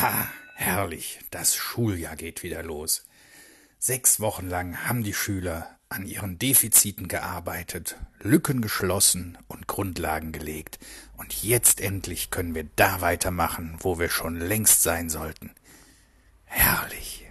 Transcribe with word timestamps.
Ah, 0.00 0.28
herrlich, 0.54 1.18
das 1.32 1.56
Schuljahr 1.56 2.14
geht 2.14 2.44
wieder 2.44 2.62
los. 2.62 3.04
Sechs 3.80 4.20
Wochen 4.20 4.48
lang 4.48 4.86
haben 4.86 5.02
die 5.02 5.12
Schüler 5.12 5.76
an 5.88 6.06
ihren 6.06 6.38
Defiziten 6.38 7.08
gearbeitet, 7.08 7.96
Lücken 8.20 8.60
geschlossen 8.60 9.36
und 9.48 9.66
Grundlagen 9.66 10.30
gelegt. 10.30 10.78
Und 11.16 11.42
jetzt 11.42 11.80
endlich 11.80 12.30
können 12.30 12.54
wir 12.54 12.68
da 12.76 13.00
weitermachen, 13.00 13.76
wo 13.80 13.98
wir 13.98 14.08
schon 14.08 14.38
längst 14.38 14.84
sein 14.84 15.10
sollten. 15.10 15.50
Herrlich. 16.44 17.26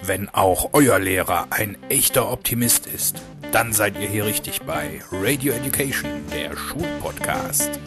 Wenn 0.00 0.30
auch 0.30 0.70
euer 0.72 0.98
Lehrer 0.98 1.48
ein 1.50 1.76
echter 1.90 2.30
Optimist 2.32 2.86
ist, 2.86 3.20
dann 3.52 3.74
seid 3.74 3.98
ihr 3.98 4.08
hier 4.08 4.24
richtig 4.24 4.62
bei 4.62 5.02
Radio 5.12 5.52
Education, 5.52 6.26
der 6.32 6.56
Schulpodcast. 6.56 7.78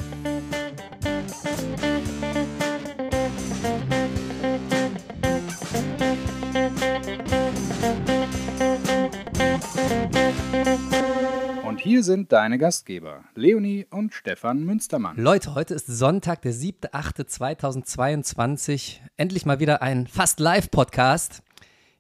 Hier 11.88 12.04
sind 12.04 12.32
deine 12.34 12.58
Gastgeber, 12.58 13.24
Leonie 13.34 13.88
und 13.90 14.14
Stefan 14.14 14.66
Münstermann. 14.66 15.16
Leute, 15.16 15.56
heute 15.56 15.74
ist 15.74 15.88
Sonntag, 15.88 16.42
der 16.42 16.52
7.8.2022. 16.52 18.98
Endlich 19.16 19.46
mal 19.46 19.62
wieder 19.62 19.82
ein 19.82 20.06
fast 20.06 20.42
Live-Podcast. 20.42 21.44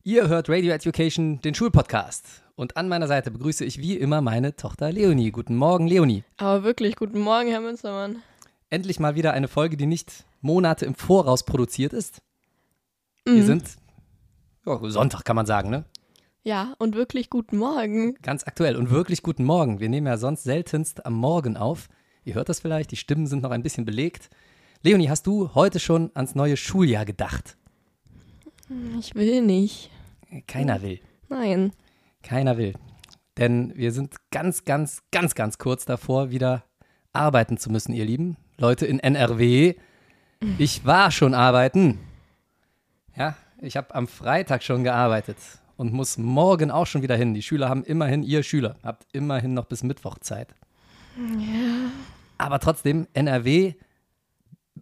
Ihr 0.04 0.28
hört 0.28 0.50
Radio 0.50 0.74
Education, 0.74 1.40
den 1.40 1.56
Schulpodcast. 1.56 2.44
Und 2.58 2.76
an 2.76 2.90
meiner 2.90 3.08
Seite 3.08 3.32
begrüße 3.32 3.64
ich 3.64 3.78
wie 3.78 3.96
immer 3.96 4.20
meine 4.20 4.58
Tochter 4.58 4.92
Leonie. 4.92 5.32
Guten 5.32 5.56
Morgen, 5.56 5.88
Leonie. 5.88 6.26
Aber 6.36 6.66
wirklich, 6.66 6.98
guten 6.98 7.22
Morgen, 7.22 7.48
Herr 7.48 7.62
Münstermann. 7.62 8.18
Endlich 8.70 9.00
mal 9.00 9.16
wieder 9.16 9.32
eine 9.32 9.48
Folge, 9.48 9.78
die 9.78 9.86
nicht 9.86 10.26
Monate 10.42 10.86
im 10.86 10.96
Voraus 10.96 11.46
produziert 11.46 11.94
ist. 11.94 12.22
Wir 13.24 13.46
sind 13.46 13.64
ja, 14.66 14.78
Sonntag, 14.90 15.24
kann 15.24 15.38
man 15.38 15.46
sagen, 15.46 15.70
ne? 15.70 15.86
Ja, 16.48 16.76
und 16.78 16.96
wirklich 16.96 17.30
guten 17.30 17.58
Morgen. 17.58 18.16
Ganz 18.22 18.48
aktuell 18.48 18.78
und 18.78 18.90
wirklich 18.90 19.22
guten 19.22 19.44
Morgen. 19.44 19.82
Wir 19.82 19.90
nehmen 19.90 20.08
ja 20.08 20.16
sonst 20.16 20.46
seltenst 20.46 21.06
am 21.06 21.12
Morgen 21.12 21.58
auf. 21.58 21.90
Ihr 22.24 22.36
hört 22.36 22.48
das 22.48 22.62
vielleicht, 22.62 22.92
die 22.92 22.96
Stimmen 22.96 23.28
sind 23.28 23.44
noch 23.44 23.52
ein 23.52 23.64
bisschen 23.64 23.84
belegt. 23.84 24.30
Leonie, 24.82 25.10
hast 25.10 25.28
du 25.28 25.54
heute 25.56 25.82
schon 25.82 26.10
ans 26.14 26.36
neue 26.36 26.56
Schuljahr 26.56 27.04
gedacht? 27.04 27.58
Ich 28.98 29.14
will 29.14 29.42
nicht. 29.42 29.92
Keiner 30.48 30.82
will. 30.82 31.02
Nein. 31.28 31.74
Keiner 32.24 32.58
will. 32.58 32.76
Denn 33.36 33.74
wir 33.76 33.92
sind 33.92 34.16
ganz, 34.32 34.64
ganz, 34.64 35.02
ganz, 35.12 35.36
ganz 35.36 35.58
kurz 35.58 35.84
davor, 35.84 36.32
wieder 36.32 36.64
arbeiten 37.12 37.58
zu 37.58 37.70
müssen, 37.70 37.92
ihr 37.92 38.06
Lieben. 38.06 38.38
Leute 38.58 38.86
in 38.86 39.02
NRW. 39.02 39.76
Ich 40.58 40.86
war 40.86 41.12
schon 41.12 41.34
arbeiten. 41.34 42.00
Ja, 43.18 43.36
ich 43.60 43.76
habe 43.76 43.94
am 43.94 44.08
Freitag 44.08 44.64
schon 44.64 44.86
gearbeitet 44.86 45.36
und 45.78 45.94
muss 45.94 46.18
morgen 46.18 46.72
auch 46.72 46.86
schon 46.88 47.02
wieder 47.02 47.16
hin. 47.16 47.34
Die 47.34 47.42
Schüler 47.42 47.70
haben 47.70 47.84
immerhin, 47.84 48.24
ihr 48.24 48.44
Schüler, 48.44 48.76
habt 48.84 49.06
immerhin 49.14 49.54
noch 49.54 49.66
bis 49.66 49.84
Mittwoch 49.84 50.18
Zeit. 50.20 50.54
Ja. 51.18 51.92
Aber 52.38 52.60
trotzdem, 52.60 53.08
NRW 53.14 53.74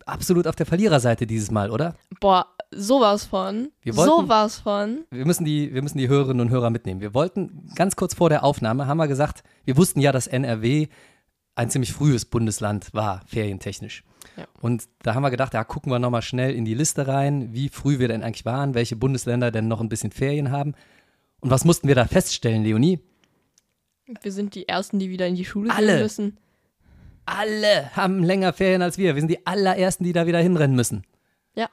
absolut 0.06 0.48
auf 0.48 0.56
der 0.56 0.66
Verliererseite 0.66 1.26
dieses 1.28 1.52
Mal, 1.52 1.72
oder? 1.72 1.96
Boah, 2.20 2.48
sowas 2.72 3.26
von. 3.26 3.70
Wir 3.82 3.96
wollten- 3.96 4.12
sowas 4.12 4.60
von. 4.60 5.06
Wir 5.12 5.26
müssen, 5.26 5.46
die, 5.46 5.74
wir 5.74 5.82
müssen 5.82 5.98
die 5.98 6.08
Hörerinnen 6.10 6.42
und 6.42 6.50
Hörer 6.52 6.70
mitnehmen. 6.70 7.00
Wir 7.02 7.14
wollten 7.14 7.70
ganz 7.76 7.96
kurz 7.96 8.14
vor 8.14 8.30
der 8.30 8.44
Aufnahme, 8.44 8.88
haben 8.88 8.98
wir 8.98 9.08
gesagt, 9.08 9.44
wir 9.64 9.78
wussten 9.78 10.02
ja, 10.02 10.12
dass 10.12 10.28
NRW 10.28 10.88
ein 11.56 11.70
ziemlich 11.70 11.94
frühes 11.94 12.26
Bundesland 12.26 12.94
war, 12.94 13.22
ferientechnisch. 13.28 14.04
Ja. 14.38 14.46
Und 14.62 14.88
da 15.04 15.14
haben 15.14 15.24
wir 15.24 15.32
gedacht, 15.32 15.54
ja, 15.54 15.64
gucken 15.64 15.92
wir 15.92 16.00
nochmal 16.00 16.22
schnell 16.22 16.54
in 16.54 16.66
die 16.66 16.74
Liste 16.74 17.08
rein, 17.08 17.54
wie 17.54 17.70
früh 17.70 18.00
wir 18.00 18.08
denn 18.08 18.24
eigentlich 18.24 18.46
waren, 18.46 18.74
welche 18.74 18.96
Bundesländer 18.96 19.52
denn 19.52 19.68
noch 19.68 19.82
ein 19.82 19.90
bisschen 19.90 20.12
Ferien 20.12 20.52
haben. 20.52 20.74
Und 21.42 21.52
was 21.52 21.66
mussten 21.66 21.88
wir 21.88 21.96
da 21.96 22.06
feststellen, 22.06 22.64
Leonie? 22.64 23.00
Wir 24.22 24.32
sind 24.32 24.56
die 24.56 24.68
Ersten, 24.68 25.00
die 25.00 25.10
wieder 25.10 25.28
in 25.28 25.36
die 25.36 25.46
Schule 25.46 25.74
Alle. 25.74 25.94
gehen 25.94 26.02
müssen. 26.02 26.38
Alle 27.26 27.96
haben 27.96 28.24
länger 28.24 28.54
Ferien 28.54 28.82
als 28.82 28.98
wir. 28.98 29.16
Wir 29.16 29.22
sind 29.22 29.32
die 29.32 29.48
allerersten, 29.48 30.04
die 30.04 30.14
da 30.14 30.28
wieder 30.28 30.40
hinrennen 30.40 30.76
müssen. 30.76 31.04
Ja. 31.56 31.70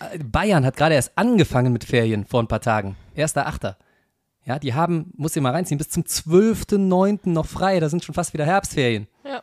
Äh, 0.00 0.18
Bayern 0.18 0.64
hat 0.64 0.76
gerade 0.76 0.94
erst 0.94 1.16
angefangen 1.16 1.72
mit 1.72 1.84
Ferien 1.84 2.24
vor 2.24 2.42
ein 2.42 2.48
paar 2.48 2.62
Tagen. 2.62 2.96
Erster 3.14 3.46
Achter. 3.46 3.76
Ja, 4.46 4.58
die 4.58 4.72
haben, 4.72 5.12
muss 5.16 5.36
ich 5.36 5.42
mal 5.42 5.52
reinziehen, 5.52 5.76
bis 5.76 5.90
zum 5.90 6.04
12.09. 6.04 7.28
noch 7.28 7.46
frei. 7.46 7.78
Da 7.80 7.90
sind 7.90 8.02
schon 8.02 8.14
fast 8.14 8.32
wieder 8.32 8.46
Herbstferien. 8.46 9.06
Ja. 9.24 9.42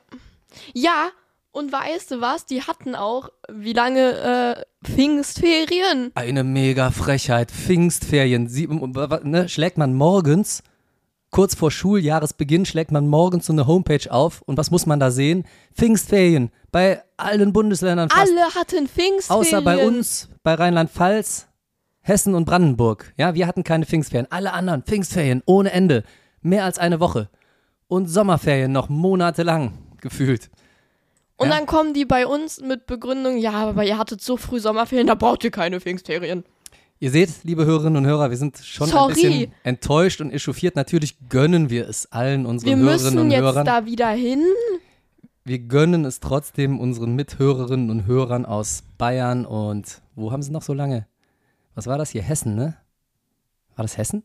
Ja, 0.73 1.09
und 1.57 1.71
weißt 1.71 2.11
du 2.11 2.21
was? 2.21 2.45
Die 2.45 2.61
hatten 2.61 2.95
auch, 2.95 3.29
wie 3.51 3.73
lange, 3.73 4.65
äh, 4.83 4.87
Pfingstferien. 4.87 6.11
Eine 6.13 6.43
mega 6.43 6.91
Frechheit. 6.91 7.51
Pfingstferien. 7.51 8.47
Sie, 8.47 8.67
ne, 8.67 9.49
schlägt 9.49 9.77
man 9.77 9.95
morgens, 9.95 10.61
kurz 11.31 11.55
vor 11.55 11.71
Schuljahresbeginn, 11.71 12.65
schlägt 12.65 12.91
man 12.91 13.07
morgens 13.07 13.47
so 13.47 13.53
eine 13.53 13.65
Homepage 13.65 14.11
auf. 14.11 14.43
Und 14.43 14.57
was 14.57 14.69
muss 14.69 14.85
man 14.85 14.99
da 14.99 15.09
sehen? 15.09 15.45
Pfingstferien. 15.73 16.51
Bei 16.71 17.01
allen 17.17 17.53
Bundesländern 17.53 18.09
fast. 18.09 18.31
Alle 18.31 18.53
hatten 18.53 18.87
Pfingstferien. 18.87 19.45
Außer 19.45 19.61
bei 19.61 19.85
uns, 19.85 20.29
bei 20.43 20.53
Rheinland-Pfalz, 20.53 21.47
Hessen 22.01 22.35
und 22.35 22.45
Brandenburg. 22.45 23.13
Ja, 23.17 23.33
wir 23.33 23.47
hatten 23.47 23.63
keine 23.63 23.85
Pfingstferien. 23.85 24.27
Alle 24.31 24.53
anderen 24.53 24.83
Pfingstferien 24.83 25.41
ohne 25.45 25.71
Ende. 25.71 26.03
Mehr 26.41 26.65
als 26.65 26.77
eine 26.77 26.99
Woche. 26.99 27.29
Und 27.87 28.05
Sommerferien 28.07 28.71
noch 28.71 28.89
monatelang 28.89 29.73
gefühlt. 30.01 30.51
Und 31.37 31.49
Ja. 31.49 31.55
dann 31.55 31.65
kommen 31.67 31.93
die 31.93 32.05
bei 32.05 32.25
uns 32.27 32.61
mit 32.61 32.87
Begründung, 32.87 33.37
ja, 33.37 33.51
aber 33.53 33.83
ihr 33.83 33.97
hattet 33.97 34.21
so 34.21 34.37
früh 34.37 34.59
Sommerferien, 34.59 35.07
da 35.07 35.15
braucht 35.15 35.43
ihr 35.43 35.51
keine 35.51 35.79
Pfingstferien. 35.79 36.43
Ihr 36.99 37.11
seht, 37.11 37.29
liebe 37.43 37.63
Hörerinnen 37.65 37.97
und 37.97 38.05
Hörer, 38.07 38.31
wir 38.31 38.37
sind 38.37 38.57
schon 38.57 38.87
Sorry. 38.89 39.11
ein 39.11 39.13
bisschen 39.13 39.51
enttäuscht 39.63 40.19
und 40.19 40.31
echauffiert. 40.31 40.75
Natürlich 40.75 41.15
gönnen 41.29 41.69
wir 41.69 41.87
es 41.87 42.11
allen 42.11 42.47
unseren 42.47 42.69
Wir 42.69 42.77
Hörerinnen 42.77 43.03
müssen 43.03 43.17
und 43.19 43.29
jetzt 43.31 43.41
Hörern. 43.41 43.65
da 43.65 43.85
wieder 43.85 44.09
hin. 44.09 44.43
Wir 45.43 45.59
gönnen 45.59 46.05
es 46.05 46.19
trotzdem 46.19 46.79
unseren 46.79 47.15
Mithörerinnen 47.15 47.91
und 47.91 48.07
Hörern 48.07 48.45
aus 48.47 48.83
Bayern 48.97 49.45
und 49.45 50.01
wo 50.15 50.31
haben 50.31 50.41
sie 50.41 50.51
noch 50.51 50.63
so 50.63 50.73
lange? 50.73 51.05
Was 51.75 51.85
war 51.85 51.99
das 51.99 52.09
hier? 52.09 52.23
Hessen, 52.23 52.55
ne? 52.55 52.75
War 53.75 53.83
das 53.83 53.95
Hessen? 53.97 54.23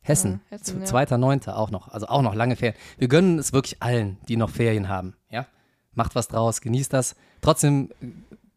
Hessen. 0.00 0.40
Ja, 0.50 0.56
Hessen, 0.58 0.80
ja. 0.80 0.84
Zweiter, 0.86 1.18
neunter 1.18 1.58
auch 1.58 1.70
noch. 1.70 1.88
Also 1.88 2.06
auch 2.06 2.22
noch 2.22 2.34
lange 2.34 2.56
Ferien. 2.56 2.76
Wir 2.96 3.08
gönnen 3.08 3.38
es 3.38 3.52
wirklich 3.52 3.82
allen, 3.82 4.16
die 4.28 4.36
noch 4.38 4.48
Ferien 4.50 4.88
haben. 4.88 5.14
Ja? 5.30 5.46
Macht 5.96 6.14
was 6.14 6.28
draus, 6.28 6.60
genießt 6.60 6.92
das. 6.92 7.16
Trotzdem 7.40 7.90
äh, 8.00 8.06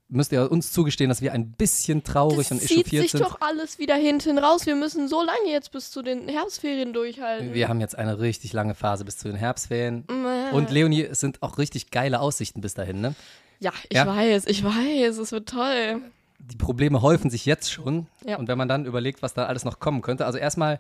müsst 0.10 0.32
ihr 0.32 0.52
uns 0.52 0.72
zugestehen, 0.72 1.10
dass 1.10 1.22
wir 1.22 1.34
ein 1.34 1.52
bisschen 1.52 2.04
traurig 2.04 2.50
Das 2.50 2.52
und 2.52 2.62
zieht 2.62 2.72
echauffiert 2.88 3.02
sich 3.04 3.12
sind. 3.12 3.22
doch 3.22 3.42
alles 3.42 3.80
wieder 3.80 3.96
hinten 3.96 4.38
raus. 4.38 4.66
Wir 4.66 4.76
müssen 4.76 5.08
so 5.08 5.22
lange 5.24 5.50
jetzt 5.52 5.72
bis 5.72 5.90
zu 5.92 6.02
den 6.02 6.28
Herbstferien 6.28 6.94
durchhalten. 6.94 7.54
Wir 7.54 7.68
haben 7.70 7.80
jetzt 7.80 7.98
eine 7.98 8.20
richtig 8.20 8.52
lange 8.54 8.76
Phase 8.76 9.06
bis 9.06 9.18
zu 9.18 9.28
den 9.28 9.38
Herbstferien. 9.38 10.06
Äh, 10.10 10.54
Und 10.56 10.70
Leonie, 10.72 11.04
es 11.04 11.20
sind 11.20 11.42
auch 11.42 11.58
richtig 11.58 11.92
geile 11.92 12.20
Aussichten 12.20 12.62
bis 12.62 12.74
dahin, 12.74 13.02
ne? 13.02 13.16
ja, 13.60 13.72
ich 13.90 13.98
Ja. 13.98 14.08
weiß, 14.08 14.46
ich 14.48 14.64
weiß, 14.64 15.18
es 15.18 15.32
wird 15.32 15.50
toll. 15.50 16.02
die 16.40 16.56
Probleme 16.56 17.02
häufen 17.02 17.30
sich 17.30 17.46
jetzt 17.46 17.72
schon. 17.72 18.08
Ja. 18.26 18.38
Und 18.38 18.48
wenn 18.48 18.58
man 18.58 18.68
dann 18.70 18.86
überlegt, 18.86 19.22
was 19.22 19.34
da 19.34 19.46
alles 19.46 19.66
noch 19.66 19.80
kommen 19.80 20.02
könnte, 20.02 20.26
also 20.26 20.38
erstmal, 20.40 20.80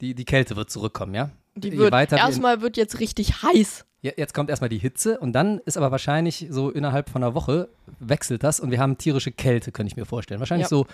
die, 0.00 0.14
die 0.14 0.24
Kälte 0.24 0.56
wird 0.56 0.70
zurückkommen, 0.70 1.14
ja? 1.14 1.30
Die 1.54 1.76
wird, 1.78 1.92
erstmal 2.12 2.62
wird 2.62 2.76
jetzt 2.76 2.98
richtig 2.98 3.42
heiß. 3.42 3.84
Jetzt 4.16 4.34
kommt 4.34 4.50
erstmal 4.50 4.68
die 4.68 4.78
Hitze 4.78 5.18
und 5.18 5.32
dann 5.32 5.58
ist 5.60 5.78
aber 5.78 5.90
wahrscheinlich 5.90 6.46
so 6.50 6.68
innerhalb 6.70 7.08
von 7.08 7.22
einer 7.22 7.34
Woche 7.34 7.68
wechselt 8.00 8.42
das 8.42 8.60
und 8.60 8.70
wir 8.70 8.78
haben 8.78 8.98
tierische 8.98 9.32
Kälte, 9.32 9.72
könnte 9.72 9.90
ich 9.90 9.96
mir 9.96 10.04
vorstellen. 10.04 10.40
Wahrscheinlich 10.40 10.66
Ja. 10.66 10.68
so 10.68 10.86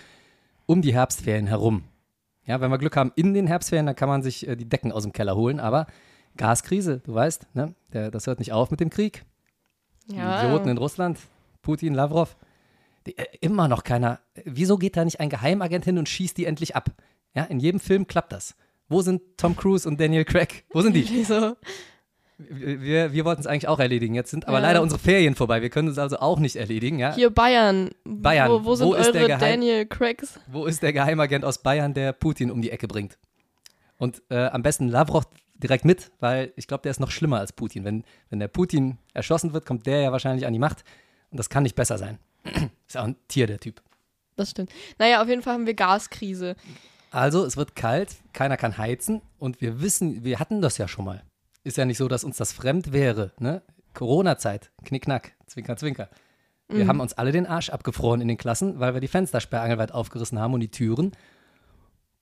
um 0.66 0.80
die 0.80 0.94
Herbstferien 0.94 1.48
herum. 1.48 1.82
Ja, 2.46 2.60
wenn 2.60 2.70
wir 2.70 2.78
Glück 2.78 2.96
haben 2.96 3.10
in 3.16 3.34
den 3.34 3.48
Herbstferien, 3.48 3.86
dann 3.86 3.96
kann 3.96 4.08
man 4.08 4.22
sich 4.22 4.46
äh, 4.46 4.54
die 4.56 4.64
Decken 4.68 4.92
aus 4.92 5.02
dem 5.02 5.12
Keller 5.12 5.34
holen, 5.34 5.58
aber 5.58 5.86
Gaskrise, 6.36 7.00
du 7.04 7.12
weißt, 7.12 7.48
ne? 7.54 7.74
Der, 7.92 8.10
das 8.12 8.26
hört 8.28 8.38
nicht 8.38 8.52
auf 8.52 8.70
mit 8.70 8.78
dem 8.80 8.90
Krieg. 8.90 9.24
Die 10.08 10.14
Ja. 10.16 10.44
Idioten 10.44 10.68
in 10.68 10.78
Russland, 10.78 11.18
Putin, 11.62 11.94
Lavrov. 11.94 12.36
Die, 13.06 13.18
äh, 13.18 13.26
immer 13.40 13.66
noch 13.66 13.82
keiner. 13.82 14.20
Wieso 14.44 14.78
geht 14.78 14.96
da 14.96 15.04
nicht 15.04 15.18
ein 15.18 15.30
Geheimagent 15.30 15.84
hin 15.84 15.98
und 15.98 16.08
schießt 16.08 16.36
die 16.36 16.44
endlich 16.44 16.76
ab? 16.76 16.90
Ja, 17.34 17.44
in 17.44 17.58
jedem 17.58 17.80
Film 17.80 18.06
klappt 18.06 18.32
das. 18.32 18.54
Wo 18.88 19.02
sind 19.02 19.22
Tom 19.36 19.56
Cruise 19.56 19.86
und 19.88 20.00
Daniel 20.00 20.24
Craig? 20.24 20.64
Wo 20.70 20.80
sind 20.82 20.94
die? 20.94 21.24
So. 21.24 21.56
Wir, 22.48 23.12
wir, 23.12 23.24
wollten 23.24 23.40
es 23.40 23.46
eigentlich 23.46 23.68
auch 23.68 23.78
erledigen. 23.78 24.14
Jetzt 24.14 24.30
sind 24.30 24.48
aber 24.48 24.58
Ja. 24.58 24.62
leider 24.62 24.82
unsere 24.82 24.98
Ferien 24.98 25.34
vorbei. 25.34 25.62
Wir 25.62 25.70
können 25.70 25.88
es 25.88 25.98
also 25.98 26.18
auch 26.18 26.38
nicht 26.38 26.56
erledigen. 26.56 26.98
Ja? 26.98 27.14
Hier 27.14 27.30
Bayern. 27.30 27.90
Bayern. 28.04 28.50
Wo, 28.50 28.64
wo 28.64 28.74
sind 28.74 28.88
Wo 28.88 28.94
ist 28.94 29.12
der 29.12 29.22
eure 29.22 29.38
Daniel 29.38 29.86
Craigs? 29.86 30.40
Wo 30.46 30.66
ist 30.66 30.82
der 30.82 30.92
Geheimagent 30.92 31.44
aus 31.44 31.58
Bayern, 31.58 31.94
der 31.94 32.12
Putin 32.12 32.50
um 32.50 32.62
die 32.62 32.70
Ecke 32.70 32.88
bringt? 32.88 33.18
Und 33.98 34.22
äh, 34.30 34.46
am 34.46 34.62
besten 34.62 34.88
Lavrov 34.88 35.24
direkt 35.54 35.84
mit, 35.84 36.10
weil 36.20 36.52
ich 36.56 36.66
glaube, 36.66 36.82
der 36.82 36.90
ist 36.90 37.00
noch 37.00 37.10
schlimmer 37.10 37.38
als 37.38 37.52
Putin. 37.52 37.84
Wenn, 37.84 38.04
wenn 38.30 38.38
der 38.38 38.48
Putin 38.48 38.98
erschossen 39.12 39.52
wird, 39.52 39.66
kommt 39.66 39.86
der 39.86 40.00
ja 40.00 40.12
wahrscheinlich 40.12 40.46
an 40.46 40.52
die 40.52 40.58
Macht. 40.58 40.84
Und 41.30 41.38
das 41.38 41.50
kann 41.50 41.62
nicht 41.62 41.76
besser 41.76 41.98
sein. 41.98 42.18
ist 42.86 42.96
auch 42.96 43.04
ein 43.04 43.16
Tier, 43.28 43.46
der 43.46 43.58
Typ. 43.58 43.82
Das 44.36 44.50
stimmt. 44.50 44.70
Naja, 44.98 45.20
auf 45.22 45.28
jeden 45.28 45.42
Fall 45.42 45.54
haben 45.54 45.66
wir 45.66 45.74
Gaskrise. 45.74 46.56
Also, 47.10 47.44
es 47.44 47.56
wird 47.56 47.74
kalt, 47.74 48.16
keiner 48.32 48.56
kann 48.56 48.78
heizen 48.78 49.20
und 49.38 49.60
wir 49.60 49.82
wissen, 49.82 50.24
wir 50.24 50.38
hatten 50.38 50.62
das 50.62 50.78
ja 50.78 50.86
schon 50.88 51.04
mal. 51.04 51.22
Ist 51.64 51.76
ja 51.76 51.84
nicht 51.84 51.98
so, 51.98 52.08
dass 52.08 52.24
uns 52.24 52.36
das 52.36 52.52
fremd 52.52 52.92
wäre, 52.92 53.32
ne? 53.38 53.62
Corona-Zeit, 53.94 54.70
knickknack, 54.84 55.32
zwinker, 55.46 55.76
zwinker. 55.76 56.08
Wir 56.68 56.86
haben 56.86 57.00
uns 57.00 57.14
alle 57.14 57.32
den 57.32 57.46
Arsch 57.46 57.70
abgefroren 57.70 58.20
in 58.20 58.28
den 58.28 58.36
Klassen, 58.38 58.78
weil 58.78 58.94
wir 58.94 59.00
die 59.00 59.08
Fenster 59.08 59.40
sperrangelweit 59.40 59.90
aufgerissen 59.92 60.38
haben 60.38 60.54
und 60.54 60.60
die 60.60 60.70
Türen. 60.70 61.10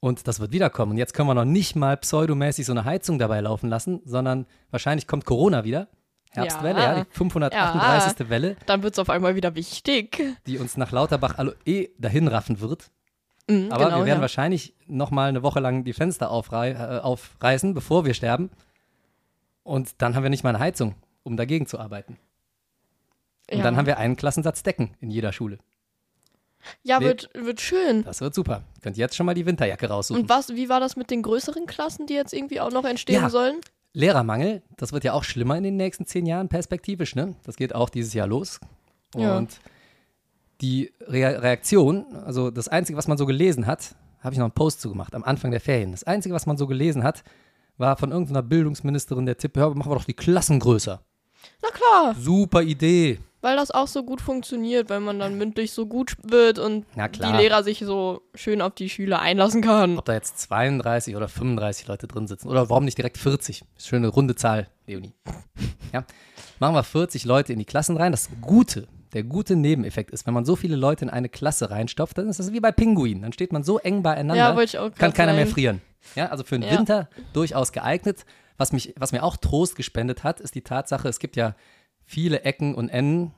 Und 0.00 0.26
das 0.26 0.40
wird 0.40 0.52
wiederkommen. 0.52 0.92
Und 0.92 0.98
jetzt 0.98 1.12
können 1.12 1.28
wir 1.28 1.34
noch 1.34 1.44
nicht 1.44 1.76
mal 1.76 1.98
pseudomäßig 1.98 2.64
so 2.64 2.72
eine 2.72 2.84
Heizung 2.86 3.18
dabei 3.18 3.40
laufen 3.40 3.68
lassen, 3.68 4.00
sondern 4.06 4.46
wahrscheinlich 4.70 5.06
kommt 5.06 5.26
Corona 5.26 5.64
wieder. 5.64 5.88
Herbstwelle, 6.30 6.78
ja, 6.80 6.96
Ja. 6.98 7.04
die 7.04 7.10
538. 7.10 8.28
Welle, 8.30 8.56
Dann 8.66 8.82
wird 8.82 8.94
es 8.94 8.98
auf 8.98 9.10
einmal 9.10 9.34
wieder 9.34 9.54
wichtig. 9.54 10.22
die 10.46 10.56
uns 10.58 10.76
nach 10.78 10.92
Lauterbach 10.92 11.34
eh 11.66 11.88
dahin 11.98 12.28
raffen 12.28 12.60
wird. 12.60 12.90
Mhm, 13.50 13.68
Aber 13.70 13.84
genau, 13.86 13.98
wir 13.98 14.06
werden 14.06 14.18
ja. 14.18 14.22
wahrscheinlich 14.22 14.74
noch 14.86 15.10
mal 15.10 15.28
eine 15.28 15.42
Woche 15.42 15.60
lang 15.60 15.84
die 15.84 15.92
Fenster 15.94 16.30
aufrei 16.30 16.70
äh, 16.72 17.00
aufreißen, 17.00 17.74
bevor 17.74 18.04
wir 18.06 18.14
sterben. 18.14 18.50
Und 19.68 20.00
dann 20.00 20.14
haben 20.14 20.22
wir 20.22 20.30
nicht 20.30 20.44
mal 20.44 20.50
eine 20.50 20.60
Heizung, 20.60 20.94
um 21.24 21.36
dagegen 21.36 21.66
zu 21.66 21.78
arbeiten. 21.78 22.16
Und 23.50 23.58
ja. 23.58 23.62
dann 23.64 23.76
haben 23.76 23.86
wir 23.86 23.98
einen 23.98 24.16
Klassensatz 24.16 24.62
Decken 24.62 24.94
in 25.00 25.10
jeder 25.10 25.32
Schule. 25.32 25.58
Ja, 26.82 26.98
Nee. 26.98 27.06
wird, 27.06 27.30
wird 27.34 27.60
schön. 27.60 28.02
Das 28.04 28.20
wird 28.20 28.34
super. 28.34 28.62
Könnt 28.82 28.96
ihr 28.96 29.02
jetzt 29.02 29.14
schon 29.14 29.26
mal 29.26 29.34
die 29.34 29.44
Winterjacke 29.46 29.88
raussuchen. 29.88 30.22
Und 30.22 30.28
was, 30.28 30.54
wie 30.54 30.68
war 30.68 30.80
das 30.80 30.96
mit 30.96 31.10
den 31.10 31.22
größeren 31.22 31.66
Klassen, 31.66 32.06
die 32.06 32.14
jetzt 32.14 32.32
irgendwie 32.32 32.60
auch 32.60 32.70
noch 32.72 32.84
entstehen 32.84 33.20
Ja. 33.22 33.30
sollen? 33.30 33.60
Lehrermangel, 33.92 34.62
das 34.76 34.92
wird 34.92 35.04
ja 35.04 35.12
auch 35.12 35.24
schlimmer 35.24 35.56
in 35.56 35.64
den 35.64 35.76
nächsten 35.76 36.06
zehn 36.06 36.24
Jahren 36.26 36.48
perspektivisch, 36.48 37.14
ne? 37.14 37.34
Das 37.44 37.56
geht 37.56 37.74
auch 37.74 37.90
dieses 37.90 38.14
Jahr 38.14 38.26
los. 38.26 38.60
Ja. 39.14 39.36
Und 39.36 39.60
die 40.60 40.92
Re 41.00 41.42
Reaktion, 41.42 42.06
also 42.24 42.50
das 42.50 42.68
Einzige, 42.68 42.96
was 42.96 43.06
man 43.08 43.18
so 43.18 43.26
gelesen 43.26 43.66
hat, 43.66 43.94
habe 44.20 44.34
ich 44.34 44.38
noch 44.38 44.46
einen 44.46 44.54
Post 44.54 44.80
zugemacht 44.80 45.14
am 45.14 45.24
Anfang 45.24 45.50
der 45.50 45.60
Ferien. 45.60 45.92
Das 45.92 46.04
Einzige, 46.04 46.34
was 46.34 46.46
man 46.46 46.56
so 46.56 46.66
gelesen 46.66 47.04
hat, 47.04 47.22
war 47.78 47.96
von 47.96 48.10
irgendeiner 48.12 48.42
Bildungsministerin 48.42 49.26
der 49.26 49.36
Tipp, 49.38 49.56
hör, 49.56 49.74
machen 49.74 49.90
wir 49.90 49.96
doch 49.96 50.04
die 50.04 50.14
Klassen 50.14 50.60
größer. 50.60 51.00
Na 51.62 51.68
klar, 51.70 52.14
Super 52.18 52.62
Idee. 52.62 53.18
weil 53.40 53.56
das 53.56 53.70
auch 53.70 53.86
so 53.86 54.02
gut 54.02 54.20
funktioniert, 54.20 54.90
weil 54.90 54.98
man 55.00 55.18
dann 55.20 55.38
mündlich 55.38 55.72
so 55.72 55.86
gut 55.86 56.16
wird 56.24 56.58
und 56.58 56.84
die. 56.96 57.22
Lehrer 57.22 57.62
sich 57.62 57.78
so 57.78 58.22
schön 58.34 58.60
auf 58.60 58.74
die 58.74 58.88
Schüler 58.90 59.20
einlassen 59.20 59.62
kann. 59.62 59.96
Ob 59.98 60.04
da 60.04 60.14
jetzt 60.14 60.38
32 60.40 61.14
oder 61.16 61.28
35 61.28 61.86
Leute 61.86 62.08
drin 62.08 62.26
sitzen. 62.26 62.48
Oder 62.48 62.68
warum 62.68 62.84
nicht 62.84 62.98
direkt 62.98 63.16
40? 63.18 63.62
Schöne 63.78 64.08
runde 64.08 64.34
Zahl, 64.34 64.68
Leonie. 64.86 65.14
Ja. 65.92 66.04
Machen 66.58 66.74
wir 66.74 66.82
40 66.82 67.24
Leute 67.24 67.52
in 67.54 67.58
die 67.60 67.64
Klassen 67.64 67.96
rein. 67.96 68.10
Das 68.12 68.28
Gute, 68.42 68.88
der 69.14 69.22
gute 69.22 69.56
Nebeneffekt 69.56 70.10
ist, 70.10 70.26
wenn 70.26 70.34
man 70.34 70.44
so 70.44 70.54
viele 70.54 70.76
Leute 70.76 71.04
in 71.04 71.10
eine 71.10 71.28
Klasse 71.30 71.70
reinstopft, 71.70 72.18
dann 72.18 72.28
ist 72.28 72.40
das 72.40 72.52
wie 72.52 72.60
bei 72.60 72.72
Pinguinen. 72.72 73.22
Dann 73.22 73.32
steht 73.32 73.52
man 73.54 73.62
so 73.62 73.78
eng 73.78 74.02
beieinander, 74.02 74.62
Ja, 74.66 74.90
kann 74.90 75.14
keiner 75.14 75.32
mehr 75.32 75.44
sagen. 75.46 75.54
frieren. 75.54 75.80
Ja, 76.14 76.26
also 76.26 76.44
für 76.44 76.58
den 76.58 76.68
Ja. 76.68 76.78
Winter 76.78 77.08
durchaus 77.32 77.72
geeignet. 77.72 78.24
Was, 78.56 78.72
mich, 78.72 78.94
was 78.98 79.12
mir 79.12 79.22
auch 79.22 79.36
Trost 79.36 79.76
gespendet 79.76 80.24
hat, 80.24 80.40
ist 80.40 80.54
die 80.54 80.62
Tatsache, 80.62 81.08
es 81.08 81.18
gibt 81.18 81.36
ja 81.36 81.54
viele 82.04 82.42
Ecken 82.42 82.74
und 82.74 82.88
Enden, 82.88 83.32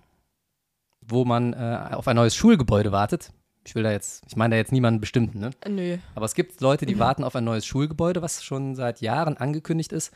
wo 1.00 1.24
man 1.24 1.52
äh, 1.52 1.88
auf 1.92 2.08
ein 2.08 2.16
neues 2.16 2.34
Schulgebäude 2.34 2.92
wartet. 2.92 3.32
Ich 3.66 3.74
will 3.74 3.82
da 3.82 3.92
jetzt, 3.92 4.24
ich 4.26 4.36
meine 4.36 4.54
da 4.54 4.56
jetzt 4.56 4.72
niemanden 4.72 5.00
bestimmten, 5.00 5.38
ne? 5.38 5.50
Nö. 5.68 5.98
Aber 6.14 6.24
es 6.24 6.34
gibt 6.34 6.60
Leute, 6.62 6.86
die 6.86 6.98
warten 6.98 7.24
auf 7.24 7.36
ein 7.36 7.44
neues 7.44 7.66
Schulgebäude, 7.66 8.22
was 8.22 8.42
schon 8.42 8.74
seit 8.74 9.02
Jahren 9.02 9.36
angekündigt 9.36 9.92
ist. 9.92 10.12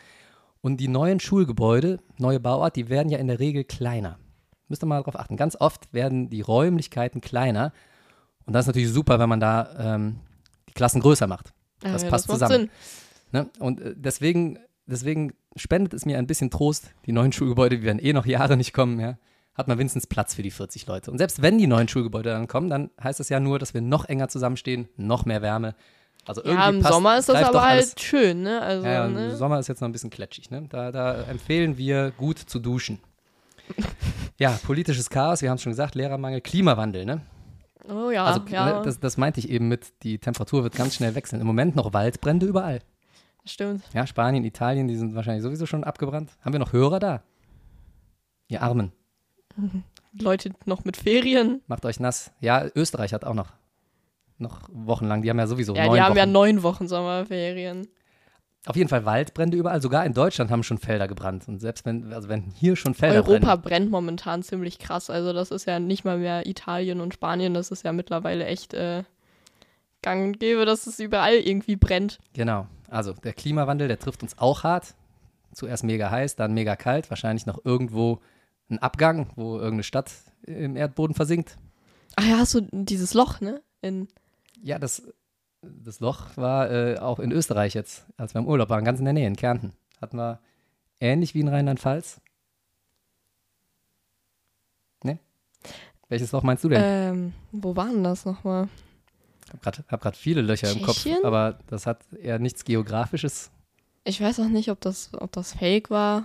Und 0.63 0.79
die 0.79 0.89
neuen 0.89 1.21
Schulgebäude, 1.21 1.99
neue 2.17 2.41
Bauart, 2.41 2.77
die 2.77 2.89
werden 2.89 3.11
ja 3.11 3.19
in 3.19 3.27
der 3.27 3.39
Regel 3.39 3.65
kleiner. 3.65 4.19
Müsst 4.69 4.83
ihr 4.83 4.87
mal 4.87 5.01
darauf 5.01 5.19
achten. 5.19 5.37
Ganz 5.37 5.57
oft 5.61 5.93
werden 5.93 6.31
die 6.31 6.41
Räumlichkeiten 6.41 7.21
kleiner. 7.21 7.73
Und 8.47 8.55
das 8.55 8.65
ist 8.65 8.69
natürlich 8.69 8.91
super, 8.91 9.19
wenn 9.19 9.29
man 9.29 9.41
da 9.41 9.69
ähm, 9.79 10.21
die 10.69 10.73
Klassen 10.73 11.03
größer 11.03 11.27
macht. 11.27 11.53
Das 11.85 12.03
Äh, 12.03 12.09
passt 12.11 12.29
macht 12.29 12.41
zusammen. 12.41 12.71
Ne? 13.33 13.49
Und 13.59 13.81
äh, 13.81 13.95
deswegen, 13.97 14.59
deswegen 14.87 15.33
spendet 15.57 15.95
es 15.95 16.05
mir 16.07 16.19
ein 16.19 16.27
bisschen 16.27 16.51
Trost. 16.51 16.91
Die 17.07 17.13
neuen 17.13 17.33
Schulgebäude, 17.33 17.79
die 17.79 17.85
werden 17.85 17.99
eh 17.99 18.13
noch 18.13 18.27
Jahre 18.27 18.57
nicht 18.57 18.73
kommen, 18.73 18.99
ja. 18.99 19.19
Hat 19.55 19.69
man 19.69 19.79
wenigstens 19.79 20.09
Platz 20.09 20.35
für 20.35 20.43
die 20.43 20.51
40 20.51 20.87
Leute. 20.89 21.13
Und 21.13 21.19
selbst 21.19 21.41
wenn 21.41 21.59
die 21.59 21.69
neuen 21.69 21.87
Schulgebäude 21.87 22.31
dann 22.31 22.49
kommen, 22.49 22.69
dann 22.71 22.91
heißt 23.01 23.21
das 23.21 23.29
ja 23.29 23.39
nur, 23.39 23.61
dass 23.61 23.73
wir 23.73 23.81
noch 23.83 24.05
enger 24.07 24.29
zusammenstehen, 24.29 24.89
noch 24.97 25.27
mehr 25.27 25.43
Wärme. 25.43 25.77
Also 26.27 26.43
irgendwie 26.43 26.61
Ja, 26.63 26.69
im 26.71 26.81
passt, 26.81 26.95
Sommer 26.95 27.19
ist 27.19 27.29
das 27.29 27.45
aber 27.45 27.63
halt 27.63 28.01
schön, 28.01 28.43
ne? 28.43 28.61
Also, 28.63 28.85
Ja, 28.87 28.93
ja, 28.93 29.07
im 29.07 29.13
ne? 29.13 29.37
Sommer 29.37 29.59
ist 29.61 29.69
jetzt 29.69 29.81
noch 29.81 29.89
ein 29.89 29.93
bisschen 29.93 30.11
kletschig, 30.11 30.51
ne? 30.51 30.67
Da, 30.71 30.91
da 30.91 31.23
empfehlen 31.25 31.77
wir 31.79 32.13
gut 32.17 32.39
zu 32.39 32.59
duschen. 32.59 32.99
Ja, 34.39 34.59
politisches 34.65 35.09
Chaos, 35.11 35.43
wir 35.43 35.51
haben 35.51 35.57
es 35.57 35.63
schon 35.63 35.73
gesagt, 35.73 35.95
Lehrermangel, 35.95 36.41
Klimawandel, 36.41 37.05
ne? 37.05 37.21
Oh 37.89 38.11
ja, 38.11 38.25
also 38.25 38.41
ja, 38.49 38.79
ne, 38.79 38.83
das, 38.85 38.99
das 39.01 39.17
meinte 39.17 39.41
ich 39.41 39.51
eben 39.51 39.69
mit, 39.69 40.03
die 40.03 40.19
Temperatur 40.19 40.63
wird 40.63 40.75
ganz 40.75 40.95
schnell 40.95 41.15
wechseln. 41.15 41.41
Im 41.41 41.47
Moment 41.47 41.77
noch 41.77 41.93
Waldbrände 41.93 42.47
überall. 42.47 42.81
stimmt. 43.45 43.83
Ja, 43.93 44.07
Spanien, 44.07 44.45
Italien, 44.45 44.89
die 44.89 44.97
sind 44.97 45.15
wahrscheinlich 45.15 45.43
sowieso 45.43 45.67
schon 45.67 45.85
abgebrannt. 45.85 46.31
Haben 46.43 46.53
wir 46.55 46.61
noch 46.61 46.73
Hörer 46.73 46.99
da? 46.99 47.23
Ihr 48.49 48.63
Armen, 48.63 48.93
Leute 50.19 50.51
noch 50.65 50.85
mit 50.85 50.97
Ferien. 50.97 51.61
macht 51.67 51.85
euch 51.85 51.99
nass. 52.01 52.31
Ja, 52.41 52.65
Österreich 52.75 53.13
hat 53.13 53.25
auch 53.25 53.35
noch, 53.35 53.53
noch 54.39 54.61
wochenlang, 54.73 55.23
die 55.23 55.31
haben 55.31 55.39
ja 55.39 55.47
sowieso 55.47 55.75
Ja, 55.75 55.87
neun 55.87 55.95
die 55.95 56.01
haben 56.03 56.11
Wochen. 56.11 56.19
ja 56.19 56.27
neun 56.27 56.63
Wochen 56.63 56.89
Sommerferien. 56.89 57.89
Auf 58.67 58.77
jeden 58.77 58.89
Fall 58.89 59.05
Waldbrände 59.05 59.59
überall. 59.59 59.83
Sogar 59.83 60.07
in 60.07 60.15
Deutschland 60.15 60.51
haben 60.51 60.63
schon 60.63 60.79
Felder 60.79 61.07
gebrannt. 61.07 61.47
Und 61.49 61.61
selbst 61.61 61.85
wenn, 61.85 62.13
also 62.13 62.29
wenn 62.29 62.51
hier 62.55 62.77
schon 62.77 62.95
Felder 62.95 63.17
Europa 63.17 63.57
brennen. 63.57 63.63
brennt 63.63 63.91
momentan 63.91 64.43
ziemlich 64.43 64.79
krass. 64.79 65.11
Also 65.11 65.35
das 65.35 65.51
ist 65.51 65.67
ja 65.67 65.79
nicht 65.79 66.05
mal 66.05 66.19
mehr 66.19 66.47
Italien 66.47 67.01
und 67.01 67.13
Spanien. 67.13 67.53
Das 67.53 67.71
ist 67.71 67.85
ja 67.85 67.93
mittlerweile 67.93 68.47
echt 68.47 68.73
äh, 68.73 69.05
gang 70.01 70.25
und 70.25 70.41
gäbe, 70.41 70.65
dass 70.65 70.87
es 70.87 70.99
überall 70.99 71.35
irgendwie 71.35 71.77
brennt. 71.77 72.19
Genau. 72.33 72.67
Also 72.89 73.13
der 73.13 73.35
Klimawandel, 73.35 73.89
der 73.89 73.99
trifft 73.99 74.23
uns 74.23 74.39
auch 74.39 74.65
hart. 74.65 74.95
Zuerst 75.53 75.85
mega 75.85 76.11
heiß, 76.11 76.37
dann 76.37 76.55
mega 76.55 76.75
kalt. 76.75 77.11
Wahrscheinlich 77.11 77.45
noch 77.45 77.65
irgendwo 77.65 78.21
ein 78.71 78.79
Abgang, 78.79 79.29
wo 79.37 79.57
irgendeine 79.57 79.83
Stadt 79.83 80.11
im 80.47 80.77
Erdboden 80.77 81.15
versinkt. 81.15 81.59
Ach 82.17 82.25
ja, 82.25 82.39
hast 82.39 82.55
du 82.55 82.63
dieses 82.71 83.13
Loch, 83.13 83.41
ne? 83.41 83.61
In, 83.83 84.09
Ja, 84.63 84.79
das, 84.79 85.03
das 85.83 86.01
Loch 86.01 86.37
war 86.37 86.71
äh, 86.71 86.99
auch 86.99 87.19
in 87.19 87.33
Österreich 87.33 87.75
jetzt, 87.75 88.07
als 88.17 88.35
wir 88.35 88.41
im 88.41 88.47
Urlaub 88.47 88.69
waren, 88.69 88.85
ganz 88.85 88.99
in 88.99 89.05
der 89.05 89.15
Nähe, 89.15 89.27
in 89.27 89.37
Kärnten. 89.37 89.73
Hatten 90.01 90.17
wir 90.17 90.41
ähnlich 91.01 91.35
wie 91.35 91.41
in 91.41 91.49
Rheinland-Pfalz. 91.49 92.21
Ne? 95.03 95.19
Welches 96.09 96.33
Loch 96.33 96.43
meinst 96.43 96.65
du 96.65 96.69
denn? 96.69 96.83
ähm, 96.83 97.33
wo 97.53 97.77
waren 97.77 98.03
das 98.05 98.25
nochmal? 98.25 98.69
Ich 99.47 99.67
habe 99.67 100.03
gerade 100.03 100.17
viele 100.17 100.41
Löcher 100.41 100.71
im 100.71 100.83
Kopf, 100.83 100.97
Tschechien? 100.97 101.25
aber 101.25 101.59
das 101.67 101.87
hat 101.87 102.01
eher 102.13 102.39
nichts 102.39 102.65
Geografisches. 102.65 103.51
Ich 104.05 104.21
weiß 104.21 104.41
auch 104.41 104.49
nicht, 104.49 104.71
ob 104.71 104.81
das, 104.81 105.11
ob 105.15 105.33
das 105.33 105.55
fake 105.55 105.91
war. 105.91 106.25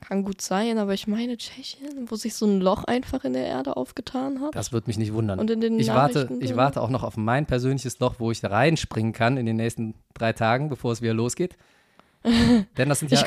Kann 0.00 0.24
gut 0.24 0.40
sein, 0.40 0.78
aber 0.78 0.94
ich 0.94 1.06
meine 1.06 1.36
Tschechien, 1.36 2.08
wo 2.08 2.16
sich 2.16 2.34
so 2.34 2.46
ein 2.46 2.60
Loch 2.60 2.84
einfach 2.84 3.24
in 3.24 3.32
der 3.32 3.46
Erde 3.46 3.76
aufgetan 3.76 4.40
hat. 4.40 4.54
Das 4.54 4.72
würde 4.72 4.86
mich 4.86 4.96
nicht 4.96 5.12
wundern. 5.12 5.38
Und 5.38 5.50
in 5.50 5.60
den 5.60 5.78
ich 5.78 5.88
warte, 5.88 6.28
ich 6.40 6.56
warte 6.56 6.80
auch 6.80 6.88
noch 6.88 7.02
auf 7.02 7.16
mein 7.16 7.46
persönliches 7.46 7.98
Loch, 7.98 8.14
wo 8.18 8.30
ich 8.30 8.42
reinspringen 8.44 9.12
kann 9.12 9.36
in 9.36 9.44
den 9.44 9.56
nächsten 9.56 9.94
drei 10.14 10.32
Tagen, 10.32 10.68
bevor 10.68 10.92
es 10.92 11.02
wieder 11.02 11.14
losgeht. 11.14 11.56
Denn 12.24 12.88
das 12.88 13.00
sind, 13.00 13.10
ja, 13.10 13.22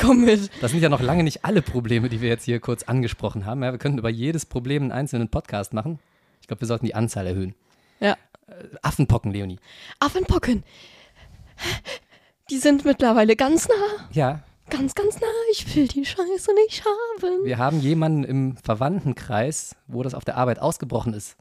das 0.62 0.72
sind 0.72 0.81
ja 0.81 0.89
noch 0.89 1.01
lange 1.01 1.24
nicht 1.24 1.46
alle 1.46 1.62
Probleme, 1.62 2.10
die 2.10 2.22
wir 2.22 2.29
jetzt 2.29 2.46
hier 2.46 2.60
kurz 2.60 2.84
angesprochen 2.84 3.46
haben. 3.46 3.63
Ja, 3.63 3.72
wir 3.72 3.79
könnten 3.79 3.98
über 3.98 4.10
jedes 4.10 4.46
Problem 4.46 4.84
einen 4.84 4.91
einzelnen 4.91 5.29
Podcast 5.29 5.74
machen. 5.74 6.00
Ich 6.41 6.48
glaube, 6.48 6.62
wir 6.62 6.67
sollten 6.67 6.86
die 6.86 6.96
Anzahl 6.96 7.27
erhöhen. 7.27 7.53
Ja. 8.00 8.13
Äh, 8.48 8.53
Affenpocken, 8.81 9.31
Leonie. 9.31 9.60
Affenpocken. 10.00 10.63
Die 12.50 12.57
sind 12.57 12.86
mittlerweile 12.86 13.36
ganz 13.36 13.67
nah. 13.67 14.10
Ja, 14.12 14.43
Ganz, 14.72 14.96
ganz 14.96 15.20
nah. 15.20 15.28
Ich 15.51 15.75
will 15.75 15.88
die 15.88 16.06
Scheiße 16.06 16.54
nicht 16.56 16.84
haben. 16.86 17.46
wir 17.46 17.58
haben 17.58 17.82
jemanden 17.82 18.24
im 18.24 18.56
Verwandtenkreis, 18.56 19.75
wo 19.88 20.01
das 20.01 20.13
auf 20.13 20.24
der 20.24 20.38
Arbeit 20.38 20.60
ausgebrochen 20.60 21.13
ist. 21.13 21.36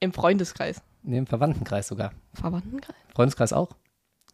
Im 0.00 0.12
Freundeskreis. 0.12 0.82
Nee, 1.04 1.18
im 1.18 1.26
Verwandtenkreis 1.26 1.86
sogar. 1.86 2.12
Verwandtenkreis? 2.34 2.96
Freundeskreis 3.14 3.52
auch? 3.52 3.70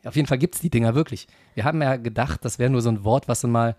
Auf 0.05 0.17
jeden 0.17 0.27
Fall 0.27 0.39
gibt 0.39 0.55
es 0.55 0.61
die 0.63 0.71
Dinger 0.71 0.95
wirklich. 0.95 1.29
Wir 1.55 1.65
haben 1.65 1.83
ja 1.83 1.97
gedacht, 1.97 2.43
das 2.45 2.59
wäre 2.59 2.71
nur 2.71 2.81
so 2.81 2.89
ein 2.89 3.05
Wort, 3.05 3.29
was 3.29 3.43
sie 3.43 3.49
mal 3.49 3.77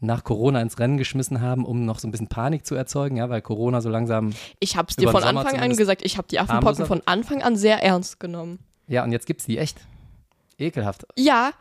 nach 0.00 0.24
Corona 0.24 0.60
ins 0.62 0.78
Rennen 0.78 0.96
geschmissen 0.96 1.40
haben, 1.40 1.64
um 1.64 1.84
noch 1.84 2.00
so 2.00 2.08
ein 2.08 2.10
bisschen 2.10 2.28
Panik 2.28 2.66
zu 2.66 2.74
erzeugen, 2.74 3.16
ja, 3.16 3.30
weil 3.30 3.42
Corona 3.42 3.80
so 3.80 3.88
langsam. 3.88 4.32
Ich 4.58 4.76
hab's 4.76 4.96
dir 4.96 5.02
Über 5.02 5.12
den 5.12 5.14
von 5.14 5.22
Sommer 5.22 5.40
Anfang 5.40 5.60
an 5.60 5.76
gesagt. 5.76 6.02
Ich 6.04 6.18
habe 6.18 6.28
die 6.28 6.40
Affenpocken 6.40 6.86
von 6.86 7.02
Anfang 7.06 7.42
an 7.42 7.56
sehr 7.56 7.82
ernst 7.82 8.18
genommen. 8.18 8.58
Ja, 8.88 9.04
und 9.04 9.12
jetzt 9.12 9.26
gibt's 9.26 9.46
die 9.46 9.58
echt. 9.58 9.80
Ekelhaft. 10.58 11.06
Ja, 11.16 11.52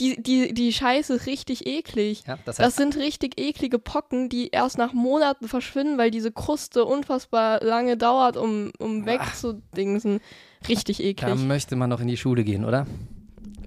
die, 0.00 0.22
die, 0.22 0.54
die 0.54 0.72
Scheiße 0.72 1.14
ist 1.14 1.26
richtig 1.26 1.66
eklig. 1.66 2.24
Ja, 2.26 2.38
das 2.44 2.58
heißt, 2.58 2.66
Das 2.66 2.76
sind 2.76 2.96
richtig 2.96 3.38
eklige 3.38 3.78
Pocken, 3.78 4.28
die 4.28 4.48
erst 4.48 4.78
nach 4.78 4.92
Monaten 4.92 5.46
verschwinden, 5.46 5.98
weil 5.98 6.10
diese 6.10 6.32
Kruste 6.32 6.84
unfassbar 6.84 7.62
lange 7.62 7.96
dauert, 7.96 8.36
um, 8.36 8.72
um 8.78 9.04
wegzudingsen. 9.06 10.20
Richtig 10.68 10.98
da 10.98 11.04
eklig. 11.04 11.36
möchte 11.46 11.76
man 11.76 11.90
noch 11.90 12.00
in 12.00 12.08
die 12.08 12.16
Schule 12.16 12.44
gehen, 12.44 12.64
oder? 12.64 12.86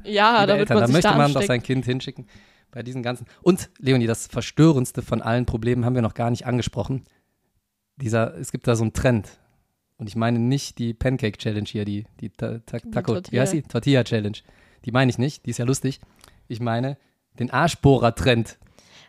Ja, 0.04 0.46
da 0.46 0.56
Eltern, 0.58 0.80
man 0.80 0.88
da 0.88 0.92
möchte 0.92 1.10
da 1.10 1.18
man 1.18 1.34
doch 1.34 1.44
sein 1.44 1.64
Kind 1.64 1.86
hinschicken. 1.86 2.28
Bei 2.72 2.82
diesen 2.82 3.04
ganzen. 3.04 3.28
Und, 3.44 3.70
Leonie, 3.78 4.08
das 4.08 4.28
verstörendste 4.28 5.04
von 5.04 5.22
allen 5.22 5.46
Problemen 5.46 5.86
haben 5.86 5.94
wir 5.94 6.02
noch 6.02 6.16
gar 6.16 6.32
nicht 6.32 6.48
angesprochen. 6.48 7.04
Dieser, 7.98 8.36
es 8.38 8.52
gibt 8.52 8.68
da 8.68 8.76
so 8.76 8.84
einen 8.84 8.94
Trend. 8.94 9.38
Und 9.98 10.08
ich 10.10 10.16
meine 10.16 10.40
nicht 10.40 10.80
die 10.80 10.96
Pancake 10.96 11.38
Challenge 11.38 11.68
hier, 11.68 11.86
die, 11.86 12.06
die 12.20 12.32
Ta 12.32 12.60
Ta 12.66 12.80
Taco, 12.80 13.12
wie 13.12 13.14
Tortilla. 13.14 13.42
heißt 13.44 13.54
die? 13.54 13.62
Tortilla 13.62 14.04
Challenge. 14.04 14.38
Die 14.86 14.92
meine 14.92 15.10
ich 15.10 15.18
nicht, 15.18 15.46
die 15.46 15.52
ist 15.52 15.58
ja 15.58 15.66
lustig. 15.66 16.00
Ich 16.48 16.60
meine 16.60 16.98
den 17.40 17.52
Arschbohrer-Trend. 17.52 18.58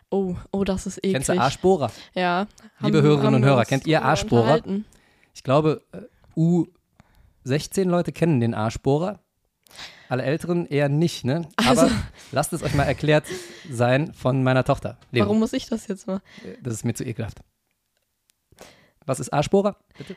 Oh, 0.09 0.35
oh, 0.51 0.63
das 0.63 0.85
ist 0.85 0.97
eklig. 0.99 1.13
Kennst 1.13 1.29
du 1.29 1.39
Arschbohrer? 1.39 1.91
Ja. 2.13 2.47
Liebe 2.79 3.01
Hörerinnen 3.01 3.35
und 3.35 3.41
wir 3.43 3.49
Hörer, 3.49 3.65
kennt 3.65 3.85
ihr 3.87 4.03
Arschbohrer? 4.03 4.61
Ich 5.33 5.43
glaube, 5.43 5.81
äh, 5.91 6.39
U16 6.39 7.85
Leute 7.85 8.11
kennen 8.11 8.39
den 8.39 8.53
Arschbohrer. 8.53 9.19
Alle 10.07 10.23
Älteren 10.23 10.67
eher 10.67 10.87
nicht, 10.87 11.25
ne? 11.25 11.47
Aber 11.57 11.67
Also- 11.69 11.89
lasst 12.31 12.53
es 12.53 12.61
euch 12.63 12.75
mal 12.75 12.83
erklärt 12.83 13.25
sein 13.69 14.13
von 14.13 14.43
meiner 14.43 14.63
Tochter. 14.63 14.97
Leo, 15.11 15.25
Warum 15.25 15.39
muss 15.39 15.53
ich 15.53 15.65
das 15.67 15.87
jetzt 15.87 16.07
mal? 16.07 16.21
das 16.61 16.75
ist 16.75 16.85
mir 16.85 16.93
zu 16.93 17.03
ekelhaft. 17.03 17.39
Was 19.07 19.19
ist 19.19 19.33
Arschbohrer? 19.33 19.75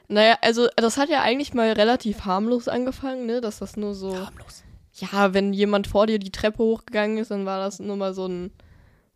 Naja, 0.08 0.38
also 0.40 0.68
das 0.76 0.96
hat 0.96 1.08
ja 1.08 1.22
eigentlich 1.22 1.52
mal 1.52 1.72
relativ 1.72 2.24
harmlos 2.24 2.68
angefangen, 2.68 3.26
ne? 3.26 3.40
Dass 3.40 3.58
das 3.58 3.76
nur 3.76 3.94
so. 3.94 4.14
Harmlos. 4.16 4.62
Ja, 5.00 5.34
wenn 5.34 5.52
jemand 5.52 5.86
vor 5.86 6.06
dir 6.06 6.18
die 6.18 6.30
Treppe 6.32 6.58
hochgegangen 6.62 7.18
ist, 7.18 7.30
dann 7.30 7.46
war 7.46 7.58
das 7.58 7.78
nur 7.78 7.96
mal 7.96 8.14
so 8.14 8.26
ein, 8.26 8.50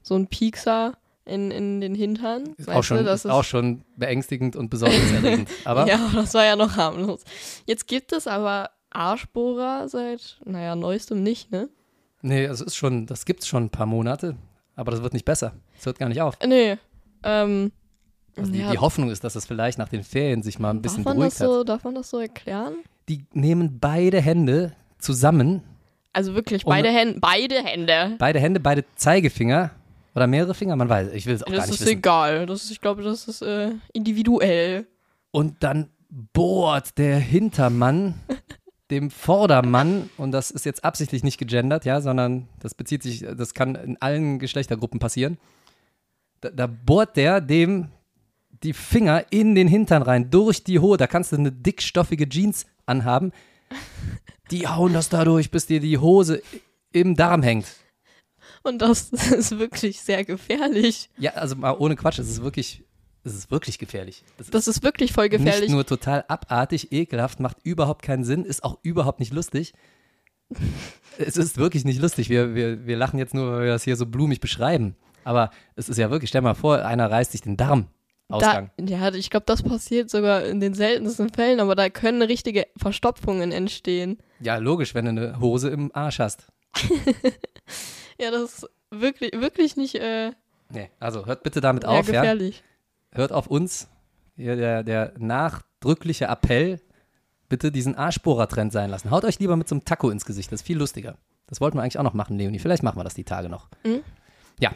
so 0.02 0.14
ein 0.14 0.26
Piekser 0.28 0.94
in, 1.24 1.50
in 1.50 1.80
den 1.80 1.94
Hintern. 1.94 2.54
Ist, 2.56 2.68
auch 2.68 2.82
schon, 2.82 2.98
du, 2.98 3.04
das 3.04 3.24
ist 3.24 3.30
auch 3.30 3.44
schon 3.44 3.82
beängstigend 3.96 4.56
und 4.56 4.70
besorgniserregend. 4.70 5.48
Aber 5.64 5.86
Ja, 5.88 6.10
das 6.14 6.34
war 6.34 6.44
ja 6.44 6.56
noch 6.56 6.76
harmlos. 6.76 7.22
Jetzt 7.66 7.86
gibt 7.86 8.12
es 8.12 8.26
aber 8.26 8.70
Arschbohrer 8.90 9.88
seit, 9.88 10.38
naja, 10.44 10.74
neuestem 10.76 11.22
nicht, 11.22 11.50
ne? 11.50 11.68
nee, 12.22 12.44
es 12.44 12.60
ist 12.60 12.76
schon, 12.76 13.06
das 13.06 13.24
gibt's 13.24 13.46
schon 13.48 13.64
ein 13.64 13.70
paar 13.70 13.86
Monate. 13.86 14.36
Aber 14.76 14.90
das 14.92 15.02
wird 15.02 15.12
nicht 15.12 15.24
besser. 15.24 15.52
Es 15.78 15.84
hört 15.86 15.98
gar 15.98 16.08
nicht 16.08 16.20
auf. 16.22 16.38
Nee. 16.46 16.78
Ähm, 17.24 17.72
Also 18.36 18.50
die, 18.52 18.58
ja, 18.60 18.70
die 18.70 18.78
Hoffnung 18.78 19.10
ist, 19.10 19.22
dass 19.24 19.34
es 19.36 19.44
vielleicht 19.44 19.76
nach 19.78 19.88
den 19.88 20.02
Ferien 20.02 20.42
sich 20.42 20.58
mal 20.58 20.70
ein 20.70 20.80
bisschen 20.82 21.04
darf 21.04 21.14
man 21.14 21.24
das 21.24 21.38
beruhigt 21.38 21.52
hat. 21.52 21.58
so, 21.58 21.64
Darf 21.64 21.84
man 21.84 21.94
das 21.94 22.10
so 22.10 22.18
erklären? 22.18 22.76
Die 23.08 23.26
nehmen 23.32 23.78
beide 23.80 24.20
Hände 24.20 24.72
zusammen, 24.98 25.62
Also 26.12 26.34
wirklich, 26.34 26.64
Um- 26.66 26.70
beide 26.70 26.90
Hände, 26.90 27.18
beide 27.20 27.62
Hände. 27.62 28.16
beide 28.18 28.38
Hände, 28.40 28.60
beide 28.60 28.84
Zeigefinger 28.96 29.70
oder 30.14 30.26
mehrere 30.26 30.54
Finger, 30.54 30.76
man 30.76 30.88
weiß, 30.88 31.12
ich 31.14 31.24
will 31.26 31.34
es 31.34 31.42
auch 31.42 31.46
gar 31.46 31.56
Das 31.56 31.66
nicht 31.68 31.80
ist 31.80 31.86
wissen. 31.86 31.98
egal. 31.98 32.46
Das 32.46 32.64
ist, 32.64 32.70
ich 32.70 32.80
glaube, 32.80 33.02
das 33.02 33.28
ist 33.28 33.40
äh, 33.42 33.70
individuell. 33.94 34.86
Und 35.30 35.62
dann 35.62 35.88
bohrt 36.10 36.98
der 36.98 37.18
Hintermann 37.18 38.14
dem 38.90 39.10
Vordermann, 39.10 40.10
und 40.18 40.32
das 40.32 40.50
ist 40.50 40.66
jetzt 40.66 40.84
absichtlich 40.84 41.24
nicht 41.24 41.38
gegendert, 41.38 41.86
ja, 41.86 42.02
sondern 42.02 42.46
das 42.60 42.74
bezieht 42.74 43.02
sich, 43.02 43.20
das 43.20 43.54
kann 43.54 43.74
in 43.74 43.96
allen 44.02 44.38
Geschlechtergruppen 44.38 45.00
passieren. 45.00 45.38
Da, 46.42 46.50
da 46.50 46.66
bohrt 46.66 47.16
der 47.16 47.40
dem 47.40 47.88
die 48.62 48.74
Finger 48.74 49.24
in 49.30 49.54
den 49.54 49.66
Hintern 49.66 50.02
rein, 50.02 50.28
durch 50.30 50.62
die 50.62 50.78
Hose. 50.78 50.98
Da 50.98 51.06
kannst 51.06 51.32
du 51.32 51.36
eine 51.36 51.50
dickstoffige 51.50 52.28
Jeans 52.28 52.66
anhaben. 52.84 53.32
Die 54.52 54.68
hauen 54.68 54.92
das 54.92 55.08
dadurch, 55.08 55.50
bis 55.50 55.66
dir 55.66 55.80
die 55.80 55.98
Hose 55.98 56.42
im 56.92 57.16
Darm 57.16 57.42
hängt. 57.42 57.66
Und 58.62 58.82
das 58.82 59.08
ist 59.12 59.58
wirklich 59.58 60.00
sehr 60.00 60.24
gefährlich. 60.24 61.10
Ja, 61.18 61.32
also 61.32 61.56
mal 61.56 61.72
ohne 61.78 61.96
Quatsch, 61.96 62.18
es 62.18 62.28
ist 62.28 62.42
wirklich, 62.42 62.84
es 63.24 63.34
ist 63.34 63.50
wirklich 63.50 63.78
gefährlich. 63.78 64.24
Das 64.36 64.50
Das 64.50 64.68
ist 64.68 64.82
wirklich 64.82 65.12
voll 65.12 65.28
gefährlich. 65.28 65.62
Nicht 65.62 65.70
nur 65.72 65.86
total 65.86 66.24
abartig, 66.28 66.92
ekelhaft, 66.92 67.40
macht 67.40 67.56
überhaupt 67.64 68.02
keinen 68.02 68.24
Sinn, 68.24 68.44
ist 68.44 68.62
auch 68.62 68.78
überhaupt 68.82 69.20
nicht 69.20 69.32
lustig. 69.32 69.72
es 71.18 71.36
ist 71.36 71.56
wirklich 71.56 71.84
nicht 71.84 72.00
lustig. 72.00 72.28
Wir, 72.28 72.54
wir, 72.54 72.86
wir 72.86 72.96
lachen 72.96 73.18
jetzt 73.18 73.34
nur, 73.34 73.52
weil 73.52 73.64
wir 73.64 73.72
das 73.72 73.84
hier 73.84 73.96
so 73.96 74.06
blumig 74.06 74.40
beschreiben. 74.40 74.96
Aber 75.24 75.50
es 75.76 75.88
ist 75.88 75.98
ja 75.98 76.10
wirklich, 76.10 76.28
stell 76.28 76.42
mal 76.42 76.54
vor, 76.54 76.84
einer 76.84 77.10
reißt 77.10 77.32
sich 77.32 77.40
den 77.40 77.56
Darm. 77.56 77.88
Ausgang. 78.28 78.70
Da, 78.76 78.84
ja, 78.84 79.14
ich 79.14 79.30
glaube, 79.30 79.44
das 79.46 79.62
passiert 79.62 80.08
sogar 80.08 80.44
in 80.44 80.58
den 80.60 80.74
seltensten 80.74 81.28
Fällen, 81.28 81.60
aber 81.60 81.74
da 81.74 81.90
können 81.90 82.22
richtige 82.22 82.66
Verstopfungen 82.76 83.52
entstehen. 83.52 84.18
Ja, 84.42 84.56
logisch, 84.56 84.94
wenn 84.94 85.04
du 85.04 85.10
eine 85.10 85.40
Hose 85.40 85.70
im 85.70 85.90
Arsch 85.94 86.18
hast. 86.18 86.46
Ja, 88.20 88.30
das 88.30 88.42
ist 88.42 88.70
wirklich, 88.90 89.32
wirklich 89.32 89.76
nicht 89.76 89.96
äh, 89.96 90.32
Nee, 90.72 90.90
also 91.00 91.26
hört 91.26 91.42
bitte 91.42 91.60
damit 91.60 91.84
ja, 91.84 91.90
auf, 91.90 92.06
ja. 92.08 92.20
gefährlich. 92.20 92.62
Hört 93.12 93.32
auf 93.32 93.46
uns. 93.46 93.88
Hier 94.36 94.56
der, 94.56 94.82
der 94.82 95.12
nachdrückliche 95.18 96.26
Appell, 96.26 96.80
bitte 97.48 97.70
diesen 97.70 97.96
Arschbohrer-Trend 97.96 98.72
sein 98.72 98.90
lassen. 98.90 99.10
Haut 99.10 99.24
euch 99.24 99.38
lieber 99.38 99.56
mit 99.56 99.68
so 99.68 99.74
einem 99.74 99.84
Taco 99.84 100.08
ins 100.08 100.24
Gesicht, 100.24 100.50
das 100.50 100.60
ist 100.60 100.66
viel 100.66 100.78
lustiger. 100.78 101.16
Das 101.46 101.60
wollten 101.60 101.76
wir 101.76 101.82
eigentlich 101.82 101.98
auch 101.98 102.04
noch 102.04 102.14
machen, 102.14 102.38
Leonie. 102.38 102.58
Vielleicht 102.58 102.82
machen 102.82 102.98
wir 102.98 103.04
das 103.04 103.14
die 103.14 103.24
Tage 103.24 103.50
noch. 103.50 103.68
Mhm. 103.84 104.02
Ja. 104.58 104.70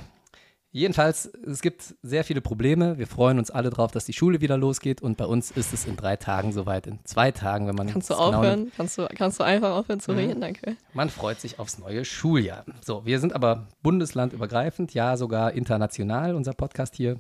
Jedenfalls, 0.76 1.25
es 1.47 1.62
gibt 1.62 1.95
sehr 2.02 2.23
viele 2.23 2.42
Probleme. 2.42 2.99
Wir 2.99 3.06
freuen 3.06 3.38
uns 3.38 3.50
alle 3.50 3.71
drauf, 3.71 3.92
dass 3.92 4.04
die 4.04 4.12
Schule 4.12 4.42
wieder 4.42 4.59
losgeht 4.59 5.00
und 5.00 5.16
bei 5.16 5.25
uns 5.25 5.50
ist 5.50 5.73
es 5.73 5.87
in 5.87 5.97
drei 5.97 6.16
Tagen 6.16 6.52
soweit, 6.52 6.87
in 6.87 6.99
zwei 7.04 7.30
Tagen, 7.30 7.66
wenn 7.66 7.75
man 7.76 7.87
Kannst 7.87 8.11
du 8.11 8.14
genau 8.14 8.26
aufhören? 8.26 8.61
nimmt. 8.64 8.76
Kannst 8.76 8.99
du, 8.99 9.06
kannst 9.16 9.40
du 9.40 9.45
einfach 9.45 9.71
aufhören 9.75 10.00
zu 10.00 10.12
Mhm. 10.12 10.18
reden? 10.18 10.40
Danke. 10.42 10.76
Man 10.92 11.09
freut 11.09 11.40
sich 11.40 11.59
aufs 11.59 11.78
neue 11.78 12.04
Schuljahr. 12.04 12.66
So, 12.85 13.06
wir 13.06 13.21
sind 13.21 13.35
aber 13.35 13.68
bundeslandübergreifend, 13.83 14.92
ja 14.92 15.16
sogar 15.16 15.52
international, 15.52 16.35
unser 16.35 16.52
Podcast 16.52 16.95
hier. 16.95 17.18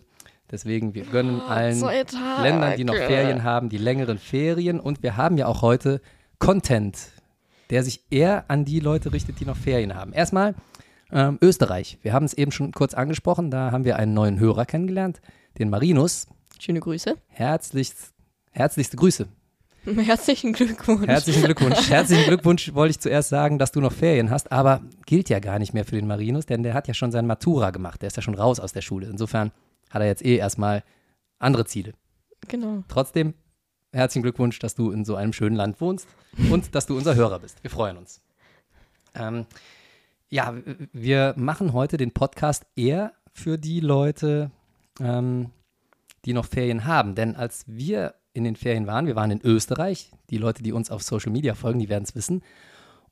Deswegen, 0.50 0.92
wir 0.94 1.04
gönnen 1.04 1.40
allen 1.40 1.76
Zwei 1.78 2.04
Tage. 2.04 2.42
Ländern, 2.42 2.76
die 2.76 2.84
noch 2.84 2.94
Ferien 2.94 3.42
haben, 3.42 3.70
die 3.70 3.78
längeren 3.78 4.18
Ferien. 4.18 4.78
Und 4.78 5.02
wir 5.02 5.16
haben 5.16 5.38
ja 5.38 5.46
auch 5.46 5.62
heute 5.62 6.02
Content, 6.38 6.98
der 7.70 7.82
sich 7.82 8.02
eher 8.10 8.44
an 8.48 8.66
die 8.66 8.80
Leute 8.80 9.14
richtet, 9.14 9.40
die 9.40 9.46
noch 9.46 9.56
Ferien 9.56 9.94
haben. 9.94 10.12
Erstmal 10.12 10.54
ähm, 11.16 11.38
Österreich. 11.40 11.98
Wir 12.02 12.12
haben 12.12 12.26
es 12.26 12.34
eben 12.34 12.52
schon 12.52 12.72
kurz 12.72 12.92
angesprochen. 12.94 13.50
Da 13.50 13.72
haben 13.72 13.84
wir 13.84 13.96
einen 13.96 14.12
neuen 14.12 14.38
Hörer 14.38 14.66
kennengelernt, 14.66 15.20
den 15.58 15.70
Marinus. 15.70 16.26
Schöne 16.60 16.80
Grüße. 16.80 17.16
Herzlichst, 17.28 18.12
herzlichste 18.52 18.96
Grüße. 18.98 19.26
Herzlichen 19.86 20.52
Glückwunsch. 20.52 21.06
Herzlichen 21.06 21.44
Glückwunsch. 21.44 21.88
Herzlichen 21.90 22.24
Glückwunsch 22.24 22.74
wollte 22.74 22.90
ich 22.90 23.00
zuerst 23.00 23.30
sagen, 23.30 23.58
dass 23.58 23.72
du 23.72 23.80
noch 23.80 23.92
Ferien 23.92 24.30
hast, 24.30 24.52
aber 24.52 24.82
gilt 25.06 25.30
ja 25.30 25.38
gar 25.38 25.58
nicht 25.58 25.72
mehr 25.72 25.84
für 25.84 25.96
den 25.96 26.06
Marinus, 26.06 26.44
denn 26.44 26.62
der 26.62 26.74
hat 26.74 26.86
ja 26.86 26.94
schon 26.94 27.12
sein 27.12 27.26
Matura 27.26 27.70
gemacht. 27.70 28.02
Der 28.02 28.08
ist 28.08 28.16
ja 28.16 28.22
schon 28.22 28.34
raus 28.34 28.60
aus 28.60 28.72
der 28.72 28.82
Schule. 28.82 29.06
Insofern 29.06 29.52
hat 29.90 30.02
er 30.02 30.08
jetzt 30.08 30.24
eh 30.24 30.36
erstmal 30.36 30.82
andere 31.38 31.64
Ziele. 31.64 31.94
Genau. 32.48 32.82
Trotzdem 32.88 33.34
herzlichen 33.92 34.22
Glückwunsch, 34.22 34.58
dass 34.58 34.74
du 34.74 34.90
in 34.90 35.04
so 35.04 35.16
einem 35.16 35.32
schönen 35.32 35.56
Land 35.56 35.80
wohnst 35.80 36.08
und 36.50 36.74
dass 36.74 36.86
du 36.86 36.96
unser 36.96 37.14
Hörer 37.14 37.38
bist. 37.38 37.62
Wir 37.62 37.70
freuen 37.70 37.96
uns. 37.96 38.20
Ähm, 39.14 39.46
ja, 40.28 40.54
wir 40.92 41.34
machen 41.36 41.72
heute 41.72 41.96
den 41.96 42.12
Podcast 42.12 42.66
eher 42.74 43.12
für 43.32 43.58
die 43.58 43.80
Leute, 43.80 44.50
ähm, 45.00 45.50
die 46.24 46.32
noch 46.32 46.46
Ferien 46.46 46.84
haben. 46.84 47.14
Denn 47.14 47.36
als 47.36 47.64
wir 47.66 48.14
in 48.32 48.44
den 48.44 48.56
Ferien 48.56 48.86
waren, 48.86 49.06
wir 49.06 49.16
waren 49.16 49.30
in 49.30 49.40
Österreich, 49.42 50.10
die 50.30 50.38
Leute, 50.38 50.62
die 50.62 50.72
uns 50.72 50.90
auf 50.90 51.02
Social 51.02 51.32
Media 51.32 51.54
folgen, 51.54 51.78
die 51.78 51.88
werden 51.88 52.04
es 52.04 52.14
wissen. 52.14 52.42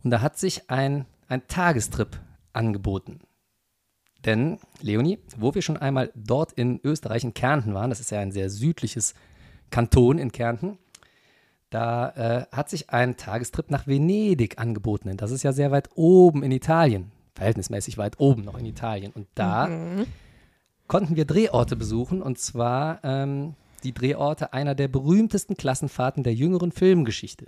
Und 0.02 0.10
da 0.10 0.20
hat 0.20 0.38
sich 0.38 0.70
ein, 0.70 1.06
ein 1.28 1.46
Tagestrip 1.46 2.20
angeboten. 2.52 3.20
Denn, 4.24 4.58
Leonie, 4.80 5.18
wo 5.36 5.54
wir 5.54 5.62
schon 5.62 5.76
einmal 5.76 6.10
dort 6.14 6.52
in 6.52 6.80
Österreich, 6.82 7.24
in 7.24 7.34
Kärnten 7.34 7.74
waren, 7.74 7.90
das 7.90 8.00
ist 8.00 8.10
ja 8.10 8.20
ein 8.20 8.32
sehr 8.32 8.50
südliches 8.50 9.14
Kanton 9.70 10.18
in 10.18 10.32
Kärnten, 10.32 10.78
da 11.74 12.10
äh, 12.10 12.56
hat 12.56 12.70
sich 12.70 12.90
ein 12.90 13.16
Tagestrip 13.16 13.70
nach 13.70 13.86
Venedig 13.86 14.58
angeboten. 14.58 15.10
Und 15.10 15.20
das 15.20 15.32
ist 15.32 15.42
ja 15.42 15.52
sehr 15.52 15.72
weit 15.72 15.88
oben 15.96 16.44
in 16.44 16.52
Italien, 16.52 17.10
verhältnismäßig 17.34 17.98
weit 17.98 18.20
oben 18.20 18.44
noch 18.44 18.56
in 18.56 18.64
Italien. 18.64 19.12
Und 19.12 19.26
da 19.34 19.68
konnten 20.86 21.16
wir 21.16 21.24
Drehorte 21.24 21.74
besuchen, 21.74 22.22
und 22.22 22.38
zwar 22.38 23.00
ähm, 23.02 23.54
die 23.82 23.92
Drehorte 23.92 24.52
einer 24.52 24.74
der 24.74 24.86
berühmtesten 24.86 25.56
Klassenfahrten 25.56 26.22
der 26.22 26.34
jüngeren 26.34 26.70
Filmgeschichte. 26.70 27.46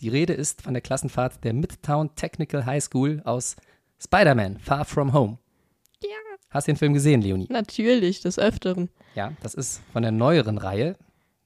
Die 0.00 0.08
Rede 0.08 0.34
ist 0.34 0.62
von 0.62 0.74
der 0.74 0.82
Klassenfahrt 0.82 1.42
der 1.42 1.52
Midtown 1.52 2.14
Technical 2.14 2.66
High 2.66 2.82
School 2.82 3.22
aus 3.24 3.56
Spider-Man, 3.98 4.58
Far 4.58 4.84
From 4.84 5.12
Home. 5.12 5.38
Ja. 6.00 6.10
Hast 6.50 6.68
du 6.68 6.72
den 6.72 6.78
Film 6.78 6.94
gesehen, 6.94 7.22
Leonie? 7.22 7.48
Natürlich, 7.50 8.20
des 8.20 8.38
Öfteren. 8.38 8.88
Ja, 9.16 9.32
das 9.42 9.54
ist 9.54 9.80
von 9.92 10.02
der 10.02 10.12
neueren 10.12 10.58
Reihe 10.58 10.96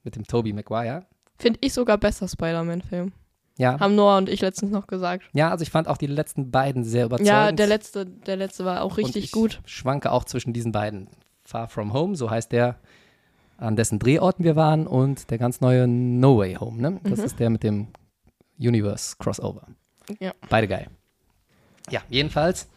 mit 0.05 0.17
dem 0.17 0.27
Tobey 0.27 0.53
Maguire. 0.53 1.07
Finde 1.39 1.59
ich 1.63 1.73
sogar 1.73 1.99
besser, 1.99 2.27
Spider-Man-Film. 2.29 3.13
Ja, 3.57 3.79
Haben 3.81 3.97
Noah 3.97 4.19
und 4.19 4.29
ich 4.29 4.41
letztens 4.41 4.71
noch 4.71 4.87
gesagt. 4.87 5.25
ja, 5.33 5.51
also 5.51 5.63
ich 5.63 5.71
fand 5.71 5.89
auch 5.89 5.97
die 5.97 6.07
letzten 6.07 6.51
beiden 6.53 6.85
sehr 6.85 7.07
überzeugend. 7.07 7.29
Ja, 7.29 7.51
der 7.51 7.67
letzte, 7.67 8.07
der 8.07 8.37
letzte 8.37 8.65
war 8.65 8.83
auch 8.83 8.93
Und 8.93 9.05
richtig 9.05 9.25
ich 9.25 9.33
gut. 9.33 9.61
schwanke 9.65 10.13
auch 10.13 10.25
zwischen 10.25 10.53
diesen 10.53 10.71
beiden. 10.71 11.09
Far 11.45 11.67
From 11.69 11.93
Home, 11.93 12.15
so 12.15 12.31
heißt 12.31 12.53
der, 12.53 12.77
an 13.57 13.75
dessen 13.75 13.99
Drehorten 13.99 14.45
wir 14.45 14.55
waren, 14.55 14.87
und 14.87 15.31
der 15.31 15.39
ganz 15.39 15.61
neue 15.61 15.89
No 15.89 16.39
Way 16.39 16.55
Home. 16.57 16.81
Ne? 16.81 17.01
Das 17.03 17.19
Mhm. 17.19 17.25
ist 17.25 17.41
der 17.41 17.51
mit 17.51 17.63
dem 17.65 17.89
Universe 18.61 19.17
Crossover. 19.19 19.67
Ja. 20.21 20.33
Beide 20.49 20.69
geil. 20.69 20.87
Ja, 21.91 22.03
jedenfalls 22.09 22.69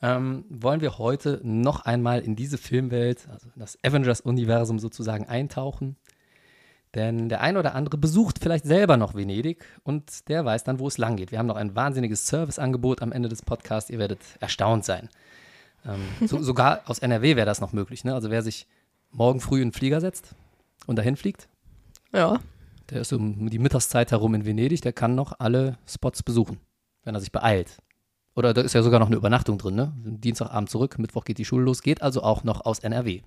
ähm, 0.00 0.44
wollen 0.48 0.80
wir 0.80 0.96
heute 0.98 1.40
noch 1.42 1.82
einmal 1.84 2.20
in 2.20 2.34
diese 2.36 2.56
Filmwelt, 2.56 3.26
also 3.30 3.48
in 3.54 3.60
das 3.60 3.78
Avengers-Universum 3.84 4.78
sozusagen 4.78 5.26
eintauchen. 5.28 5.96
Denn 6.94 7.28
der 7.28 7.40
ein 7.40 7.56
oder 7.56 7.74
andere 7.74 7.98
besucht 7.98 8.38
vielleicht 8.40 8.64
selber 8.64 8.96
noch 8.96 9.14
Venedig 9.14 9.64
und 9.82 10.28
der 10.28 10.44
weiß 10.44 10.62
dann, 10.64 10.78
wo 10.78 10.86
es 10.86 10.96
lang 10.98 11.16
geht. 11.16 11.32
Wir 11.32 11.38
haben 11.40 11.46
noch 11.46 11.56
ein 11.56 11.74
wahnsinniges 11.74 12.26
Serviceangebot 12.28 13.02
am 13.02 13.10
Ende 13.10 13.28
des 13.28 13.42
Podcasts. 13.42 13.90
Ihr 13.90 13.98
werdet 13.98 14.20
erstaunt 14.40 14.84
sein. 14.84 15.08
Ähm, 15.84 16.00
so, 16.28 16.40
sogar 16.42 16.82
aus 16.86 17.00
NRW 17.00 17.34
wäre 17.36 17.46
das 17.46 17.60
noch 17.60 17.72
möglich. 17.72 18.04
Ne? 18.04 18.14
Also 18.14 18.30
wer 18.30 18.42
sich 18.42 18.66
morgen 19.10 19.40
früh 19.40 19.60
in 19.60 19.68
den 19.68 19.72
Flieger 19.72 20.00
setzt 20.00 20.34
und 20.86 20.96
dahin 20.96 21.16
fliegt, 21.16 21.48
Ja. 22.12 22.38
der 22.90 23.00
ist 23.00 23.12
um 23.12 23.50
die 23.50 23.58
Mittagszeit 23.58 24.12
herum 24.12 24.34
in 24.34 24.44
Venedig, 24.44 24.82
der 24.82 24.92
kann 24.92 25.14
noch 25.16 25.34
alle 25.40 25.78
Spots 25.86 26.22
besuchen, 26.22 26.58
wenn 27.02 27.14
er 27.14 27.20
sich 27.20 27.32
beeilt. 27.32 27.78
Oder 28.36 28.52
da 28.54 28.62
ist 28.62 28.72
ja 28.72 28.82
sogar 28.82 28.98
noch 29.00 29.06
eine 29.06 29.16
Übernachtung 29.16 29.58
drin, 29.58 29.76
ne? 29.76 29.92
Dienstagabend 30.04 30.68
zurück, 30.68 30.98
Mittwoch 30.98 31.24
geht 31.24 31.38
die 31.38 31.44
Schule 31.44 31.64
los, 31.64 31.82
geht 31.82 32.02
also 32.02 32.22
auch 32.22 32.42
noch 32.42 32.64
aus 32.66 32.80
NRW. 32.80 33.22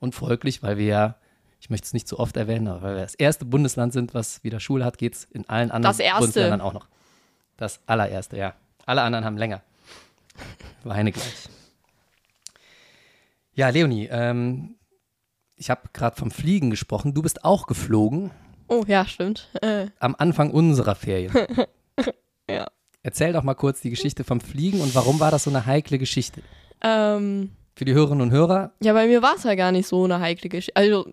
Und 0.00 0.14
folglich, 0.16 0.62
weil 0.64 0.76
wir 0.78 0.86
ja, 0.86 1.14
Ich 1.66 1.70
möchte 1.70 1.86
es 1.86 1.92
nicht 1.92 2.06
zu 2.06 2.20
oft 2.20 2.36
erwähnen, 2.36 2.68
aber 2.68 2.82
weil 2.82 2.94
wir 2.94 3.02
das 3.02 3.16
erste 3.16 3.44
Bundesland 3.44 3.92
sind, 3.92 4.14
was 4.14 4.44
wieder 4.44 4.60
Schule 4.60 4.84
hat, 4.84 4.98
geht 4.98 5.14
es 5.14 5.24
in 5.24 5.48
allen 5.48 5.72
anderen. 5.72 5.96
Bundesländern 5.96 6.60
auch 6.60 6.72
noch. 6.72 6.86
Das 7.56 7.80
allererste, 7.86 8.36
ja. 8.36 8.54
Alle 8.84 9.02
anderen 9.02 9.24
haben 9.24 9.36
länger. 9.36 9.62
Weine 10.84 11.10
gleich. 11.10 11.48
Ja, 13.54 13.70
Leonie, 13.70 14.06
ähm, 14.12 14.76
ich 15.56 15.68
habe 15.68 15.88
gerade 15.92 16.14
vom 16.14 16.30
Fliegen 16.30 16.70
gesprochen. 16.70 17.14
Du 17.14 17.22
bist 17.22 17.44
auch 17.44 17.66
geflogen 17.66 18.30
Oh, 18.68 18.84
ja, 18.86 19.04
stimmt. 19.04 19.48
Äh, 19.60 19.88
am 19.98 20.14
Anfang 20.16 20.52
unserer 20.52 20.94
Ferien. 20.94 21.32
ja. 22.48 22.68
Erzähl 23.02 23.32
doch 23.32 23.42
mal 23.42 23.54
kurz 23.54 23.80
die 23.80 23.90
Geschichte 23.90 24.22
vom 24.22 24.40
Fliegen 24.40 24.80
und 24.82 24.94
warum 24.94 25.18
war 25.18 25.32
das 25.32 25.42
so 25.42 25.50
eine 25.50 25.66
heikle 25.66 25.98
Geschichte? 25.98 26.42
Ähm, 26.80 27.50
Für 27.74 27.84
die 27.84 27.92
Hörerinnen 27.92 28.22
und 28.22 28.30
Hörer, 28.30 28.70
ja, 28.80 28.92
bei 28.92 29.08
mir 29.08 29.20
war 29.20 29.34
es 29.34 29.42
ja 29.42 29.56
gar 29.56 29.72
nicht 29.72 29.88
so 29.88 30.04
eine 30.04 30.20
heikle 30.20 30.48
Geschichte. 30.48 30.76
Also, 30.76 31.10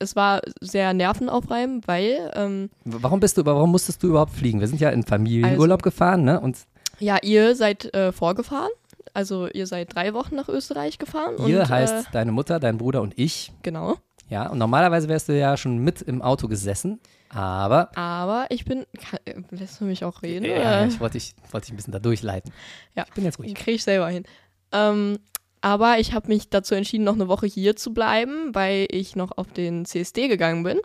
es 0.00 0.16
war 0.16 0.40
sehr 0.60 0.92
nervenaufreibend, 0.94 1.86
weil, 1.88 2.30
ähm, 2.34 2.70
warum 2.84 3.20
bist 3.20 3.36
du, 3.38 3.44
warum 3.44 3.70
musstest 3.70 4.02
du 4.02 4.08
überhaupt 4.08 4.32
fliegen? 4.34 4.60
Wir 4.60 4.68
sind 4.68 4.80
ja 4.80 4.90
in 4.90 5.02
Familienurlaub 5.04 5.82
gefahren, 5.82 6.24
ne? 6.24 6.40
Und 6.40 6.58
ja, 6.98 7.18
ihr 7.22 7.54
seid 7.56 7.92
äh, 7.94 8.12
vorgefahren. 8.12 8.70
Also, 9.14 9.48
ihr 9.48 9.66
seid 9.66 9.94
drei 9.94 10.12
Wochen 10.14 10.34
nach 10.36 10.48
Österreich 10.48 10.98
gefahren. 10.98 11.34
ihr 11.46 11.60
und, 11.60 11.68
heißt 11.70 12.08
Äh, 12.08 12.10
deine 12.12 12.32
Mutter, 12.32 12.60
dein 12.60 12.76
Bruder 12.78 13.00
und 13.02 13.18
ich. 13.18 13.52
genau. 13.62 13.96
Ja, 14.28 14.48
und 14.48 14.58
normalerweise 14.58 15.08
wärst 15.08 15.28
du 15.28 15.38
ja 15.38 15.56
schon 15.56 15.78
mit 15.78 16.02
im 16.02 16.20
Auto 16.20 16.48
gesessen, 16.48 16.98
aber 17.28 17.96
Aber 17.96 18.46
ich 18.48 18.64
bin. 18.64 18.84
Kann, 19.00 19.20
äh, 19.24 19.34
lässt 19.50 19.80
du 19.80 19.84
mich 19.84 20.04
auch 20.04 20.22
reden? 20.22 20.44
ja, 20.46 20.56
oder? 20.56 20.86
ich 20.86 20.98
wollte 20.98 21.12
dich, 21.16 21.34
wollte 21.52 21.66
dich 21.66 21.72
ein 21.74 21.76
bisschen 21.76 21.92
da 21.92 22.00
durchleiten. 22.00 22.52
Ja. 22.96 23.04
Ich 23.06 23.14
bin 23.14 23.24
jetzt 23.24 23.38
ruhig. 23.38 23.54
Kriege 23.54 23.76
ich 23.76 23.84
selber 23.84 24.08
hin. 24.08 24.24
Ähm, 24.72 25.18
aber 25.66 25.98
ich 25.98 26.12
habe 26.12 26.28
mich 26.28 26.48
dazu 26.48 26.76
entschieden, 26.76 27.02
noch 27.02 27.14
eine 27.14 27.26
Woche 27.26 27.46
hier 27.46 27.74
zu 27.74 27.92
bleiben, 27.92 28.54
weil 28.54 28.86
ich 28.88 29.16
noch 29.16 29.36
auf 29.36 29.48
den 29.52 29.84
CSD 29.84 30.28
gegangen 30.28 30.62
bin. 30.62 30.78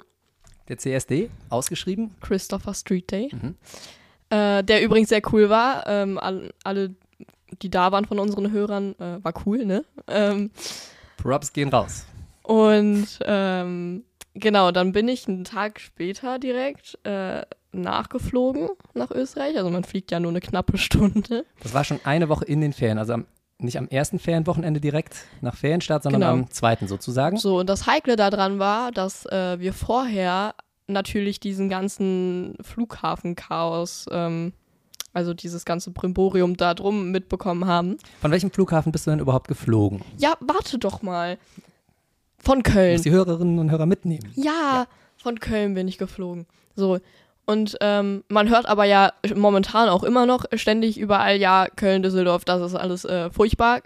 Der 0.70 0.80
CSD, 0.80 1.30
ausgeschrieben. 1.52 2.16
Christopher 2.20 2.74
Street 2.74 3.12
Day. 3.12 3.30
Mhm. 3.32 3.56
Äh, 4.32 4.64
der 4.64 4.82
übrigens 4.82 5.10
sehr 5.10 5.22
cool 5.32 5.52
war. 5.52 5.86
Ähm, 5.86 6.18
all, 6.18 6.52
alle, 6.64 6.96
die 7.62 7.70
da 7.70 7.92
waren 7.92 8.06
von 8.06 8.18
unseren 8.18 8.52
Hörern, 8.52 8.96
äh, 8.98 9.24
war 9.24 9.36
cool, 9.46 9.68
ne? 9.68 9.86
Ähm, 10.08 10.50
Props 11.18 11.54
gehen 11.54 11.70
raus. 11.70 12.08
und 12.42 13.08
ähm, 13.24 14.04
genau, 14.34 14.72
dann 14.72 14.94
bin 14.94 15.08
ich 15.10 15.28
einen 15.28 15.44
Tag 15.44 15.80
später 15.80 16.40
direkt 16.40 16.98
äh, 17.04 17.44
nachgeflogen 17.72 18.70
nach 18.96 19.12
Österreich. 19.12 19.56
Also 19.58 19.70
man 19.70 19.84
fliegt 19.84 20.10
ja 20.10 20.20
nur 20.20 20.32
eine 20.32 20.42
knappe 20.42 20.80
Stunde. 20.80 21.46
Das 21.62 21.76
war 21.76 21.84
schon 21.84 22.00
eine 22.04 22.30
Woche 22.30 22.46
in 22.46 22.62
den 22.62 22.74
Ferien, 22.74 22.98
also 22.98 23.14
am, 23.14 23.28
nicht 23.64 23.78
am 23.78 23.88
ersten 23.88 24.20
Ferienwochenende 24.20 24.80
direkt 24.82 25.16
nach 25.42 25.56
Ferienstart, 25.56 26.04
sondern 26.04 26.22
Genau. 26.22 26.34
am 26.34 26.50
zweiten 26.52 26.88
sozusagen. 26.88 27.38
So, 27.38 27.60
und 27.60 27.68
das 27.70 27.88
Heikle 27.88 28.16
daran 28.16 28.60
war, 28.60 28.92
dass 28.92 29.26
äh, 29.28 29.60
wir 29.60 29.74
vorher 29.74 30.56
natürlich 30.88 31.40
diesen 31.40 31.70
ganzen 31.70 32.56
Flughafenchaos, 32.62 34.06
ähm, 34.12 34.54
also 35.14 35.34
dieses 35.34 35.66
ganze 35.66 35.92
Brimborium 35.92 36.56
da 36.58 36.74
drum 36.74 37.12
mitbekommen 37.12 37.66
haben. 37.66 37.98
Von 38.22 38.32
welchem 38.32 38.52
Flughafen 38.52 38.92
bist 38.92 39.08
du 39.08 39.12
denn 39.12 39.20
überhaupt 39.20 39.48
geflogen? 39.48 40.02
Ja, 40.18 40.34
warte 40.40 40.78
doch 40.80 41.02
mal. 41.02 41.38
Von 42.40 42.64
Du 42.64 42.72
Köln. 42.72 42.94
musst 42.94 43.06
die 43.06 43.12
Hörerinnen 43.12 43.60
und 43.60 43.70
Hörer 43.72 43.86
mitnehmen. 43.86 44.32
Ja, 44.36 44.88
von 45.18 45.40
Köln 45.40 45.74
bin 45.76 45.88
ich 45.88 45.98
geflogen. 45.98 46.46
So. 46.76 47.00
Und 47.46 47.78
ähm, 47.82 48.24
man 48.30 48.50
hört 48.50 48.68
aber 48.68 48.86
ja 48.86 49.12
momentan 49.36 49.90
auch 49.90 50.04
immer 50.04 50.26
noch 50.26 50.46
ständig 50.54 50.98
überall, 50.98 51.38
ja, 51.38 51.68
Köln, 51.76 52.04
Düsseldorf, 52.04 52.46
das 52.46 52.62
ist 52.62 52.76
alles 52.76 53.04
äh, 53.04 53.30
furchtbar. 53.32 53.82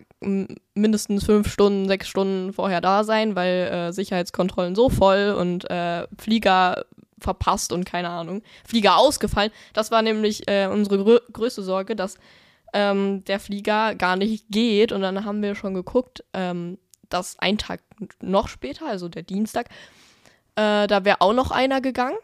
Mindestens 0.73 1.25
fünf 1.25 1.51
Stunden, 1.51 1.87
sechs 1.87 2.07
Stunden 2.07 2.53
vorher 2.53 2.81
da 2.81 3.03
sein, 3.03 3.35
weil 3.35 3.67
äh, 3.71 3.93
Sicherheitskontrollen 3.93 4.75
so 4.75 4.89
voll 4.89 5.35
und 5.37 5.69
äh, 5.69 6.05
Flieger 6.19 6.85
verpasst 7.19 7.71
und 7.71 7.85
keine 7.85 8.09
Ahnung, 8.09 8.41
Flieger 8.67 8.97
ausgefallen. 8.97 9.51
Das 9.73 9.89
war 9.89 10.01
nämlich 10.01 10.47
äh, 10.47 10.67
unsere 10.67 10.97
grö 11.03 11.19
größte 11.31 11.63
Sorge, 11.63 11.95
dass 11.95 12.17
ähm, 12.73 13.23
der 13.25 13.39
Flieger 13.39 13.95
gar 13.95 14.17
nicht 14.17 14.45
geht. 14.49 14.91
Und 14.91 15.01
dann 15.01 15.25
haben 15.25 15.41
wir 15.41 15.55
schon 15.55 15.73
geguckt, 15.73 16.23
ähm, 16.33 16.77
dass 17.09 17.39
ein 17.39 17.57
Tag 17.57 17.81
noch 18.21 18.49
später, 18.49 18.87
also 18.87 19.07
der 19.07 19.23
Dienstag, 19.23 19.69
äh, 20.55 20.87
da 20.87 21.05
wäre 21.05 21.21
auch 21.21 21.33
noch 21.33 21.51
einer 21.51 21.81
gegangen. 21.81 22.17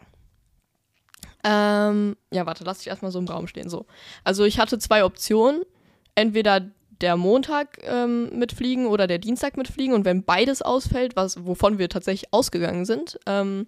Ähm, 1.43 2.15
ja, 2.31 2.45
warte, 2.45 2.63
lass 2.63 2.81
ich 2.81 2.87
erstmal 2.87 3.11
so 3.11 3.19
im 3.19 3.27
Raum 3.27 3.47
stehen. 3.47 3.69
So. 3.69 3.85
Also 4.23 4.43
ich 4.45 4.59
hatte 4.59 4.77
zwei 4.79 5.03
Optionen. 5.03 5.61
Entweder 6.13 6.61
der 6.99 7.17
Montag 7.17 7.79
ähm, 7.83 8.37
mitfliegen 8.37 8.85
oder 8.85 9.07
der 9.07 9.17
Dienstag 9.17 9.57
mitfliegen. 9.57 9.95
Und 9.95 10.05
wenn 10.05 10.23
beides 10.23 10.61
ausfällt, 10.61 11.15
was, 11.15 11.45
wovon 11.45 11.77
wir 11.79 11.89
tatsächlich 11.89 12.31
ausgegangen 12.33 12.85
sind, 12.85 13.19
ähm, 13.25 13.65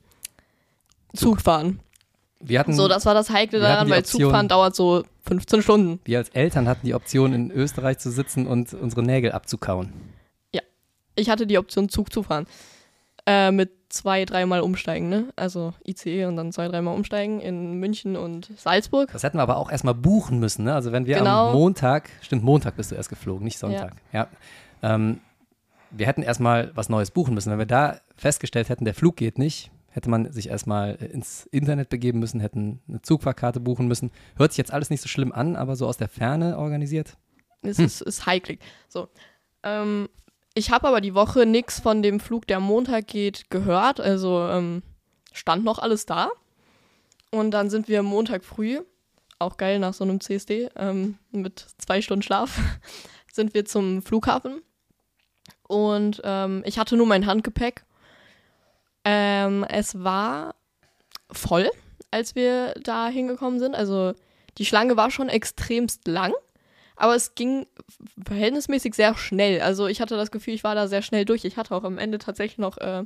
Zug 1.15 1.41
fahren. 1.41 1.79
Wir 2.39 2.59
hatten, 2.59 2.73
So, 2.73 2.87
das 2.87 3.05
war 3.05 3.13
das 3.13 3.29
Heikle 3.29 3.59
daran, 3.59 3.89
weil 3.89 3.99
Option- 3.99 4.21
Zugfahren 4.21 4.47
dauert 4.49 4.75
so 4.75 5.03
15 5.25 5.61
Stunden. 5.61 5.99
wir 6.03 6.17
als 6.17 6.29
Eltern 6.29 6.67
hatten 6.67 6.85
die 6.85 6.93
Option, 6.93 7.33
in 7.33 7.51
Österreich 7.51 7.99
zu 7.99 8.11
sitzen 8.11 8.45
und 8.45 8.73
unsere 8.73 9.01
Nägel 9.03 9.31
abzukauen. 9.31 9.93
Ich 11.15 11.29
hatte 11.29 11.45
die 11.45 11.59
Option, 11.59 11.89
Zug 11.89 12.11
zu 12.11 12.23
fahren. 12.23 12.47
Äh, 13.27 13.51
mit 13.51 13.69
zwei, 13.93 14.25
dreimal 14.25 14.61
umsteigen, 14.61 15.07
ne? 15.07 15.31
Also 15.35 15.73
ICE 15.87 16.25
und 16.25 16.35
dann 16.35 16.51
zwei, 16.51 16.67
dreimal 16.67 16.95
umsteigen 16.95 17.39
in 17.39 17.73
München 17.75 18.15
und 18.17 18.51
Salzburg. 18.57 19.09
Das 19.13 19.23
hätten 19.23 19.37
wir 19.37 19.43
aber 19.43 19.57
auch 19.57 19.71
erstmal 19.71 19.93
buchen 19.93 20.39
müssen. 20.39 20.65
Ne? 20.65 20.73
Also 20.73 20.91
wenn 20.91 21.05
wir 21.05 21.17
Genau. 21.17 21.47
am 21.47 21.53
Montag, 21.53 22.09
stimmt, 22.21 22.43
Montag 22.43 22.75
bist 22.75 22.91
du 22.91 22.95
erst 22.95 23.09
geflogen, 23.09 23.43
nicht 23.43 23.59
Sonntag. 23.59 23.95
Ja. 24.11 24.27
Ähm, 24.81 25.19
wir 25.91 26.07
hätten 26.07 26.23
erstmal 26.23 26.71
was 26.75 26.89
Neues 26.89 27.11
buchen 27.11 27.35
müssen. 27.35 27.51
Wenn 27.51 27.59
wir 27.59 27.67
da 27.67 27.97
festgestellt 28.15 28.69
hätten, 28.69 28.83
der 28.83 28.95
Flug 28.95 29.15
geht 29.15 29.37
nicht, 29.37 29.69
hätte 29.91 30.09
man 30.09 30.31
sich 30.31 30.49
erstmal 30.49 30.97
äh, 30.99 31.05
ins 31.05 31.45
Internet 31.51 31.89
begeben 31.89 32.19
müssen, 32.19 32.39
hätten 32.39 32.81
eine 32.87 33.01
Zugfahrkarte 33.03 33.59
buchen 33.59 33.87
müssen. 33.87 34.09
Hört 34.35 34.51
sich 34.51 34.57
jetzt 34.57 34.73
alles 34.73 34.89
nicht 34.89 35.01
so 35.01 35.07
schlimm 35.07 35.31
an, 35.31 35.55
aber 35.55 35.75
so 35.75 35.87
aus 35.87 35.97
der 35.97 36.09
Ferne 36.09 36.57
organisiert. 36.57 37.15
Es 37.61 37.77
ist, 37.79 38.01
ist 38.01 38.25
heiklig. 38.25 38.59
So. 38.89 39.07
Ähm, 39.61 40.09
ich 40.53 40.71
habe 40.71 40.87
aber 40.87 41.01
die 41.01 41.15
Woche 41.15 41.45
nichts 41.45 41.79
von 41.79 42.01
dem 42.03 42.19
Flug, 42.19 42.47
der 42.47 42.59
Montag 42.59 43.07
geht, 43.07 43.49
gehört. 43.49 43.99
Also 43.99 44.47
ähm, 44.47 44.83
stand 45.31 45.63
noch 45.63 45.79
alles 45.79 46.05
da. 46.05 46.29
Und 47.31 47.51
dann 47.51 47.69
sind 47.69 47.87
wir 47.87 48.03
Montag 48.03 48.43
früh, 48.45 48.81
auch 49.39 49.57
geil 49.57 49.79
nach 49.79 49.93
so 49.93 50.03
einem 50.03 50.21
CSD, 50.21 50.69
ähm, 50.75 51.17
mit 51.31 51.65
zwei 51.79 52.01
Stunden 52.01 52.21
Schlaf, 52.21 52.59
sind 53.33 53.55
wir 53.55 53.65
zum 53.65 54.03
Flughafen. 54.03 54.61
Und 55.67 56.21
ähm, 56.23 56.61
ich 56.65 56.77
hatte 56.77 56.95
nur 56.95 57.07
mein 57.07 57.25
Handgepäck. 57.25 57.85
Ähm, 59.03 59.65
es 59.67 60.03
war 60.03 60.53
voll, 61.31 61.71
als 62.11 62.35
wir 62.35 62.73
da 62.83 63.07
hingekommen 63.07 63.59
sind. 63.59 63.73
Also 63.73 64.13
die 64.59 64.65
Schlange 64.65 64.95
war 64.95 65.09
schon 65.09 65.29
extremst 65.29 66.07
lang. 66.07 66.33
Aber 67.03 67.15
es 67.15 67.35
ging 67.35 67.67
verhältnismäßig 68.25 68.95
sehr 68.95 69.13
schnell. 69.17 69.59
Also 69.59 69.87
ich 69.87 69.99
hatte 69.99 70.15
das 70.15 70.31
Gefühl, 70.31 70.53
ich 70.53 70.63
war 70.63 70.73
da 70.73 70.87
sehr 70.87 71.01
schnell 71.01 71.25
durch. 71.25 71.43
Ich 71.43 71.57
hatte 71.57 71.75
auch 71.75 71.83
am 71.83 71.97
Ende 71.97 72.17
tatsächlich 72.17 72.59
noch 72.59 72.77
äh, 72.77 73.03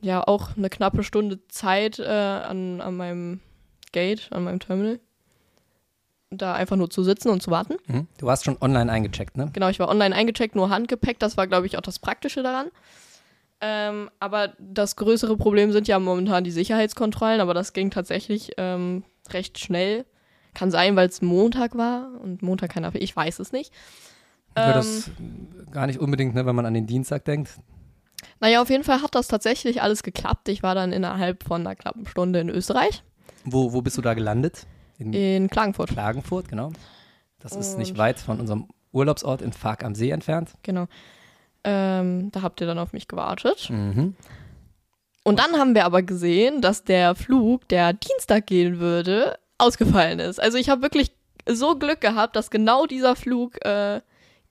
ja 0.00 0.22
auch 0.22 0.56
eine 0.56 0.70
knappe 0.70 1.02
Stunde 1.02 1.40
Zeit 1.48 1.98
äh, 1.98 2.04
an, 2.04 2.80
an 2.80 2.96
meinem 2.96 3.40
Gate, 3.90 4.28
an 4.30 4.44
meinem 4.44 4.60
Terminal. 4.60 5.00
Da 6.30 6.54
einfach 6.54 6.76
nur 6.76 6.88
zu 6.88 7.02
sitzen 7.02 7.30
und 7.30 7.42
zu 7.42 7.50
warten. 7.50 7.78
Mhm. 7.88 8.06
Du 8.16 8.26
warst 8.26 8.44
schon 8.44 8.58
online 8.60 8.92
eingecheckt, 8.92 9.36
ne? 9.36 9.50
Genau, 9.52 9.70
ich 9.70 9.80
war 9.80 9.88
online 9.88 10.14
eingecheckt, 10.14 10.54
nur 10.54 10.70
Handgepäck. 10.70 11.18
Das 11.18 11.36
war, 11.36 11.48
glaube 11.48 11.66
ich, 11.66 11.78
auch 11.78 11.82
das 11.82 11.98
Praktische 11.98 12.44
daran. 12.44 12.68
Ähm, 13.60 14.08
aber 14.20 14.52
das 14.60 14.94
größere 14.94 15.36
Problem 15.36 15.72
sind 15.72 15.88
ja 15.88 15.98
momentan 15.98 16.44
die 16.44 16.52
Sicherheitskontrollen. 16.52 17.40
Aber 17.40 17.54
das 17.54 17.72
ging 17.72 17.90
tatsächlich 17.90 18.52
ähm, 18.56 19.02
recht 19.30 19.58
schnell. 19.58 20.04
Kann 20.58 20.70
sein, 20.72 20.96
weil 20.96 21.08
es 21.08 21.22
Montag 21.22 21.76
war 21.76 22.10
und 22.20 22.42
Montag 22.42 22.70
keiner. 22.72 22.92
Ich 22.94 23.14
weiß 23.14 23.38
es 23.38 23.52
nicht. 23.52 23.72
Ähm, 24.56 24.72
das 24.74 25.10
gar 25.70 25.86
nicht 25.86 26.00
unbedingt, 26.00 26.34
ne, 26.34 26.46
wenn 26.46 26.56
man 26.56 26.66
an 26.66 26.74
den 26.74 26.86
Dienstag 26.88 27.24
denkt. 27.26 27.50
Naja, 28.40 28.60
auf 28.60 28.68
jeden 28.68 28.82
Fall 28.82 29.00
hat 29.02 29.14
das 29.14 29.28
tatsächlich 29.28 29.82
alles 29.82 30.02
geklappt. 30.02 30.48
Ich 30.48 30.64
war 30.64 30.74
dann 30.74 30.92
innerhalb 30.92 31.44
von 31.44 31.60
einer 31.60 31.76
knappen 31.76 32.06
Stunde 32.06 32.40
in 32.40 32.48
Österreich, 32.48 33.04
Wo, 33.44 33.72
wo 33.72 33.82
bist 33.82 33.96
du 33.96 34.02
da 34.02 34.14
gelandet? 34.14 34.66
In 34.98 35.12
in 35.12 35.48
Klagenfurt. 35.48 35.90
Klagenfurt, 35.90 36.48
genau. 36.48 36.72
Das 37.38 37.52
ist 37.54 37.78
nicht 37.78 37.92
Und- 37.92 37.98
weit 37.98 38.18
von 38.18 38.40
unserem 38.40 38.66
Urlaubsort 38.90 39.42
in 39.42 39.52
Fark 39.52 39.84
am 39.84 39.94
See 39.94 40.10
entfernt. 40.10 40.54
Genau. 40.64 40.86
Ähm, 41.62 42.30
da 42.32 42.42
habt 42.42 42.60
ihr 42.60 42.66
dann 42.66 42.80
auf 42.80 42.92
mich 42.92 43.06
gewartet. 43.06 43.68
Mhm. 43.70 44.16
Und 45.22 45.38
dann 45.38 45.52
haben 45.56 45.74
wir 45.76 45.84
aber 45.84 46.02
gesehen, 46.02 46.62
dass 46.62 46.82
der 46.82 47.14
Flug, 47.14 47.68
der 47.68 47.92
Dienstag 47.92 48.46
gehen 48.46 48.80
würde, 48.80 49.38
ausgefallen 49.58 50.18
ist. 50.20 50.40
Also 50.40 50.58
ich 50.58 50.68
habe 50.70 50.82
wirklich 50.82 51.12
so 51.48 51.76
Glück 51.78 52.00
gehabt, 52.00 52.36
dass 52.36 52.50
genau 52.50 52.86
dieser 52.86 53.16
Flug 53.16 53.64
äh, 53.64 54.00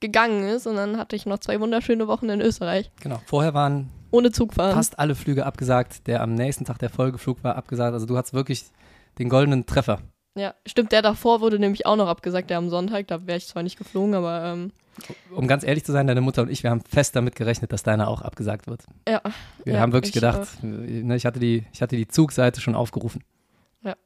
gegangen 0.00 0.48
ist. 0.48 0.66
Und 0.66 0.76
dann 0.76 0.96
hatte 0.98 1.16
ich 1.16 1.26
noch 1.26 1.38
zwei 1.38 1.60
wunderschöne 1.60 2.06
Wochen 2.08 2.28
in 2.28 2.40
Österreich. 2.40 2.90
Genau. 3.00 3.20
Vorher 3.26 3.54
waren 3.54 3.88
Ohne 4.10 4.30
Zugfahren. 4.32 4.74
fast 4.74 4.98
alle 4.98 5.14
Flüge 5.14 5.46
abgesagt. 5.46 6.06
Der 6.06 6.22
am 6.22 6.34
nächsten 6.34 6.64
Tag 6.64 6.78
der 6.78 6.90
Folgeflug 6.90 7.42
war 7.44 7.56
abgesagt. 7.56 7.92
Also 7.94 8.06
du 8.06 8.16
hattest 8.16 8.34
wirklich 8.34 8.64
den 9.18 9.28
goldenen 9.28 9.66
Treffer. 9.66 9.98
Ja, 10.36 10.54
stimmt, 10.66 10.92
der 10.92 11.02
davor 11.02 11.40
wurde 11.40 11.58
nämlich 11.58 11.84
auch 11.86 11.96
noch 11.96 12.06
abgesagt, 12.06 12.50
der 12.50 12.58
am 12.58 12.68
Sonntag. 12.68 13.08
Da 13.08 13.26
wäre 13.26 13.38
ich 13.38 13.48
zwar 13.48 13.64
nicht 13.64 13.76
geflogen, 13.76 14.14
aber 14.14 14.44
ähm, 14.44 14.70
Um 15.34 15.48
ganz 15.48 15.64
ehrlich 15.64 15.84
zu 15.84 15.90
sein, 15.90 16.06
deine 16.06 16.20
Mutter 16.20 16.42
und 16.42 16.50
ich, 16.50 16.62
wir 16.62 16.70
haben 16.70 16.82
fest 16.82 17.16
damit 17.16 17.34
gerechnet, 17.34 17.72
dass 17.72 17.82
deiner 17.82 18.06
auch 18.06 18.22
abgesagt 18.22 18.68
wird. 18.68 18.82
ja. 19.08 19.20
Wir 19.64 19.74
Ja, 19.74 19.80
haben 19.80 19.92
wirklich 19.92 20.10
ich 20.10 20.20
gedacht, 20.20 20.62
ne, 20.62 21.16
ich, 21.16 21.26
hatte 21.26 21.40
die, 21.40 21.64
ich 21.72 21.82
hatte 21.82 21.96
die 21.96 22.06
Zugseite 22.06 22.60
schon 22.60 22.76
aufgerufen. 22.76 23.24
Ja, 23.82 23.96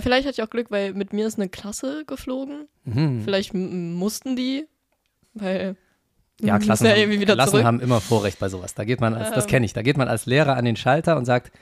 vielleicht 0.00 0.26
hatte 0.26 0.40
ich 0.40 0.42
auch 0.42 0.50
Glück, 0.50 0.70
weil 0.70 0.92
mit 0.94 1.12
mir 1.12 1.26
ist 1.26 1.38
eine 1.38 1.48
Klasse 1.48 2.04
geflogen. 2.06 2.68
Mhm. 2.84 3.22
Vielleicht 3.22 3.54
mussten 3.54 4.36
die, 4.36 4.66
weil 5.34 5.76
Ja, 6.40 6.58
Klassen, 6.60 6.86
ja 6.86 6.94
haben, 6.96 7.20
Klassen 7.24 7.64
haben 7.64 7.80
immer 7.80 8.00
Vorrecht 8.00 8.38
bei 8.38 8.48
sowas. 8.48 8.74
Da 8.74 8.84
geht 8.84 9.00
man 9.00 9.14
als, 9.14 9.30
das 9.30 9.44
Ähm. 9.44 9.50
kenne 9.50 9.66
ich, 9.66 9.72
da 9.72 9.82
geht 9.82 9.96
man 9.96 10.08
als 10.08 10.26
Lehrer 10.26 10.56
an 10.56 10.64
den 10.64 10.76
Schalter 10.76 11.16
und 11.16 11.24
sagt, 11.24 11.52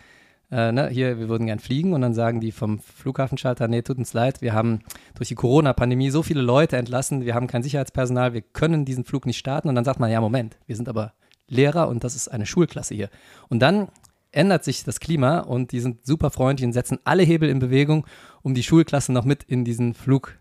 äh, 0.50 0.70
ne, 0.70 0.88
hier, 0.88 1.18
wir 1.18 1.28
würden 1.28 1.46
gern 1.46 1.58
fliegen 1.58 1.94
und 1.94 2.02
dann 2.02 2.12
sagen 2.12 2.40
die 2.40 2.52
vom 2.52 2.78
Flughafenschalter, 2.78 3.68
nee, 3.68 3.80
tut 3.82 3.96
uns 3.96 4.12
leid, 4.12 4.42
wir 4.42 4.52
haben 4.52 4.80
durch 5.14 5.28
die 5.28 5.34
Corona-Pandemie 5.34 6.10
so 6.10 6.22
viele 6.22 6.42
Leute 6.42 6.76
entlassen, 6.76 7.24
wir 7.24 7.34
haben 7.34 7.46
kein 7.46 7.62
Sicherheitspersonal, 7.62 8.34
wir 8.34 8.42
können 8.42 8.84
diesen 8.84 9.04
Flug 9.04 9.24
nicht 9.24 9.38
starten 9.38 9.68
und 9.70 9.74
dann 9.74 9.84
sagt 9.84 9.98
man, 9.98 10.10
ja, 10.10 10.20
Moment, 10.20 10.58
wir 10.66 10.76
sind 10.76 10.90
aber 10.90 11.14
Lehrer 11.48 11.88
und 11.88 12.04
das 12.04 12.14
ist 12.14 12.28
eine 12.28 12.44
Schulklasse 12.46 12.94
hier. 12.94 13.08
Und 13.48 13.60
dann 13.60 13.88
ändert 14.32 14.64
sich 14.64 14.84
das 14.84 14.98
Klima 14.98 15.40
und 15.40 15.72
die 15.72 15.80
sind 15.80 16.04
super 16.04 16.30
freundlich 16.30 16.66
und 16.66 16.72
setzen 16.72 16.98
alle 17.04 17.22
Hebel 17.22 17.48
in 17.48 17.58
Bewegung, 17.58 18.06
um 18.42 18.54
die 18.54 18.62
Schulklasse 18.62 19.12
noch 19.12 19.24
mit 19.24 19.44
in 19.44 19.64
diesen 19.64 19.94
Flug, 19.94 20.38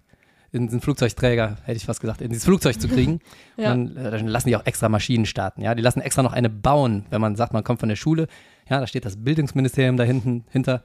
in 0.51 0.67
diesen 0.67 0.81
Flugzeugträger, 0.81 1.57
hätte 1.63 1.77
ich 1.77 1.85
fast 1.85 2.01
gesagt, 2.01 2.21
in 2.21 2.29
dieses 2.29 2.45
Flugzeug 2.45 2.79
zu 2.79 2.87
kriegen. 2.87 3.19
Ja. 3.57 3.71
Und 3.73 3.95
dann, 3.95 4.05
äh, 4.05 4.11
dann 4.11 4.27
lassen 4.27 4.49
die 4.49 4.55
auch 4.55 4.65
extra 4.65 4.89
Maschinen 4.89 5.25
starten. 5.25 5.61
Ja, 5.61 5.75
die 5.75 5.81
lassen 5.81 6.01
extra 6.01 6.23
noch 6.23 6.33
eine 6.33 6.49
bauen, 6.49 7.05
wenn 7.09 7.21
man 7.21 7.35
sagt, 7.35 7.53
man 7.53 7.63
kommt 7.63 7.79
von 7.79 7.89
der 7.89 7.95
Schule. 7.95 8.27
Ja, 8.69 8.79
da 8.79 8.87
steht 8.87 9.05
das 9.05 9.23
Bildungsministerium 9.23 9.97
da 9.97 10.03
hinten 10.03 10.45
hinter. 10.49 10.83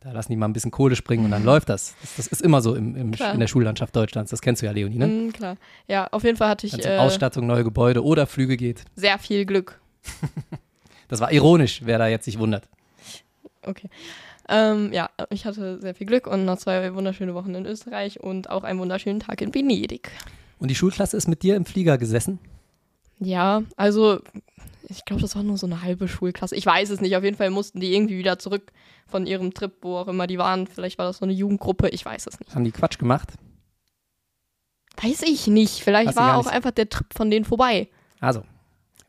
Da 0.00 0.10
lassen 0.10 0.32
die 0.32 0.36
mal 0.36 0.48
ein 0.48 0.52
bisschen 0.52 0.72
Kohle 0.72 0.96
springen 0.96 1.24
und 1.26 1.30
dann 1.30 1.44
läuft 1.44 1.68
das. 1.68 1.94
Das, 2.00 2.16
das 2.16 2.26
ist 2.26 2.42
immer 2.42 2.60
so 2.60 2.74
im, 2.74 2.96
im, 2.96 3.12
in 3.12 3.40
der 3.40 3.46
Schullandschaft 3.46 3.94
Deutschlands. 3.94 4.32
Das 4.32 4.42
kennst 4.42 4.60
du 4.60 4.66
ja, 4.66 4.72
Leonie, 4.72 4.98
ne? 4.98 5.06
Mhm, 5.06 5.32
klar. 5.32 5.56
Ja, 5.86 6.08
auf 6.08 6.24
jeden 6.24 6.36
Fall 6.36 6.48
hatte 6.48 6.66
ich 6.66 6.72
Wenn 6.72 6.80
es 6.80 6.86
um 6.86 6.92
äh, 6.92 6.98
Ausstattung, 6.98 7.46
neue 7.46 7.62
Gebäude 7.62 8.02
oder 8.02 8.26
Flüge 8.26 8.56
geht. 8.56 8.84
sehr 8.96 9.18
viel 9.18 9.46
Glück. 9.46 9.80
Das 11.08 11.20
war 11.20 11.32
ironisch, 11.32 11.82
wer 11.84 11.98
da 11.98 12.06
jetzt 12.06 12.24
sich 12.24 12.38
wundert. 12.38 12.68
Okay. 13.64 13.88
Ähm, 14.48 14.92
ja, 14.92 15.08
ich 15.30 15.44
hatte 15.44 15.80
sehr 15.80 15.94
viel 15.94 16.06
Glück 16.06 16.26
und 16.26 16.44
noch 16.44 16.58
zwei 16.58 16.94
wunderschöne 16.94 17.34
Wochen 17.34 17.54
in 17.54 17.64
Österreich 17.64 18.20
und 18.20 18.50
auch 18.50 18.64
einen 18.64 18.78
wunderschönen 18.80 19.20
Tag 19.20 19.40
in 19.40 19.54
Venedig. 19.54 20.10
Und 20.58 20.68
die 20.68 20.74
Schulklasse 20.74 21.16
ist 21.16 21.28
mit 21.28 21.42
dir 21.42 21.56
im 21.56 21.64
Flieger 21.64 21.98
gesessen? 21.98 22.38
Ja, 23.18 23.62
also 23.76 24.20
ich 24.88 25.04
glaube, 25.04 25.22
das 25.22 25.36
war 25.36 25.42
nur 25.42 25.56
so 25.56 25.66
eine 25.66 25.82
halbe 25.82 26.08
Schulklasse. 26.08 26.56
Ich 26.56 26.66
weiß 26.66 26.90
es 26.90 27.00
nicht. 27.00 27.16
Auf 27.16 27.24
jeden 27.24 27.36
Fall 27.36 27.50
mussten 27.50 27.80
die 27.80 27.94
irgendwie 27.94 28.18
wieder 28.18 28.38
zurück 28.38 28.72
von 29.06 29.26
ihrem 29.26 29.54
Trip, 29.54 29.72
wo 29.82 29.96
auch 29.96 30.08
immer 30.08 30.26
die 30.26 30.38
waren. 30.38 30.66
Vielleicht 30.66 30.98
war 30.98 31.06
das 31.06 31.18
so 31.18 31.24
eine 31.24 31.32
Jugendgruppe. 31.32 31.88
Ich 31.88 32.04
weiß 32.04 32.26
es 32.26 32.38
nicht. 32.40 32.54
Haben 32.54 32.64
die 32.64 32.72
Quatsch 32.72 32.98
gemacht? 32.98 33.32
Weiß 35.00 35.22
ich 35.22 35.46
nicht. 35.46 35.82
Vielleicht 35.82 36.08
Hast 36.08 36.16
war 36.16 36.36
auch 36.36 36.46
einfach 36.46 36.72
der 36.72 36.88
Trip 36.88 37.06
von 37.14 37.30
denen 37.30 37.44
vorbei. 37.44 37.88
Also. 38.20 38.42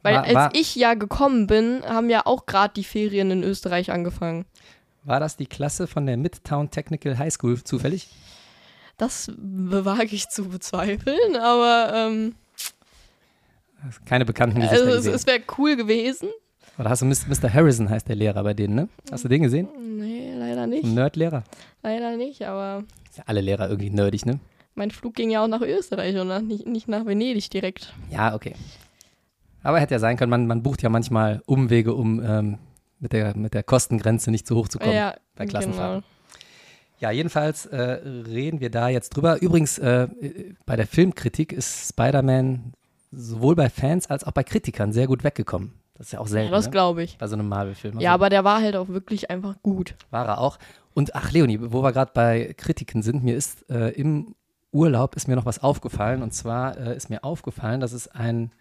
Weil 0.03 0.15
war, 0.15 0.23
als 0.23 0.33
war, 0.35 0.49
ich 0.53 0.75
ja 0.75 0.93
gekommen 0.93 1.47
bin, 1.47 1.81
haben 1.85 2.09
ja 2.09 2.25
auch 2.25 2.45
gerade 2.45 2.73
die 2.75 2.83
Ferien 2.83 3.31
in 3.31 3.43
Österreich 3.43 3.91
angefangen. 3.91 4.45
war 5.03 5.19
das 5.19 5.35
die 5.37 5.45
Klasse 5.47 5.87
von 5.87 6.05
der 6.05 6.17
Midtown 6.17 6.69
Technical 6.69 7.17
High 7.17 7.33
School 7.33 7.63
zufällig? 7.63 8.07
Das 8.97 9.31
wage 9.37 10.13
ich 10.15 10.29
zu 10.29 10.49
bezweifeln, 10.49 11.35
aber 11.41 11.91
ähm, 11.95 12.35
Keine 14.05 14.25
bekannten 14.25 14.57
Gesichter 14.61 14.77
also 14.81 14.89
es, 14.91 14.95
gesehen. 14.97 15.13
es 15.15 15.25
wäre 15.27 15.39
cool 15.57 15.75
gewesen. 15.75 16.29
Oder 16.77 16.89
hast 16.89 17.01
du 17.01 17.05
Mr. 17.05 17.53
Harrison 17.53 17.89
heißt 17.89 18.07
der 18.07 18.15
Lehrer 18.15 18.43
bei 18.43 18.53
denen, 18.53 18.75
ne? 18.75 18.89
Hast 19.11 19.23
du 19.23 19.27
den 19.27 19.43
gesehen? 19.43 19.67
Nee, 19.99 20.33
leider 20.35 20.65
nicht. 20.67 20.83
Ein 20.83 20.93
Nerdlehrer. 20.95 21.43
Leider 21.83 22.15
nicht, 22.17 22.41
aber 22.43 22.83
Ist 23.09 23.17
ja 23.17 23.23
alle 23.27 23.41
Lehrer 23.41 23.69
irgendwie 23.69 23.89
nerdig, 23.89 24.25
ne? 24.25 24.39
mein 24.75 24.89
Flug 24.89 25.13
ging 25.13 25.29
ja 25.29 25.43
auch 25.43 25.47
nach 25.47 25.61
Österreich 25.61 26.15
und 26.17 26.27
nach- 26.29 26.41
nicht, 26.41 26.65
nicht 26.65 26.87
nach 26.87 27.05
Venedig 27.05 27.47
direkt. 27.51 27.93
Ja, 28.09 28.33
okay. 28.33 28.55
Aber 29.63 29.79
hätte 29.79 29.93
ja 29.95 29.99
sein 29.99 30.17
können, 30.17 30.29
man, 30.29 30.45
man 30.47 30.61
bucht 30.61 30.81
ja 30.81 30.89
manchmal 30.89 31.41
Umwege, 31.45 31.93
um 31.93 32.21
ähm, 32.23 32.57
mit, 32.99 33.13
der, 33.13 33.35
mit 33.35 33.53
der 33.53 33.63
Kostengrenze 33.63 34.29
nicht 34.31 34.45
zu 34.47 34.55
hoch 34.55 34.67
zu 34.67 34.77
kommen. 34.79 34.93
ja, 34.93 35.15
bei 35.35 35.45
Klassenfahrten. 35.45 36.01
genau. 36.01 36.07
Ja, 36.99 37.11
jedenfalls 37.11 37.65
äh, 37.65 37.81
reden 37.81 38.59
wir 38.61 38.69
da 38.69 38.87
jetzt 38.87 39.09
drüber. 39.09 39.41
Übrigens, 39.41 39.77
äh, 39.79 40.07
bei 40.65 40.75
der 40.75 40.87
Filmkritik 40.87 41.51
ist 41.51 41.89
Spider-Man 41.89 42.73
sowohl 43.11 43.55
bei 43.55 43.69
Fans 43.69 44.09
als 44.09 44.23
auch 44.23 44.31
bei 44.31 44.43
Kritikern 44.43 44.93
sehr 44.93 45.07
gut 45.07 45.23
weggekommen. 45.23 45.73
Das 45.95 46.07
ist 46.07 46.13
ja 46.13 46.19
auch 46.19 46.25
Ja, 46.27 46.31
selten, 46.31 46.51
das 46.51 46.65
ne? 46.65 46.71
glaube 46.71 47.03
ich. 47.03 47.17
bei 47.17 47.27
so 47.27 47.35
einem 47.35 47.49
Marvel-Film. 47.49 47.95
Also 47.95 48.03
Ja, 48.03 48.13
aber 48.13 48.29
der 48.29 48.43
war 48.43 48.61
halt 48.61 48.75
auch 48.75 48.87
wirklich 48.87 49.29
einfach 49.29 49.55
gut. 49.61 49.95
War 50.11 50.25
er 50.27 50.39
auch. 50.39 50.57
Und 50.93 51.13
ach, 51.15 51.31
Leonie, 51.31 51.59
wo 51.61 51.83
wir 51.83 51.91
gerade 51.91 52.11
bei 52.13 52.53
Kritiken 52.57 53.01
sind, 53.01 53.23
mir 53.23 53.35
ist 53.35 53.69
äh, 53.69 53.89
im 53.89 54.35
Urlaub 54.71 55.15
ist 55.15 55.27
mir 55.27 55.35
noch 55.35 55.45
was 55.45 55.61
aufgefallen. 55.61 56.23
Und 56.23 56.33
zwar 56.33 56.77
äh, 56.77 56.95
ist 56.95 57.09
mir 57.09 57.23
aufgefallen, 57.23 57.81
dass 57.81 57.91
es 57.91 58.07
ein, 58.07 58.51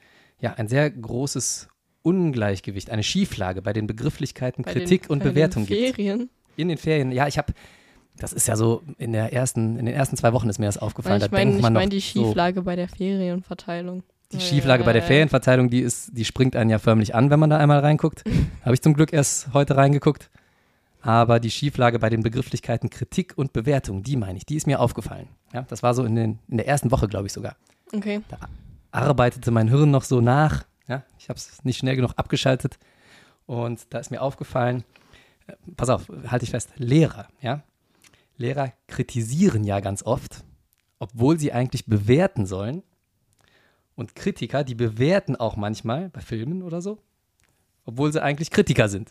ja, 0.42 0.54
ein 0.54 0.68
sehr 0.68 0.90
großes 0.90 1.68
Ungleichgewicht, 2.02 2.90
eine 2.90 3.04
Schieflage 3.04 3.62
bei 3.62 3.72
den 3.72 3.86
Begrifflichkeiten 3.86 4.64
Bei 4.64 4.72
Kritik 4.72 5.02
den, 5.02 5.12
und 5.12 5.20
den 5.20 5.30
Bewertung 5.30 5.64
gibt. 5.66 5.94
Ferien. 5.94 6.28
In 6.56 6.68
den 6.68 6.76
Ferien. 6.78 7.12
Ja, 7.12 7.28
ich 7.28 7.38
habe, 7.38 7.54
das 8.18 8.32
ist 8.32 8.48
ja 8.48 8.56
so, 8.56 8.82
in, 8.98 9.12
der 9.12 9.32
ersten, 9.32 9.78
in 9.78 9.86
den 9.86 9.94
ersten 9.94 10.16
zwei 10.16 10.32
Wochen 10.32 10.48
ist 10.48 10.58
mir 10.58 10.66
das 10.66 10.78
aufgefallen. 10.78 11.22
Ich 11.22 11.28
da 11.28 11.36
meine 11.36 11.56
ich 11.56 11.62
mein 11.62 11.90
die 11.90 12.00
so, 12.00 12.24
Schieflage 12.24 12.62
bei 12.62 12.74
der 12.74 12.88
Ferienverteilung. 12.88 14.02
die 14.32 14.40
Schieflage 14.40 14.82
bei 14.82 14.92
der 14.92 15.04
Äh, 15.04 15.06
Ferienverteilung, 15.06 15.70
die 15.70 15.80
ist, 15.80 16.10
die 16.12 16.24
springt 16.24 16.56
einen 16.56 16.70
ja 16.70 16.80
förmlich 16.80 17.14
an, 17.14 17.30
wenn 17.30 17.38
man 17.38 17.48
da 17.48 17.58
einmal 17.58 17.78
reinguckt. 17.78 18.24
Habe 18.64 18.74
ich 18.74 18.82
zum 18.82 18.94
Glück 18.94 19.12
erst 19.12 19.54
heute 19.54 19.76
reingeguckt. 19.76 20.28
Aber 21.02 21.40
die 21.40 21.50
Schieflage 21.50 21.98
bei 21.98 22.10
den 22.10 22.22
Begrifflichkeiten 22.22 22.90
Kritik 22.90 23.34
und 23.36 23.52
Bewertung, 23.52 24.02
die 24.02 24.16
meine 24.16 24.38
ich, 24.38 24.46
die 24.46 24.56
ist 24.56 24.66
mir 24.66 24.78
aufgefallen. 24.80 25.28
Ja, 25.52 25.62
das 25.68 25.82
war 25.82 25.94
so 25.94 26.04
in, 26.04 26.14
den, 26.14 26.38
in 26.48 26.58
der 26.58 26.68
ersten 26.68 26.90
Woche, 26.90 27.08
glaube 27.08 27.26
ich 27.26 27.32
sogar. 27.32 27.56
Okay. 27.92 28.20
Arbeitete 28.92 29.50
mein 29.50 29.68
Hirn 29.68 29.90
noch 29.90 30.04
so 30.04 30.20
nach. 30.20 30.64
Ja, 30.86 31.02
ich 31.18 31.28
habe 31.28 31.36
es 31.38 31.64
nicht 31.64 31.78
schnell 31.78 31.96
genug 31.96 32.12
abgeschaltet. 32.16 32.78
Und 33.46 33.92
da 33.92 33.98
ist 33.98 34.10
mir 34.10 34.22
aufgefallen, 34.22 34.84
äh, 35.46 35.54
pass 35.76 35.88
auf, 35.88 36.08
halte 36.28 36.44
ich 36.44 36.50
fest, 36.50 36.70
Lehrer, 36.76 37.28
ja. 37.40 37.62
Lehrer 38.36 38.72
kritisieren 38.86 39.64
ja 39.64 39.80
ganz 39.80 40.02
oft, 40.02 40.44
obwohl 40.98 41.38
sie 41.38 41.52
eigentlich 41.52 41.86
bewerten 41.86 42.46
sollen. 42.46 42.82
Und 43.94 44.14
Kritiker, 44.14 44.64
die 44.64 44.74
bewerten 44.74 45.36
auch 45.36 45.56
manchmal 45.56 46.08
bei 46.08 46.20
Filmen 46.20 46.62
oder 46.62 46.80
so, 46.80 46.98
obwohl 47.84 48.12
sie 48.12 48.22
eigentlich 48.22 48.50
Kritiker 48.50 48.88
sind. 48.88 49.10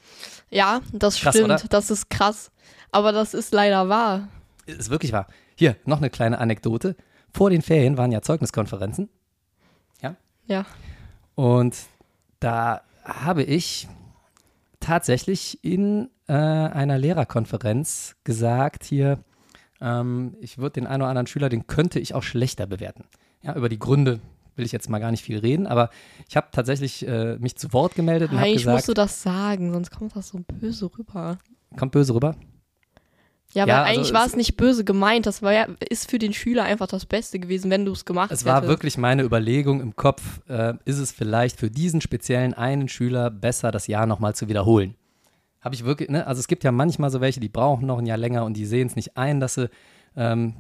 Ja, 0.49 0.81
das 0.91 1.19
Krass, 1.19 1.35
stimmt. 1.35 1.45
oder? 1.45 1.61
Das 1.69 1.91
ist 1.91 2.09
krass. 2.09 2.51
Aber 2.91 3.11
das 3.11 3.33
ist 3.33 3.53
leider 3.53 3.89
wahr. 3.89 4.27
Ist 4.65 4.89
wirklich 4.89 5.11
wahr. 5.11 5.27
Hier, 5.55 5.75
noch 5.85 5.97
eine 5.97 6.09
kleine 6.09 6.39
Anekdote. 6.39 6.95
Vor 7.33 7.49
den 7.49 7.61
Ferien 7.61 7.97
waren 7.97 8.11
ja 8.11 8.21
Zeugniskonferenzen. 8.21 9.09
Ja. 10.51 10.65
Und 11.35 11.77
da 12.41 12.81
habe 13.05 13.43
ich 13.43 13.87
tatsächlich 14.81 15.63
in 15.63 16.09
äh, 16.27 16.33
einer 16.33 16.97
Lehrerkonferenz 16.97 18.17
gesagt, 18.25 18.83
hier, 18.83 19.19
ähm, 19.79 20.35
ich 20.41 20.57
würde 20.57 20.73
den 20.73 20.87
einen 20.87 21.03
oder 21.03 21.09
anderen 21.09 21.27
Schüler, 21.27 21.47
den 21.47 21.67
könnte 21.67 21.99
ich 21.99 22.13
auch 22.13 22.23
schlechter 22.23 22.67
bewerten. 22.67 23.05
Ja, 23.43 23.55
über 23.55 23.69
die 23.69 23.79
Gründe 23.79 24.19
will 24.57 24.65
ich 24.65 24.73
jetzt 24.73 24.89
mal 24.89 24.99
gar 24.99 25.11
nicht 25.11 25.23
viel 25.23 25.39
reden, 25.39 25.67
aber 25.67 25.89
ich 26.27 26.35
habe 26.35 26.47
tatsächlich 26.51 27.07
äh, 27.07 27.37
mich 27.39 27.55
zu 27.55 27.71
Wort 27.71 27.95
gemeldet 27.95 28.31
und 28.31 28.37
habe 28.37 28.47
Eigentlich 28.47 28.65
musst 28.65 28.87
gesagt, 28.87 28.87
du 28.89 28.93
das 28.93 29.23
sagen, 29.23 29.71
sonst 29.71 29.89
kommt 29.89 30.17
das 30.17 30.27
so 30.27 30.41
böse 30.59 30.91
rüber. 30.97 31.37
kommt 31.77 31.93
böse 31.93 32.13
rüber. 32.13 32.35
Ja, 33.53 33.65
Ja, 33.67 33.73
weil 33.75 33.83
also 33.85 33.99
eigentlich 33.99 34.13
war 34.13 34.25
es- 34.25 34.35
nicht 34.35 34.55
böse 34.57 34.83
gemeint. 34.85 35.25
Das 35.25 35.41
war 35.41 35.51
ja, 35.53 35.67
ist 35.89 36.09
für 36.09 36.19
den 36.19 36.33
Schüler 36.33 36.63
einfach 36.63 36.87
das 36.87 37.05
Beste 37.05 37.39
gewesen, 37.39 37.69
wenn 37.71 37.85
du 37.85 37.91
es 37.91 38.05
gemacht 38.05 38.31
Es 38.31 38.45
war 38.45 38.57
hättest. 38.57 38.69
wirklich 38.69 38.97
meine 38.97 39.23
Überlegung 39.23 39.81
im 39.81 39.95
Kopf, 39.95 40.41
äh, 40.47 40.73
ist 40.85 40.99
es 40.99 41.11
vielleicht 41.11 41.59
für 41.59 41.69
diesen 41.69 42.01
speziellen 42.01 42.53
einen 42.53 42.87
Schüler 42.87 43.29
besser, 43.29 43.71
das 43.71 43.87
Jahr 43.87 44.05
nochmal 44.05 44.35
zu 44.35 44.47
wiederholen. 44.47 44.95
Habe 45.61 45.75
ich 45.75 45.83
wirklich, 45.85 46.09
ne? 46.09 46.25
Also 46.25 46.39
es 46.39 46.47
gibt 46.47 46.63
ja 46.63 46.71
manchmal 46.71 47.09
so 47.11 47.21
welche, 47.21 47.39
die 47.39 47.49
brauchen 47.49 47.85
noch 47.85 47.99
ein 47.99 48.05
Jahr 48.05 48.17
länger 48.17 48.45
und 48.45 48.55
die 48.55 48.65
sehen 48.65 48.87
es 48.87 48.95
nicht 48.95 49.15
ein, 49.17 49.39
dass 49.39 49.53
sie 49.55 49.69
ähm, 50.15 50.55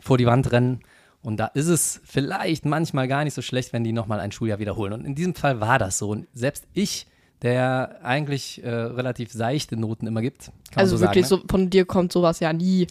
vor 0.00 0.18
die 0.18 0.26
Wand 0.26 0.50
rennen. 0.52 0.80
Und 1.22 1.36
da 1.38 1.46
ist 1.46 1.68
es 1.68 2.00
vielleicht 2.04 2.64
manchmal 2.64 3.06
gar 3.06 3.22
nicht 3.22 3.34
so 3.34 3.42
schlecht, 3.42 3.72
wenn 3.72 3.84
die 3.84 3.92
nochmal 3.92 4.18
ein 4.18 4.32
Schuljahr 4.32 4.58
wiederholen. 4.58 4.92
Und 4.94 5.04
in 5.04 5.14
diesem 5.14 5.36
Fall 5.36 5.60
war 5.60 5.78
das 5.78 5.98
so. 5.98 6.10
Und 6.10 6.26
selbst 6.34 6.66
ich, 6.72 7.06
der 7.42 7.98
eigentlich 8.02 8.62
äh, 8.62 8.70
relativ 8.70 9.32
seichte 9.32 9.76
Noten 9.76 10.06
immer 10.06 10.22
gibt, 10.22 10.52
Also 10.74 10.96
so 10.96 11.02
wirklich, 11.02 11.26
sagen, 11.26 11.40
ne? 11.40 11.46
so, 11.48 11.48
von 11.48 11.70
dir 11.70 11.84
kommt 11.84 12.12
sowas 12.12 12.40
ja 12.40 12.52
nie. 12.52 12.86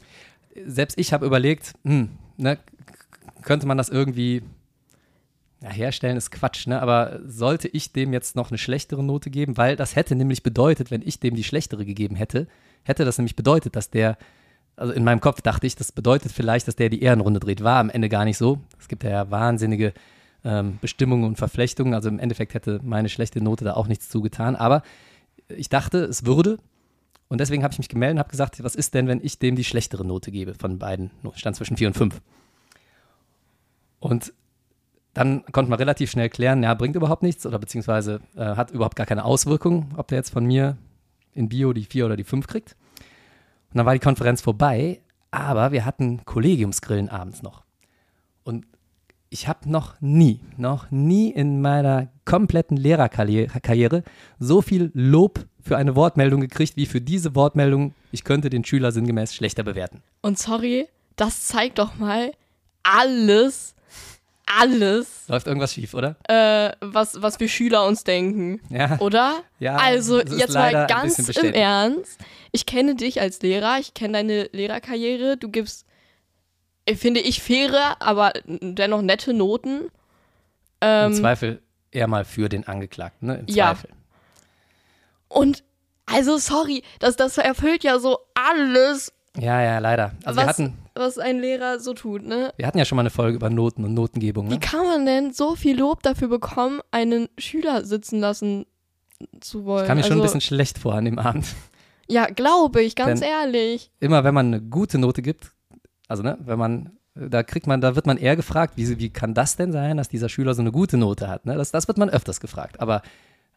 selbst 0.66 0.98
ich 0.98 1.14
habe 1.14 1.26
überlegt, 1.26 1.74
hm, 1.84 2.10
ne, 2.38 2.58
könnte 3.44 3.66
man 3.66 3.78
das 3.78 3.90
irgendwie 3.90 4.44
ja, 5.62 5.70
herstellen, 5.70 6.18
ist 6.18 6.32
Quatsch, 6.32 6.68
ne? 6.68 6.82
Aber 6.82 7.20
sollte 7.26 7.68
ich 7.68 7.94
dem 7.94 8.14
jetzt 8.14 8.36
noch 8.36 8.50
eine 8.50 8.58
schlechtere 8.58 9.04
Note 9.04 9.30
geben? 9.30 9.58
Weil 9.58 9.76
das 9.76 9.96
hätte 9.96 10.16
nämlich 10.16 10.44
bedeutet, 10.44 10.92
wenn 10.92 11.04
ich 11.04 11.20
dem 11.20 11.36
die 11.36 11.44
schlechtere 11.44 11.86
gegeben 11.86 12.16
hätte, 12.16 12.48
hätte 12.84 13.06
das 13.06 13.18
nämlich 13.18 13.36
bedeutet, 13.36 13.76
dass 13.76 13.90
der, 13.92 14.18
also 14.76 14.92
in 14.92 15.04
meinem 15.04 15.22
Kopf 15.22 15.42
dachte 15.42 15.68
ich, 15.68 15.76
das 15.76 15.92
bedeutet 15.92 16.32
vielleicht, 16.32 16.68
dass 16.68 16.76
der 16.76 16.90
die 16.90 17.02
Ehrenrunde 17.02 17.40
dreht. 17.40 17.64
War 17.64 17.80
am 17.80 17.92
Ende 17.92 18.10
gar 18.10 18.26
nicht 18.26 18.38
so. 18.38 18.60
Es 18.80 18.88
gibt 18.88 19.04
ja 19.04 19.30
wahnsinnige 19.30 19.94
ähm, 20.43 20.80
Bestimmungen 20.82 21.25
und 21.25 21.38
Verflechtungen. 21.38 21.93
Also 21.93 22.10
im 22.10 22.19
Endeffekt 22.19 22.54
hätte 22.54 22.80
meine 22.84 23.10
schlechte 23.10 23.41
Note 23.41 23.65
da 23.65 23.73
auch 23.73 23.88
nichts 23.88 24.10
zugetan. 24.10 24.56
Aber 24.56 24.84
ich 25.47 25.69
dachte, 25.69 25.99
es 25.99 26.25
würde. 26.25 26.58
Und 27.27 27.39
deswegen 27.39 27.63
habe 27.63 27.71
ich 27.71 27.77
mich 27.77 27.89
gemeldet 27.89 28.15
und 28.15 28.19
habe 28.19 28.32
gesagt, 28.32 28.63
was 28.63 28.75
ist 28.75 28.93
denn, 28.93 29.08
wenn 29.08 29.23
ich 29.23 29.39
dem 29.39 29.56
die 29.56 29.63
schlechtere 29.63 30.06
Note 30.06 30.32
gebe 30.32 30.54
von 30.54 30.80
beiden? 30.80 31.12
Stand 31.36 31.56
zwischen 31.56 31.77
4 31.77 31.88
und 31.88 31.93
5. 31.93 32.21
Und 33.99 34.34
dann 35.13 35.43
konnte 35.51 35.69
man 35.69 35.80
relativ 35.80 36.12
schnell 36.12 36.30
klären, 36.30 36.63
ja, 36.63 36.73
bringt 36.73 36.95
überhaupt 36.95 37.23
nichts 37.23 37.45
oder 37.45 37.60
beziehungsweise 37.60 38.21
äh, 38.36 38.56
hat 38.56 38.71
überhaupt 38.71 38.95
gar 38.95 39.06
keine 39.06 39.25
Auswirkung, 39.25 39.89
ob 39.97 40.08
der 40.08 40.17
jetzt 40.17 40.32
von 40.32 40.45
mir 40.45 40.77
in 41.34 41.49
Bio 41.49 41.73
die 41.73 41.86
4 41.86 42.06
oder 42.06 42.17
die 42.17 42.23
5 42.23 42.47
kriegt. 42.47 42.75
Und 43.69 43.77
dann 43.77 43.86
war 43.86 43.93
die 43.93 43.99
Konferenz 43.99 44.41
vorbei, 44.41 45.01
aber 45.32 45.71
wir 45.71 45.86
hatten 45.86 46.25
Kollegiumsgrillen 46.25 47.10
abends 47.10 47.41
noch. 47.41 47.63
Und 48.43 48.65
ich 49.32 49.48
habe 49.48 49.72
noch 49.72 49.96
nie, 50.02 50.41
noch 50.58 50.91
nie 50.91 51.32
in 51.32 51.62
meiner 51.62 52.10
kompletten 52.26 52.76
Lehrerkarriere 52.76 54.04
so 54.39 54.62
viel 54.62 54.91
Lob 54.94 55.46
für 55.63 55.78
eine 55.78 55.96
Wortmeldung 55.96 56.41
gekriegt, 56.41 56.76
wie 56.76 56.86
für 56.86 57.00
diese 57.00 57.34
Wortmeldung, 57.34 57.96
ich 58.12 58.26
könnte 58.26 58.50
den 58.50 58.65
Schüler 58.65 58.91
sinngemäß 58.91 59.34
schlechter 59.34 59.63
bewerten. 59.63 60.04
Und 60.22 60.38
sorry, 60.38 60.88
das 61.15 61.48
zeigt 61.48 61.80
doch 61.80 61.96
mal 61.96 62.34
alles, 62.84 63.74
alles, 64.46 65.30
Läuft 65.30 65.48
irgendwas 65.48 65.74
schief, 65.74 65.94
oder? 65.94 66.17
äh, 66.28 66.76
was, 66.82 67.22
was 67.22 67.39
wir 67.39 67.48
Schüler 67.48 67.88
uns 67.88 68.04
denken. 68.04 68.60
Ja. 68.70 69.00
Oder? 69.00 69.44
Ja, 69.60 69.78
also 69.78 70.20
jetzt 70.20 70.54
mal 70.54 70.88
ganz 70.88 71.20
im. 71.38 71.54
Ernst. 71.54 72.20
Ich 72.52 72.65
kenne 72.65 72.96
dich 72.96 73.22
als 73.22 73.41
Lehrer, 73.41 73.78
ich 73.80 73.94
kenne 73.94 74.13
deine 74.13 74.50
Lehrerkarriere. 74.52 75.38
Du 75.38 75.48
gibst, 75.48 75.86
finde 76.95 77.19
ich, 77.19 77.41
faire, 77.41 77.95
aber 77.99 78.34
dennoch 78.45 79.01
nette 79.01 79.34
Noten. 79.34 79.82
Im 79.84 79.89
Ähm, 80.82 81.13
Zweifel 81.13 81.62
eher 81.91 82.08
mal 82.08 82.25
für 82.25 82.49
den 82.49 82.67
Angeklagten, 82.67 83.27
ne? 83.27 83.36
Im 83.39 83.45
Ja. 83.47 83.73
Zweifel. 83.75 83.89
und 85.27 85.63
also 86.06 86.38
sorry, 86.38 86.84
das, 86.99 87.15
das 87.15 87.38
erfüllt 87.38 87.84
ja 87.84 87.99
so 87.99 88.17
alles, 88.34 89.13
Ja, 89.38 89.62
ja, 89.62 89.80
leider. 89.80 90.12
Also 90.25 90.39
wir 90.39 90.43
was, 90.47 90.49
hatten, 90.49 90.77
was 90.95 91.17
ein 91.17 91.39
Lehrer 91.39 91.80
so 91.80 91.93
tut, 91.93 92.23
ne? 92.25 92.51
wir 92.58 92.67
hatten 92.67 92.77
ja 92.77 92.86
schon 92.86 92.95
mal 92.97 93.04
eine 93.04 93.10
Folge 93.12 93.36
über 93.38 93.49
Noten 93.49 93.86
und 93.86 93.93
Notengebung, 93.93 94.47
Wie 94.49 94.56
ne? 94.56 94.60
kann 94.60 94.86
man 94.86 95.06
denn 95.06 95.32
so 95.32 95.56
viel 95.56 95.77
Lob 95.80 96.04
dafür 96.04 96.27
bekommen, 96.27 96.82
einen 96.91 97.30
Schüler 97.38 97.86
sitzen 97.86 98.19
lassen 98.19 98.65
zu 99.39 99.63
wollen? 99.65 99.84
Ich 99.84 99.88
kam 99.88 99.97
mir 99.97 100.04
schon 100.04 100.13
ein 100.13 100.21
Also, 100.21 100.23
bisschen 100.34 100.41
schlecht 100.41 100.80
vor 100.80 100.95
an 100.95 101.06
dem 101.06 101.19
Abend. 101.19 101.45
Ja, 102.10 102.25
glaube 102.25 102.82
ich, 102.82 102.95
ganz 102.95 103.21
Denn- 103.21 103.30
ehrlich. 103.30 103.89
Immer 104.01 104.23
wenn 104.25 104.34
man 104.34 104.47
eine 104.47 104.62
gute 104.62 104.97
Note 104.97 105.21
gibt, 105.21 105.51
also 106.12 106.24
ne, 106.24 106.38
wenn 106.41 106.60
man, 106.60 106.91
da 107.15 107.41
kriegt 107.41 107.67
man, 107.67 107.80
da 107.80 107.95
wird 107.95 108.06
man 108.06 108.17
eher 108.17 108.36
gefragt, 108.36 108.74
wie, 108.76 109.00
wie 109.00 109.10
kann 109.10 109.34
das 109.34 109.56
denn 109.56 109.71
sein, 109.71 109.95
dass 109.95 110.10
dieser 110.10 110.28
Schüler 110.28 110.54
so 110.54 110.62
eine 110.62 110.71
gute 110.71 110.97
Note 110.97 111.30
hat? 111.30 111.45
Ne? 111.45 111.56
Das, 111.56 111.71
das 111.71 111.88
wird 111.88 111.97
man 111.97 112.10
öfters 112.10 112.41
gefragt. 112.41 112.82
Aber 112.82 113.02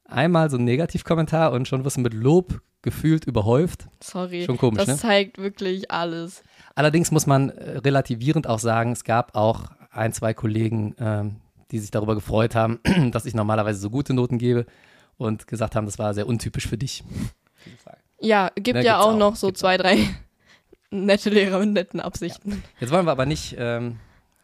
einmal 0.05 0.51
so 0.51 0.57
ein 0.57 0.64
Negativkommentar 0.64 1.51
und 1.53 1.67
schon 1.67 1.85
wirst 1.85 1.97
du 1.97 2.01
mit 2.01 2.14
Lob 2.14 2.61
gefühlt 2.81 3.25
überhäuft. 3.25 3.88
Sorry. 4.01 4.45
Schon 4.45 4.57
komisch, 4.57 4.79
das 4.79 4.87
ne? 4.87 4.97
zeigt 4.97 5.38
wirklich 5.38 5.90
alles. 5.90 6.45
Allerdings 6.77 7.11
muss 7.11 7.27
man 7.27 7.51
äh, 7.51 7.79
relativierend 7.79 8.47
auch 8.47 8.61
sagen, 8.61 8.93
es 8.93 9.03
gab 9.03 9.35
auch 9.35 9.64
ein, 9.90 10.12
zwei 10.12 10.33
Kollegen, 10.33 10.95
ähm, 10.99 11.37
die 11.73 11.81
sich 11.81 11.90
darüber 11.90 12.14
gefreut 12.14 12.55
haben, 12.55 12.79
dass 13.11 13.27
ich 13.27 13.35
normalerweise 13.35 13.81
so 13.81 13.90
gute 13.90 14.14
Noten 14.14 14.38
gebe 14.38 14.64
und 15.17 15.49
gesagt 15.49 15.75
haben, 15.75 15.87
das 15.87 15.99
war 15.99 16.14
sehr 16.14 16.29
untypisch 16.29 16.69
für 16.69 16.79
dich. 16.79 17.03
Ja, 18.21 18.51
gibt 18.55 18.79
Ne, 18.79 18.85
ja 18.85 19.01
auch 19.01 19.12
auch, 19.12 19.19
noch 19.19 19.37
so 19.37 19.51
zwei, 19.51 19.77
drei 19.77 19.99
nette 20.95 21.31
Lehrer 21.31 21.59
mit 21.61 21.71
netten 21.73 22.01
Absichten. 22.01 22.63
Jetzt 22.81 22.91
wollen 22.93 23.07
wir 23.07 23.13
aber 23.13 23.27
nicht 23.27 23.57
ähm, 23.59 23.99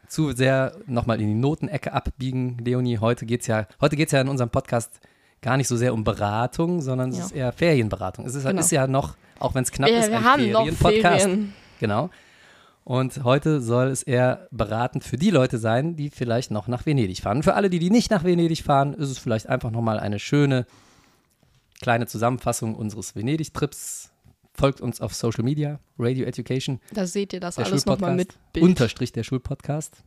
zu 0.09 0.33
sehr 0.33 0.73
nochmal 0.87 1.21
in 1.21 1.29
die 1.29 1.35
Notenecke 1.35 1.93
abbiegen, 1.93 2.59
Leonie. 2.65 2.99
Heute 2.99 3.27
geht 3.27 3.43
es 3.43 3.47
ja, 3.47 3.67
heute 3.81 3.97
geht's 3.97 4.13
ja 4.13 4.21
in 4.21 4.29
unserem 4.29 4.51
Podcast 4.51 5.01
gar 5.43 5.57
nicht 5.57 5.69
so 5.69 5.77
sehr 5.77 5.95
um 5.95 6.05
Beratung, 6.05 6.83
sondern 6.83 7.11
es 7.11 7.19
Ja. 7.19 7.25
ist 7.25 7.33
eher 7.33 7.53
Ferienberatung. 7.53 8.27
Es 8.27 8.35
ist, 8.35 8.45
Genau. 8.45 8.61
ist 8.61 8.71
ja 8.73 8.87
noch, 8.87 9.15
auch 9.39 9.55
wenn 9.55 9.63
es 9.63 9.71
knapp 9.73 9.89
Ja, 9.89 9.99
ist, 10.01 10.11
ein 10.11 10.23
Ferienpodcast. 10.23 11.23
Ferien. 11.23 11.53
Genau. 11.79 12.11
Und 12.85 13.23
heute 13.25 13.61
soll 13.61 13.89
es 13.89 14.03
eher 14.03 14.49
beratend 14.51 15.05
für 15.05 15.17
die 15.17 15.31
Leute 15.31 15.59
sein, 15.59 15.97
die 15.97 16.11
vielleicht 16.11 16.51
noch 16.51 16.67
nach 16.67 16.85
Venedig 16.87 17.21
fahren. 17.23 17.43
Für 17.43 17.55
alle, 17.55 17.71
die, 17.71 17.79
die 17.79 17.91
nicht 17.91 18.11
nach 18.11 18.25
Venedig 18.25 18.65
fahren, 18.65 18.95
ist 18.95 19.11
es 19.11 19.19
vielleicht 19.19 19.49
einfach 19.49 19.71
nochmal 19.71 20.01
eine 20.01 20.19
schöne 20.19 20.67
kleine 21.81 22.07
Zusammenfassung 22.07 22.75
unseres 22.75 23.15
Venedig-Trips. 23.17 24.11
Folgt 24.61 24.83
uns 24.83 25.01
auf 25.01 25.15
Social 25.15 25.43
Media, 25.43 25.81
Radio 25.99 26.27
Education, 26.27 26.81
Da 26.93 27.07
seht 27.07 27.33
ihr 27.33 27.41
das 27.41 27.59
alles 27.59 27.87
nochmal 27.87 28.15
mit 28.15 28.39
Bild. 28.53 28.63
Unterstrich 28.63 29.11
der 29.11 29.23
Schulpodcast. 29.23 30.05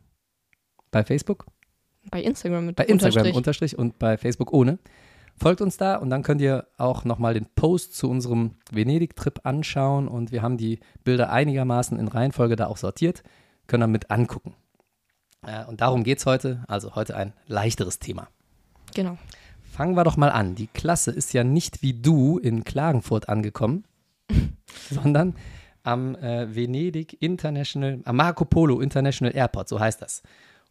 Bei 0.92 1.02
Facebook, 1.02 1.46
bei 2.08 2.22
Instagram 2.22 2.66
mit 2.66 2.76
bei 2.76 2.84
Instagram 2.84 3.34
Unterstrich. 3.34 3.36
Unterstrich 3.36 3.78
und 3.78 3.98
bei 3.98 4.16
Facebook 4.16 4.52
ohne. 4.52 4.78
Folgt 5.36 5.60
uns 5.60 5.76
da 5.76 5.96
und 5.96 6.08
dann 6.08 6.22
könnt 6.22 6.40
ihr 6.40 6.68
auch 6.78 7.04
nochmal 7.04 7.34
den 7.34 7.46
Post 7.56 7.96
zu 7.96 8.08
unserem 8.08 8.52
Venedig-Trip 8.70 9.40
anschauen 9.42 10.06
und 10.06 10.30
wir 10.30 10.42
haben 10.42 10.56
die 10.56 10.78
Bilder 11.02 11.30
einigermaßen 11.30 11.98
in 11.98 12.06
Reihenfolge 12.06 12.54
da 12.54 12.68
auch 12.68 12.76
sortiert, 12.76 13.24
können 13.66 13.80
dann 13.80 13.90
mit 13.90 14.12
angucken. 14.12 14.54
Äh, 15.44 15.64
und 15.64 15.80
darum 15.80 16.04
geht 16.04 16.18
es 16.18 16.26
heute, 16.26 16.62
also 16.68 16.94
heute 16.94 17.16
ein 17.16 17.32
leichteres 17.48 17.98
Thema. 17.98 18.28
Genau. 18.94 19.18
Fangen 19.64 19.96
wir 19.96 20.04
doch 20.04 20.16
mal 20.16 20.30
an. 20.30 20.54
Die 20.54 20.68
Klasse 20.68 21.10
ist 21.10 21.32
ja 21.32 21.42
nicht 21.42 21.82
wie 21.82 21.94
du 21.94 22.38
in 22.38 22.62
Klagenfurt 22.62 23.28
angekommen, 23.28 23.82
sondern 24.90 25.34
am 25.82 26.14
äh, 26.16 26.54
Venedig 26.54 27.20
International, 27.22 28.00
am 28.04 28.16
Marco 28.16 28.44
Polo 28.44 28.80
International 28.80 29.34
Airport, 29.36 29.68
so 29.68 29.78
heißt 29.78 30.00
das. 30.00 30.22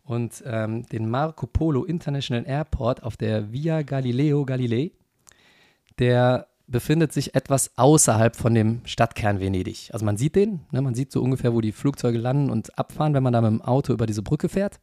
Und 0.04 0.44
ähm, 0.46 0.86
den 0.88 1.10
Marco 1.10 1.48
Polo 1.48 1.86
International 1.86 2.46
Airport 2.46 3.04
auf 3.04 3.16
der 3.16 3.52
Via 3.54 3.84
Galileo 3.84 4.46
Galilei, 4.46 4.92
der 6.00 6.48
befindet 6.68 7.14
sich 7.14 7.36
etwas 7.36 7.78
außerhalb 7.78 8.36
von 8.36 8.54
dem 8.54 8.82
Stadtkern 8.86 9.40
Venedig. 9.40 9.92
Also 9.94 10.06
man 10.06 10.18
sieht 10.18 10.36
den, 10.36 10.62
ne, 10.72 10.82
man 10.82 10.96
sieht 10.96 11.12
so 11.12 11.22
ungefähr, 11.22 11.54
wo 11.54 11.62
die 11.62 11.72
Flugzeuge 11.72 12.18
landen 12.18 12.50
und 12.50 12.78
abfahren, 12.78 13.14
wenn 13.14 13.24
man 13.24 13.34
da 13.34 13.42
mit 13.42 13.52
dem 13.52 13.62
Auto 13.62 13.94
über 13.94 14.06
diese 14.06 14.24
Brücke 14.24 14.50
fährt. 14.50 14.80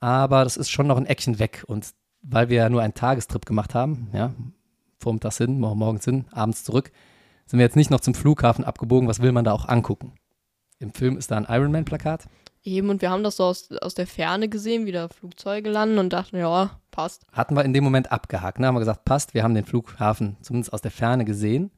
Aber 0.00 0.44
das 0.44 0.56
ist 0.56 0.70
schon 0.70 0.86
noch 0.86 0.96
ein 0.98 1.06
Eckchen 1.06 1.38
weg. 1.38 1.64
Und 1.66 1.90
weil 2.22 2.50
wir 2.50 2.58
ja 2.58 2.68
nur 2.68 2.82
einen 2.82 2.94
Tagestrip 2.94 3.46
gemacht 3.46 3.74
haben, 3.74 4.08
ja, 4.12 4.34
vormittags 4.98 5.38
hin, 5.38 5.58
mor- 5.58 5.76
morgens 5.76 6.04
hin, 6.04 6.26
abends 6.32 6.64
zurück, 6.64 6.92
sind 7.46 7.58
wir 7.58 7.64
jetzt 7.64 7.76
nicht 7.76 7.90
noch 7.90 8.00
zum 8.00 8.14
Flughafen 8.14 8.64
abgebogen. 8.64 9.08
Was 9.08 9.20
will 9.20 9.32
man 9.32 9.44
da 9.44 9.52
auch 9.52 9.68
angucken? 9.68 10.12
Im 10.78 10.92
Film 10.92 11.16
ist 11.16 11.30
da 11.30 11.36
ein 11.36 11.46
Ironman-Plakat. 11.48 12.26
Eben, 12.62 12.88
und 12.88 13.02
wir 13.02 13.10
haben 13.10 13.22
das 13.22 13.36
so 13.36 13.44
aus, 13.44 13.70
aus 13.82 13.94
der 13.94 14.06
Ferne 14.06 14.48
gesehen, 14.48 14.86
wie 14.86 14.92
da 14.92 15.08
Flugzeuge 15.08 15.68
landen 15.68 15.98
und 15.98 16.12
dachten, 16.12 16.38
ja, 16.38 16.70
passt. 16.90 17.26
Hatten 17.32 17.54
wir 17.54 17.64
in 17.64 17.74
dem 17.74 17.84
Moment 17.84 18.10
abgehakt. 18.10 18.58
Ne? 18.58 18.66
Haben 18.66 18.74
wir 18.74 18.80
gesagt, 18.80 19.04
passt, 19.04 19.34
wir 19.34 19.42
haben 19.42 19.54
den 19.54 19.66
Flughafen 19.66 20.36
zumindest 20.40 20.72
aus 20.72 20.80
der 20.80 20.90
Ferne 20.90 21.26
gesehen. 21.26 21.70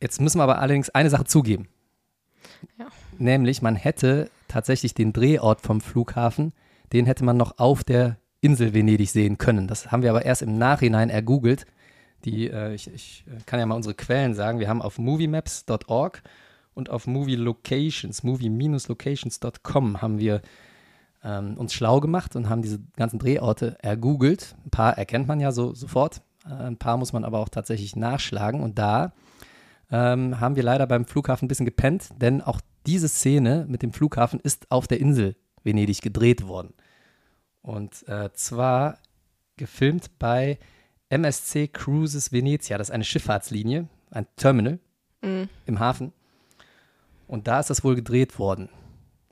Jetzt 0.00 0.20
müssen 0.20 0.38
wir 0.38 0.42
aber 0.42 0.58
allerdings 0.58 0.90
eine 0.90 1.10
Sache 1.10 1.24
zugeben. 1.24 1.68
Ja. 2.78 2.86
Nämlich, 3.18 3.62
man 3.62 3.76
hätte 3.76 4.30
tatsächlich 4.48 4.94
den 4.94 5.12
Drehort 5.12 5.60
vom 5.60 5.80
Flughafen, 5.80 6.52
den 6.92 7.06
hätte 7.06 7.24
man 7.24 7.36
noch 7.36 7.58
auf 7.58 7.84
der 7.84 8.16
Insel 8.40 8.74
Venedig 8.74 9.10
sehen 9.10 9.38
können. 9.38 9.68
Das 9.68 9.92
haben 9.92 10.02
wir 10.02 10.10
aber 10.10 10.24
erst 10.24 10.42
im 10.42 10.58
Nachhinein 10.58 11.10
ergoogelt. 11.10 11.66
Die, 12.24 12.48
äh, 12.48 12.74
ich, 12.74 12.92
ich 12.92 13.24
äh, 13.26 13.40
kann 13.46 13.60
ja 13.60 13.66
mal 13.66 13.74
unsere 13.74 13.94
Quellen 13.94 14.34
sagen. 14.34 14.58
Wir 14.58 14.68
haben 14.68 14.82
auf 14.82 14.98
moviemaps.org 14.98 16.22
und 16.74 16.90
auf 16.90 17.06
Movie 17.06 17.36
Locations, 17.36 18.22
movie-locations.com 18.22 20.02
haben 20.02 20.18
wir 20.18 20.42
ähm, 21.22 21.56
uns 21.56 21.74
schlau 21.74 22.00
gemacht 22.00 22.36
und 22.36 22.48
haben 22.48 22.62
diese 22.62 22.80
ganzen 22.96 23.18
Drehorte 23.18 23.76
ergoogelt. 23.82 24.56
Ein 24.64 24.70
paar 24.70 24.96
erkennt 24.96 25.28
man 25.28 25.40
ja 25.40 25.52
so 25.52 25.74
sofort, 25.74 26.22
äh, 26.46 26.52
ein 26.52 26.76
paar 26.76 26.96
muss 26.96 27.12
man 27.12 27.24
aber 27.24 27.38
auch 27.38 27.48
tatsächlich 27.48 27.96
nachschlagen. 27.96 28.60
Und 28.60 28.78
da 28.78 29.12
ähm, 29.90 30.40
haben 30.40 30.56
wir 30.56 30.62
leider 30.62 30.86
beim 30.86 31.04
Flughafen 31.04 31.46
ein 31.46 31.48
bisschen 31.48 31.66
gepennt, 31.66 32.08
denn 32.20 32.40
auch 32.40 32.60
diese 32.86 33.08
Szene 33.08 33.66
mit 33.68 33.82
dem 33.82 33.92
Flughafen 33.92 34.40
ist 34.40 34.70
auf 34.70 34.86
der 34.86 35.00
Insel 35.00 35.36
Venedig 35.62 36.00
gedreht 36.00 36.46
worden. 36.46 36.72
Und 37.62 38.08
äh, 38.08 38.32
zwar 38.32 38.98
gefilmt 39.56 40.18
bei 40.18 40.58
MSC 41.10 41.68
Cruises 41.68 42.32
Venezia. 42.32 42.78
Das 42.78 42.88
ist 42.88 42.94
eine 42.94 43.04
Schifffahrtslinie, 43.04 43.88
ein 44.10 44.26
Terminal 44.36 44.78
Mhm. 45.22 45.48
im 45.66 45.78
Hafen. 45.80 46.12
Und 47.26 47.46
da 47.46 47.60
ist 47.60 47.68
das 47.70 47.84
wohl 47.84 47.94
gedreht 47.94 48.38
worden. 48.38 48.70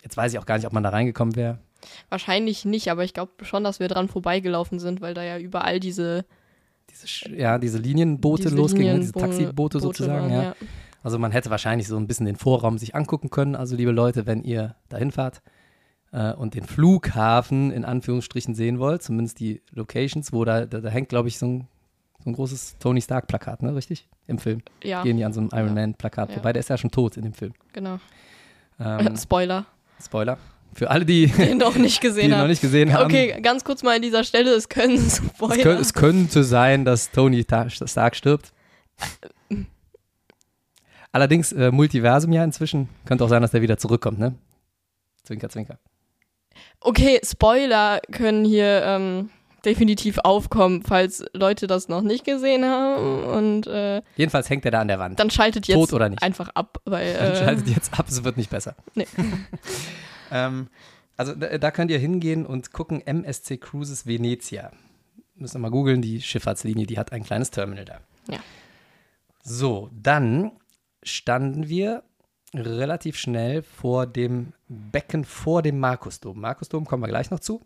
Jetzt 0.03 0.17
weiß 0.17 0.33
ich 0.33 0.39
auch 0.39 0.47
gar 0.47 0.57
nicht, 0.59 0.67
ob 0.67 0.73
man 0.73 0.83
da 0.83 0.91
reingekommen 0.91 1.35
wäre. 1.35 1.59
Wahrscheinlich 2.11 2.65
nicht, 2.65 2.91
aber 2.91 3.05
ich 3.05 3.15
glaube 3.15 3.33
schon, 3.45 3.65
dass 3.65 3.81
wir 3.81 3.89
dran 3.89 4.09
vorbeigelaufen 4.09 4.79
sind, 4.79 5.01
weil 5.01 5.15
da 5.15 5.23
ja 5.23 5.39
überall 5.39 5.81
diese, 5.81 6.25
Diese, 6.91 7.31
ja, 7.35 7.59
diese 7.59 7.79
Linienboote 7.79 8.45
diese 8.45 8.57
losgingen, 8.57 9.01
diese 9.01 9.13
Taxiboote 9.13 9.53
Boote 9.55 9.81
sozusagen. 9.81 10.31
waren, 10.31 10.43
ja. 10.45 10.57
Also 11.03 11.19
man 11.19 11.31
hätte 11.33 11.51
wahrscheinlich 11.51 11.87
so 11.89 11.97
ein 11.97 12.07
bisschen 12.07 12.27
den 12.27 12.37
Vorraum 12.37 12.77
sich 12.79 12.95
angucken 12.95 13.31
können. 13.31 13.55
Also 13.55 13.77
liebe 13.77 13.93
Leute, 13.93 14.27
wenn 14.27 14.43
ihr 14.43 14.75
dahin 14.89 15.11
fahrt 15.13 15.43
äh, 16.13 16.33
und 16.33 16.55
den 16.55 16.65
Flughafen 16.65 17.71
in 17.71 17.85
Anführungsstrichen 17.85 18.55
sehen 18.55 18.79
wollt, 18.79 19.03
zumindest 19.03 19.41
die 19.41 19.63
Locations, 19.73 20.33
wo 20.33 20.45
da, 20.45 20.67
da, 20.67 20.81
da 20.81 20.89
hängt, 20.89 21.09
glaube 21.09 21.29
ich, 21.29 21.39
so 21.39 21.47
ein, 21.47 21.69
so 22.25 22.31
ein 22.31 22.33
großes 22.35 22.77
Tony 22.79 23.01
Stark-Plakat, 23.01 23.63
ne? 23.63 23.75
Richtig? 23.75 24.09
Im 24.27 24.39
Film. 24.39 24.61
Ja, 24.83 25.03
Gehen 25.03 25.17
die 25.17 25.25
an 25.25 25.33
so 25.33 25.41
einem 25.41 25.51
Iron 25.53 25.75
Man-Plakat 25.75 26.29
Ja. 26.31 26.35
vorbei. 26.35 26.53
Der 26.53 26.61
ist 26.61 26.69
ja 26.69 26.77
schon 26.79 26.91
tot 26.91 27.17
in 27.17 27.23
dem 27.23 27.33
Film. 27.35 27.53
genau. 27.73 27.99
Ähm, 28.81 29.17
Spoiler, 29.21 29.67
Spoiler. 30.03 30.39
Für 30.75 30.91
alle, 30.91 31.05
die, 31.07 31.27
den 31.39 31.59
noch 31.59 31.77
nicht 31.77 32.01
gesehen 32.03 32.25
ihn 32.27 32.31
noch 32.31 32.39
haben. 32.39 32.49
nicht 32.49 32.61
gesehen 32.61 32.93
haben. 32.93 33.07
Okay, 33.07 33.41
ganz 33.41 33.65
kurz 33.65 33.83
mal 33.83 33.97
an 33.97 34.03
dieser 34.03 34.23
Stelle, 34.25 34.51
es 34.55 34.69
können 34.69 34.99
Spoiler. 34.99 35.57
Es, 35.57 35.63
könnt, 35.63 35.81
es 35.81 35.95
könnte 35.95 36.45
sein, 36.45 36.85
dass 36.85 37.11
Tony 37.11 37.45
Ta- 37.45 37.69
Stark 37.71 38.15
stirbt. 38.15 38.53
Allerdings 41.11 41.53
äh, 41.53 41.71
Multiversum 41.71 42.33
ja 42.33 42.45
inzwischen. 42.45 42.89
Könnte 43.07 43.25
auch 43.25 43.29
sein, 43.29 43.43
dass 43.43 43.51
der 43.53 43.63
wieder 43.63 43.79
zurückkommt, 43.79 44.19
ne? 44.19 44.35
Zwinker, 45.25 45.49
zwinker. 45.49 45.79
Okay, 46.81 47.21
Spoiler 47.25 48.01
können 48.13 48.45
hier 48.45 48.83
ähm, 48.85 49.31
definitiv 49.65 50.19
aufkommen, 50.19 50.83
falls 50.83 51.25
Leute 51.33 51.67
das 51.67 51.89
noch 51.89 52.03
nicht 52.03 52.25
gesehen 52.25 52.65
haben. 52.65 53.25
Und 53.25 53.67
äh, 53.67 54.03
Jedenfalls 54.17 54.49
hängt 54.49 54.65
er 54.65 54.71
da 54.71 54.81
an 54.81 54.89
der 54.89 54.99
Wand. 54.99 55.19
dann 55.19 55.31
schaltet 55.31 55.67
jetzt 55.67 55.77
Tot 55.77 55.93
oder 55.93 56.09
nicht? 56.09 56.23
einfach 56.23 56.51
ab, 56.51 56.81
weil 56.85 57.15
Dann 57.15 57.33
äh, 57.33 57.37
schaltet 57.37 57.69
jetzt 57.69 57.99
ab, 57.99 58.07
es 58.09 58.23
wird 58.25 58.37
nicht 58.37 58.51
besser. 58.51 58.77
Nee. 58.95 59.07
ähm, 60.31 60.69
also 61.17 61.35
da, 61.35 61.59
da 61.59 61.71
könnt 61.71 61.91
ihr 61.91 61.99
hingehen 61.99 62.47
und 62.47 62.73
gucken, 62.73 63.05
MSC 63.05 63.57
Cruises 63.59 64.07
Venezia. 64.07 64.71
Müssen 65.35 65.55
wir 65.57 65.61
mal 65.61 65.71
googeln, 65.71 66.01
die 66.03 66.21
Schifffahrtslinie, 66.21 66.87
die 66.87 66.99
hat 66.99 67.13
ein 67.13 67.25
kleines 67.25 67.51
Terminal 67.51 67.85
da. 67.85 68.01
Ja. 68.31 68.39
So, 69.43 69.91
dann 69.93 70.53
standen 71.03 71.69
wir 71.69 72.03
relativ 72.55 73.17
schnell 73.17 73.63
vor 73.63 74.07
dem 74.07 74.53
Becken 74.69 75.25
vor 75.25 75.63
dem 75.63 75.79
Markusdom. 75.79 76.41
Markusdom 76.41 76.85
kommen 76.87 77.03
wir 77.03 77.09
gleich 77.09 77.31
noch 77.31 77.41
zu. 77.41 77.63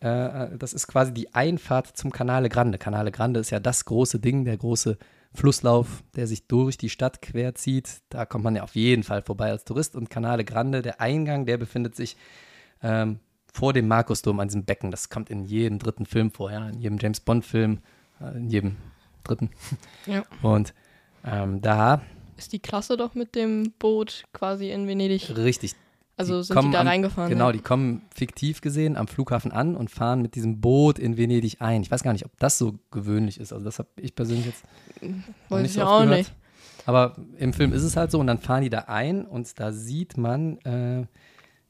Äh, 0.00 0.56
das 0.56 0.72
ist 0.72 0.86
quasi 0.86 1.12
die 1.12 1.34
Einfahrt 1.34 1.96
zum 1.96 2.10
Canale 2.10 2.48
Grande. 2.48 2.78
Canale 2.78 3.10
Grande 3.10 3.40
ist 3.40 3.50
ja 3.50 3.60
das 3.60 3.84
große 3.84 4.20
Ding, 4.20 4.44
der 4.44 4.56
große 4.56 4.96
Flusslauf, 5.34 6.02
der 6.16 6.26
sich 6.26 6.46
durch 6.46 6.78
die 6.78 6.88
Stadt 6.88 7.20
quer 7.20 7.54
zieht. 7.54 8.00
Da 8.08 8.24
kommt 8.24 8.44
man 8.44 8.56
ja 8.56 8.62
auf 8.62 8.74
jeden 8.74 9.02
Fall 9.02 9.22
vorbei 9.22 9.50
als 9.50 9.64
Tourist. 9.64 9.94
Und 9.94 10.10
Canale 10.10 10.44
Grande, 10.44 10.82
der 10.82 11.00
Eingang, 11.00 11.46
der 11.46 11.58
befindet 11.58 11.94
sich 11.94 12.16
ähm, 12.82 13.20
vor 13.52 13.72
dem 13.72 13.88
Markusdom 13.88 14.40
an 14.40 14.48
diesem 14.48 14.64
Becken. 14.64 14.90
Das 14.90 15.10
kommt 15.10 15.30
in 15.30 15.44
jedem 15.44 15.78
dritten 15.78 16.06
Film 16.06 16.30
vor, 16.30 16.50
ja, 16.50 16.68
in 16.68 16.78
jedem 16.80 16.98
James 16.98 17.20
Bond-Film, 17.20 17.80
äh, 18.20 18.36
in 18.36 18.48
jedem 18.48 18.76
dritten. 19.24 19.50
Ja. 20.06 20.22
Und 20.42 20.74
ähm, 21.24 21.60
da, 21.60 22.00
ist 22.38 22.52
die 22.52 22.60
Klasse 22.60 22.96
doch 22.96 23.14
mit 23.14 23.34
dem 23.34 23.72
Boot 23.78 24.24
quasi 24.32 24.70
in 24.70 24.86
Venedig. 24.86 25.36
richtig, 25.36 25.74
Also 26.16 26.40
sind 26.42 26.56
kommen 26.56 26.70
die 26.70 26.74
da 26.74 26.80
am- 26.80 26.86
reingefahren? 26.88 27.28
Genau, 27.30 27.46
ja? 27.46 27.52
die 27.52 27.58
kommen 27.60 28.02
fiktiv 28.14 28.60
gesehen 28.60 28.96
am 28.96 29.08
Flughafen 29.08 29.52
an 29.52 29.76
und 29.76 29.90
fahren 29.90 30.22
mit 30.22 30.34
diesem 30.34 30.60
Boot 30.60 30.98
in 30.98 31.16
Venedig 31.16 31.60
ein. 31.60 31.82
Ich 31.82 31.90
weiß 31.90 32.02
gar 32.02 32.12
nicht, 32.12 32.24
ob 32.24 32.36
das 32.38 32.56
so 32.58 32.78
gewöhnlich 32.90 33.38
ist. 33.40 33.52
Also 33.52 33.64
das 33.64 33.78
habe 33.78 33.88
ich 33.96 34.14
persönlich 34.14 34.46
jetzt 34.46 34.62
Weiß 35.48 35.62
nicht 35.62 35.70
ich 35.72 35.76
so 35.80 35.82
auch 35.82 36.00
gehört. 36.02 36.18
nicht. 36.18 36.32
Aber 36.86 37.16
im 37.36 37.52
Film 37.52 37.72
ist 37.72 37.82
es 37.82 37.96
halt 37.96 38.10
so 38.10 38.18
und 38.18 38.26
dann 38.26 38.38
fahren 38.38 38.62
die 38.62 38.70
da 38.70 38.80
ein 38.86 39.26
und 39.26 39.58
da 39.60 39.72
sieht 39.72 40.16
man 40.16 40.58
äh, 40.60 41.06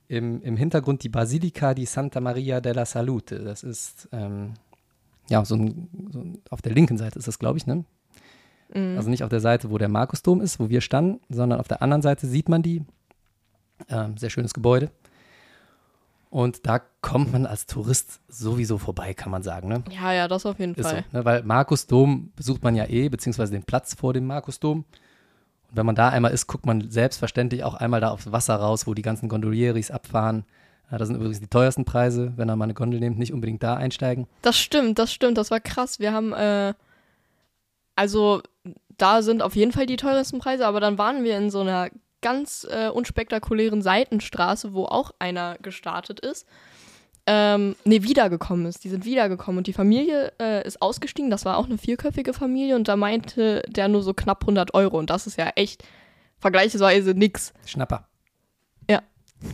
im, 0.07 0.41
im 0.43 0.57
Hintergrund 0.57 1.03
die 1.03 1.09
Basilika 1.09 1.75
di 1.75 1.87
Santa 1.87 2.21
Maria 2.21 2.61
della 2.61 2.85
Salute. 2.87 3.41
Das 3.41 3.63
ist 3.65 4.09
ähm, 4.13 4.55
ja 5.29 5.45
so, 5.45 5.57
ein, 5.57 5.89
so 6.13 6.21
ein, 6.21 6.39
auf 6.51 6.63
der 6.63 6.73
linken 6.73 6.97
Seite 6.99 7.19
ist 7.19 7.27
das, 7.27 7.39
glaube 7.39 7.59
ich, 7.59 7.67
ne? 7.67 7.85
Mhm. 8.73 8.97
Also 8.97 9.11
nicht 9.11 9.23
auf 9.23 9.31
der 9.31 9.41
Seite, 9.41 9.71
wo 9.71 9.79
der 9.79 9.89
Markusdom 9.89 10.41
ist, 10.41 10.61
wo 10.61 10.69
wir 10.69 10.81
standen, 10.81 11.21
sondern 11.29 11.61
auf 11.61 11.69
der 11.69 11.83
anderen 11.83 12.03
Seite 12.03 12.27
sieht 12.27 12.49
man 12.49 12.63
die. 12.63 12.83
Ähm, 13.89 14.17
sehr 14.17 14.31
schönes 14.31 14.55
Gebäude. 14.55 14.91
Und 16.31 16.67
da 16.67 16.81
kommt 17.01 17.33
man 17.33 17.47
als 17.47 17.67
Tourist 17.67 18.21
sowieso 18.29 18.77
vorbei, 18.77 19.15
kann 19.15 19.31
man 19.31 19.43
sagen. 19.43 19.69
Ne? 19.69 19.83
Ja, 19.91 20.13
ja, 20.13 20.29
das 20.29 20.45
auf 20.45 20.59
jeden 20.59 20.75
Ist 20.75 20.85
so, 20.85 20.91
Fall. 20.91 21.05
ne? 21.13 21.25
Weil 21.25 21.43
Markusdom 21.43 22.33
besucht 22.37 22.63
man 22.63 22.75
ja 22.75 22.87
eh, 22.87 23.09
beziehungsweise 23.09 23.53
den 23.53 23.63
Platz 23.63 23.95
vor 23.95 24.13
dem 24.13 24.27
Markusdom. 24.27 24.79
Und 25.71 25.77
wenn 25.77 25.87
man 25.87 25.95
da 25.95 26.11
einmal 26.11 26.33
ist, 26.33 26.47
guckt 26.47 26.67
man 26.67 26.91
selbstverständlich 26.91 27.65
auch 27.65 27.75
einmal 27.75 28.01
da 28.01 28.11
aufs 28.11 28.31
Wasser 28.31 28.57
raus, 28.57 28.87
wo 28.87 28.95
die 28.95 29.03
ganzen 29.03 29.29
Gondolieris 29.29 29.91
abfahren. 29.91 30.45
Ja, 30.91 30.99
das 30.99 31.09
sind 31.09 31.17
übrigens 31.17 31.41
die 31.41 31.47
teuersten 31.47 31.85
Preise, 31.85 32.33
wenn 32.37 32.49
ihr 32.49 32.57
mal 32.57 32.65
eine 32.65 32.75
Gondel 32.75 33.01
nehmt, 33.01 33.19
nicht 33.19 33.33
unbedingt 33.33 33.63
da 33.63 33.75
einsteigen. 33.77 34.27
Das 34.43 34.59
stimmt, 34.59 34.99
das 34.99 35.13
stimmt, 35.13 35.39
das 35.39 35.51
war 35.51 35.61
krass. 35.61 35.99
Wir 35.99 36.13
haben, 36.13 36.33
äh, 36.33 36.75
also 37.99 38.43
da 38.97 39.23
sind 39.23 39.43
auf 39.43 39.55
jeden 39.57 39.73
Fall 39.73 39.87
die 39.87 39.97
teuersten 39.97 40.39
Preise, 40.39 40.67
aber 40.67 40.81
dann 40.81 40.99
waren 40.99 41.25
wir 41.25 41.37
in 41.37 41.51
so 41.51 41.61
einer 41.61 41.89
ganz 42.23 42.67
äh, 42.71 42.89
unspektakulären 42.89 43.83
Seitenstraße, 43.83 44.73
wo 44.73 44.85
auch 44.87 45.13
einer 45.19 45.57
gestartet 45.59 46.21
ist. 46.21 46.47
Ähm, 47.27 47.77
nee, 47.85 48.03
wiedergekommen 48.03 48.67
ist. 48.67 48.83
Die 48.85 48.89
sind 48.89 49.05
wiedergekommen 49.05 49.59
und 49.59 49.67
die 49.67 49.73
Familie 49.73 50.33
äh, 50.41 50.67
ist 50.67 50.81
ausgestiegen. 50.81 51.31
Das 51.31 51.45
war 51.45 51.59
auch 51.59 51.67
eine 51.67 51.77
vierköpfige 51.79 52.33
Familie 52.33 52.75
und 52.75 52.89
da 52.89 52.97
meinte 52.97 53.63
der 53.69 53.89
nur 53.89 54.03
so 54.03 54.15
knapp 54.15 54.43
100 54.43 54.75
Euro 54.75 54.99
und 54.99 55.11
das 55.11 55.27
ist 55.27 55.37
ja 55.37 55.51
echt 55.55 55.85
vergleichsweise 56.39 57.11
nix. 57.15 57.53
Schnapper. 57.67 58.09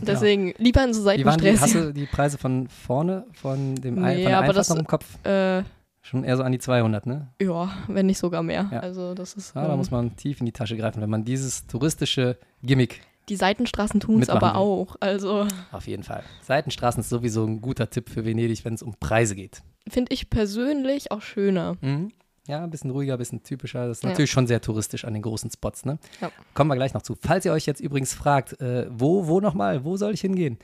Deswegen 0.01 0.53
lieber 0.57 0.83
in 0.83 0.93
so 0.93 1.03
Wie 1.11 1.25
waren 1.25 1.39
die, 1.39 1.59
hast 1.59 1.75
du 1.75 1.93
die 1.93 2.05
Preise 2.07 2.37
von 2.37 2.67
vorne, 2.67 3.25
von, 3.33 3.75
dem 3.75 4.03
Ein- 4.03 4.17
Nee, 4.17 4.23
von 4.23 4.31
der 4.31 4.39
aber 4.39 4.53
das- 4.53 4.69
noch 4.69 4.77
im 4.77 4.87
Kopf? 4.87 5.05
Äh, 5.25 5.63
Schon 6.05 6.23
eher 6.23 6.37
so 6.37 6.43
an 6.43 6.51
die 6.51 6.59
200, 6.59 7.07
ne? 7.07 7.29
ja, 7.41 7.67
wenn 7.87 8.05
nicht 8.05 8.19
sogar 8.19 8.43
mehr. 8.43 8.69
Ja. 8.71 8.79
Also 8.81 9.15
das 9.15 9.33
ist. 9.33 9.55
Ja, 9.55 9.65
da 9.65 9.71
ähm, 9.71 9.77
muss 9.79 9.89
man 9.89 10.15
tief 10.15 10.39
in 10.39 10.45
die 10.45 10.51
Tasche 10.51 10.77
greifen, 10.77 11.01
wenn 11.01 11.09
man 11.09 11.25
dieses 11.25 11.65
touristische 11.65 12.37
Gimmick 12.61 13.01
Die 13.27 13.35
Seitenstraßen 13.35 13.99
tun 13.99 14.21
es 14.21 14.29
aber 14.29 14.49
will. 14.53 14.55
auch. 14.59 14.95
Also 14.99 15.47
auf 15.71 15.87
jeden 15.87 16.03
Fall. 16.03 16.21
Seitenstraßen 16.43 17.01
ist 17.01 17.09
sowieso 17.09 17.43
ein 17.45 17.59
guter 17.59 17.89
Tipp 17.89 18.09
für 18.11 18.23
Venedig, 18.23 18.63
wenn 18.65 18.75
es 18.75 18.83
um 18.83 18.93
Preise 18.99 19.35
geht. 19.35 19.63
finde 19.89 20.13
ich 20.13 20.29
persönlich 20.29 21.11
auch 21.11 21.21
schöner. 21.23 21.75
Mhm. 21.81 22.11
Ja, 22.47 22.63
ein 22.63 22.69
bisschen 22.69 22.91
ruhiger, 22.91 23.13
ein 23.13 23.17
bisschen 23.17 23.41
typischer. 23.41 23.87
Das 23.87 23.97
ist 23.97 24.03
Ja. 24.03 24.09
natürlich 24.11 24.29
schon 24.29 24.45
sehr 24.45 24.61
touristisch 24.61 25.05
an 25.05 25.13
den 25.13 25.23
großen 25.23 25.49
Spots, 25.49 25.85
ne? 25.85 25.97
Ja. 26.21 26.29
Kommen 26.53 26.69
wir 26.69 26.75
gleich 26.75 26.93
noch 26.93 27.01
zu. 27.01 27.17
Falls 27.19 27.43
ihr 27.45 27.51
euch 27.51 27.65
jetzt 27.65 27.79
übrigens 27.81 28.13
fragt, 28.13 28.61
äh, 28.61 28.85
wo, 28.91 29.25
wo 29.25 29.39
nochmal, 29.39 29.83
wo 29.83 29.97
soll 29.97 30.13
ich 30.13 30.21
hingehen? 30.21 30.59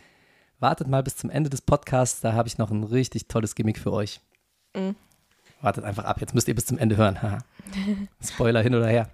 Wartet 0.59 0.87
mal 0.87 1.01
bis 1.01 1.17
zum 1.17 1.31
Ende 1.31 1.49
des 1.49 1.61
Podcasts, 1.61 2.21
da 2.21 2.33
habe 2.33 2.47
ich 2.47 2.59
noch 2.59 2.69
ein 2.69 2.83
richtig 2.83 3.27
tolles 3.27 3.55
Gimmick 3.55 3.79
für 3.79 3.91
euch. 3.91 4.21
Mhm. 4.75 4.95
Wartet 5.61 5.83
einfach 5.83 6.05
ab, 6.05 6.19
jetzt 6.21 6.33
müsst 6.33 6.47
ihr 6.47 6.55
bis 6.55 6.65
zum 6.65 6.77
Ende 6.77 6.97
hören. 6.97 7.19
Spoiler 8.23 8.61
hin 8.61 8.75
oder 8.75 8.87
her. 8.87 9.09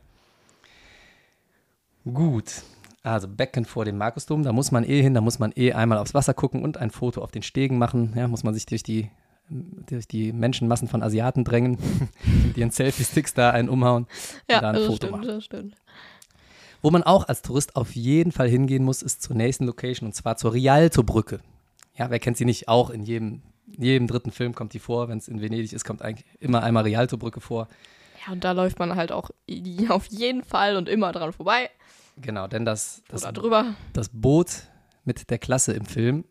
Gut, 2.05 2.63
also 3.03 3.27
Becken 3.27 3.65
vor 3.65 3.83
dem 3.85 3.97
Markusdom, 3.97 4.43
da 4.43 4.53
muss 4.53 4.71
man 4.71 4.83
eh 4.83 5.01
hin, 5.01 5.13
da 5.13 5.21
muss 5.21 5.39
man 5.39 5.51
eh 5.55 5.73
einmal 5.73 5.97
aufs 5.97 6.13
Wasser 6.13 6.33
gucken 6.33 6.63
und 6.63 6.77
ein 6.77 6.89
Foto 6.91 7.21
auf 7.21 7.31
den 7.31 7.43
Stegen 7.43 7.77
machen. 7.77 8.13
Ja, 8.15 8.27
muss 8.27 8.43
man 8.43 8.53
sich 8.53 8.65
durch 8.65 8.83
die, 8.83 9.09
durch 9.49 10.07
die 10.07 10.31
Menschenmassen 10.31 10.87
von 10.87 11.03
Asiaten 11.03 11.43
drängen, 11.43 11.77
mit 12.45 12.57
ihren 12.57 12.71
Selfie-Sticks 12.71 13.33
da 13.33 13.49
einen 13.49 13.67
umhauen 13.67 14.07
Ja, 14.49 14.57
und 14.57 14.63
da 14.63 14.69
ein 14.71 14.75
Foto 14.77 14.95
stimmt, 14.95 15.11
machen. 15.11 15.27
das 15.27 15.43
stimmt. 15.43 15.75
Wo 16.81 16.91
man 16.91 17.03
auch 17.03 17.27
als 17.27 17.41
Tourist 17.41 17.75
auf 17.75 17.95
jeden 17.95 18.31
Fall 18.31 18.47
hingehen 18.47 18.83
muss, 18.83 19.01
ist 19.01 19.21
zur 19.21 19.35
nächsten 19.35 19.65
Location 19.65 20.07
und 20.07 20.13
zwar 20.13 20.37
zur 20.37 20.53
Rialto-Brücke. 20.53 21.39
Ja, 21.95 22.09
wer 22.09 22.19
kennt 22.19 22.37
sie 22.37 22.45
nicht? 22.45 22.67
Auch 22.69 22.89
in 22.89 23.03
jedem, 23.03 23.41
jedem 23.67 24.07
dritten 24.07 24.31
Film 24.31 24.53
kommt 24.55 24.73
die 24.73 24.79
vor. 24.79 25.09
Wenn 25.09 25.17
es 25.17 25.27
in 25.27 25.41
Venedig 25.41 25.73
ist, 25.73 25.85
kommt 25.85 26.01
eigentlich 26.01 26.25
immer 26.39 26.63
einmal 26.63 26.83
Rialto-Brücke 26.83 27.41
vor. 27.41 27.67
Ja, 28.25 28.33
und 28.33 28.43
da 28.43 28.51
läuft 28.51 28.79
man 28.79 28.95
halt 28.95 29.11
auch 29.11 29.29
auf 29.89 30.05
jeden 30.07 30.43
Fall 30.43 30.75
und 30.77 30.89
immer 30.89 31.11
dran 31.11 31.33
vorbei 31.33 31.69
Genau, 32.19 32.47
denn 32.47 32.65
das, 32.65 33.03
das, 33.09 33.27
das 33.93 34.09
Boot 34.09 34.63
mit 35.03 35.29
der 35.29 35.37
Klasse 35.37 35.73
im 35.73 35.85
Film, 35.85 36.25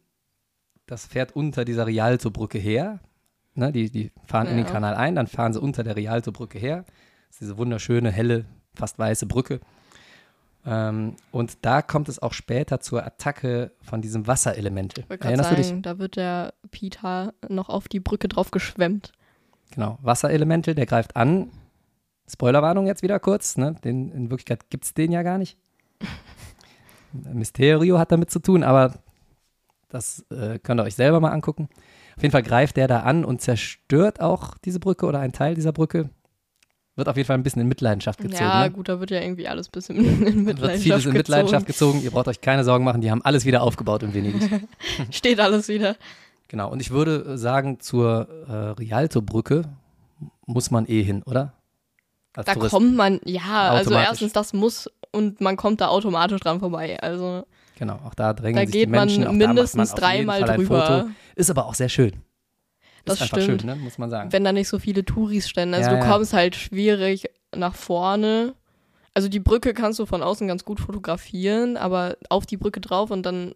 das 0.86 1.06
fährt 1.06 1.36
unter 1.36 1.64
dieser 1.64 1.86
Rialto-Brücke 1.86 2.58
her. 2.58 3.00
Ne, 3.54 3.72
die, 3.72 3.90
die 3.90 4.12
fahren 4.26 4.48
in 4.48 4.56
den 4.56 4.66
Ja. 4.66 4.72
Kanal 4.72 4.94
ein, 4.94 5.14
dann 5.14 5.28
fahren 5.28 5.52
sie 5.52 5.60
unter 5.60 5.82
der 5.82 5.96
Rialto-Brücke 5.96 6.58
her. 6.58 6.84
Das 7.28 7.36
ist 7.36 7.40
diese 7.42 7.58
wunderschöne, 7.58 8.10
helle, 8.10 8.44
fast 8.74 8.98
weiße 8.98 9.26
Brücke. 9.26 9.60
Ähm, 10.66 11.14
und 11.30 11.64
da 11.64 11.80
kommt 11.80 12.08
es 12.08 12.20
auch 12.20 12.32
später 12.32 12.80
zur 12.80 13.06
Attacke 13.06 13.70
von 13.80 14.02
diesem 14.02 14.26
gerade 15.16 15.24
Erinnerst 15.34 15.52
du 15.52 15.54
dich? 15.54 15.66
sagen, 15.68 15.82
da 15.82 15.98
wird 15.98 16.16
der 16.16 16.54
Peter 16.72 17.34
noch 17.48 17.68
auf 17.68 17.86
die 17.86 18.00
Brücke 18.00 18.28
drauf 18.28 18.50
geschwemmt. 18.50 19.12
Genau, 19.70 19.98
Wasserelemental, 20.02 20.74
der 20.74 20.86
greift 20.86 21.14
an. 21.16 21.50
Spoilerwarnung 22.28 22.86
jetzt 22.86 23.02
wieder 23.02 23.20
kurz. 23.20 23.56
Ne? 23.56 23.76
Den, 23.84 24.10
in 24.10 24.30
Wirklichkeit 24.30 24.68
gibt 24.68 24.84
es 24.84 24.94
den 24.94 25.12
ja 25.12 25.22
gar 25.22 25.38
nicht. 25.38 25.56
Mysterio 27.12 27.98
hat 27.98 28.10
damit 28.10 28.30
zu 28.30 28.40
tun, 28.40 28.64
aber 28.64 28.94
das 29.88 30.26
äh, 30.30 30.58
könnt 30.58 30.80
ihr 30.80 30.84
euch 30.84 30.96
selber 30.96 31.20
mal 31.20 31.30
angucken. 31.30 31.68
Auf 32.16 32.22
jeden 32.22 32.32
Fall 32.32 32.42
greift 32.42 32.76
der 32.76 32.88
da 32.88 33.00
an 33.00 33.24
und 33.24 33.40
zerstört 33.40 34.20
auch 34.20 34.58
diese 34.58 34.80
Brücke 34.80 35.06
oder 35.06 35.20
einen 35.20 35.32
Teil 35.32 35.54
dieser 35.54 35.72
Brücke. 35.72 36.10
Wird 36.96 37.08
auf 37.10 37.16
jeden 37.16 37.26
Fall 37.26 37.36
ein 37.36 37.42
bisschen 37.42 37.60
in 37.60 37.68
Mitleidenschaft 37.68 38.18
gezogen. 38.18 38.42
ja, 38.42 38.64
ne? 38.64 38.70
gut, 38.70 38.88
da 38.88 38.98
wird 39.00 39.10
ja 39.10 39.20
irgendwie 39.20 39.46
alles 39.46 39.68
ein 39.68 39.72
bisschen 39.72 39.96
in 39.96 40.44
Mitleidenschaft 40.44 40.62
Wird 40.62 40.72
vieles 40.80 40.82
in 40.82 40.92
gezogen. 40.94 41.16
Mitleidenschaft 41.18 41.66
gezogen. 41.66 42.02
Ihr 42.02 42.10
braucht 42.10 42.28
euch 42.28 42.40
keine 42.40 42.64
Sorgen 42.64 42.84
machen, 42.84 43.02
die 43.02 43.10
haben 43.10 43.22
alles 43.22 43.44
wieder 43.44 43.62
aufgebaut 43.62 44.02
in 44.02 44.14
Venedig. 44.14 44.66
Steht 45.10 45.38
alles 45.38 45.68
wieder. 45.68 45.96
genau, 46.48 46.70
und 46.70 46.80
ich 46.80 46.90
würde 46.90 47.34
äh, 47.34 47.38
sagen, 47.38 47.80
zur 47.80 48.28
äh, 48.48 48.52
Rialto-Brücke 48.80 49.64
muss 50.46 50.70
man 50.70 50.86
eh 50.86 51.02
hin, 51.02 51.22
oder? 51.24 51.52
Als 52.34 52.46
Da 52.46 52.54
Tourist. 52.54 52.72
kommt 52.72 52.96
man, 52.96 53.20
ja, 53.24 53.70
also 53.70 53.94
erstens, 53.94 54.32
das 54.32 54.52
muss 54.54 54.90
und 55.12 55.40
man 55.40 55.56
kommt 55.56 55.80
da 55.80 55.88
automatisch 55.88 56.40
dran 56.40 56.60
vorbei. 56.60 56.98
Also 57.00 57.44
Genau, 57.78 58.00
auch 58.06 58.14
da 58.14 58.32
drängen 58.32 58.56
da 58.56 58.62
sich 58.62 58.72
geht 58.72 58.86
die 58.86 58.90
Menschen. 58.90 59.24
da 59.24 59.32
mindestens 59.32 59.76
man 59.76 59.86
jeden 59.86 60.28
dreimal 60.28 60.42
drüber. 60.42 61.08
Ist 61.34 61.50
aber 61.50 61.66
auch 61.66 61.74
sehr 61.74 61.90
schön. 61.90 62.12
Das 63.06 63.16
ist 63.16 63.22
einfach 63.22 63.40
stimmt. 63.40 63.62
schön, 63.62 63.70
ne? 63.70 63.76
muss 63.76 63.98
man 63.98 64.10
sagen. 64.10 64.32
Wenn 64.32 64.44
da 64.44 64.52
nicht 64.52 64.68
so 64.68 64.78
viele 64.78 65.04
Touris 65.04 65.48
stehen. 65.48 65.72
Also 65.74 65.90
Ja, 65.90 65.96
du 65.98 66.04
ja. 66.04 66.10
kommst 66.12 66.32
halt 66.32 66.54
schwierig 66.56 67.24
nach 67.54 67.74
vorne. 67.74 68.54
Also 69.14 69.30
die 69.30 69.40
Brücke 69.40 69.72
kannst 69.72 69.98
du 69.98 70.04
von 70.04 70.22
außen 70.22 70.46
ganz 70.46 70.66
gut 70.66 70.78
fotografieren, 70.78 71.78
aber 71.78 72.18
auf 72.28 72.44
die 72.44 72.58
Brücke 72.58 72.82
drauf 72.82 73.10
und 73.10 73.24
dann 73.24 73.54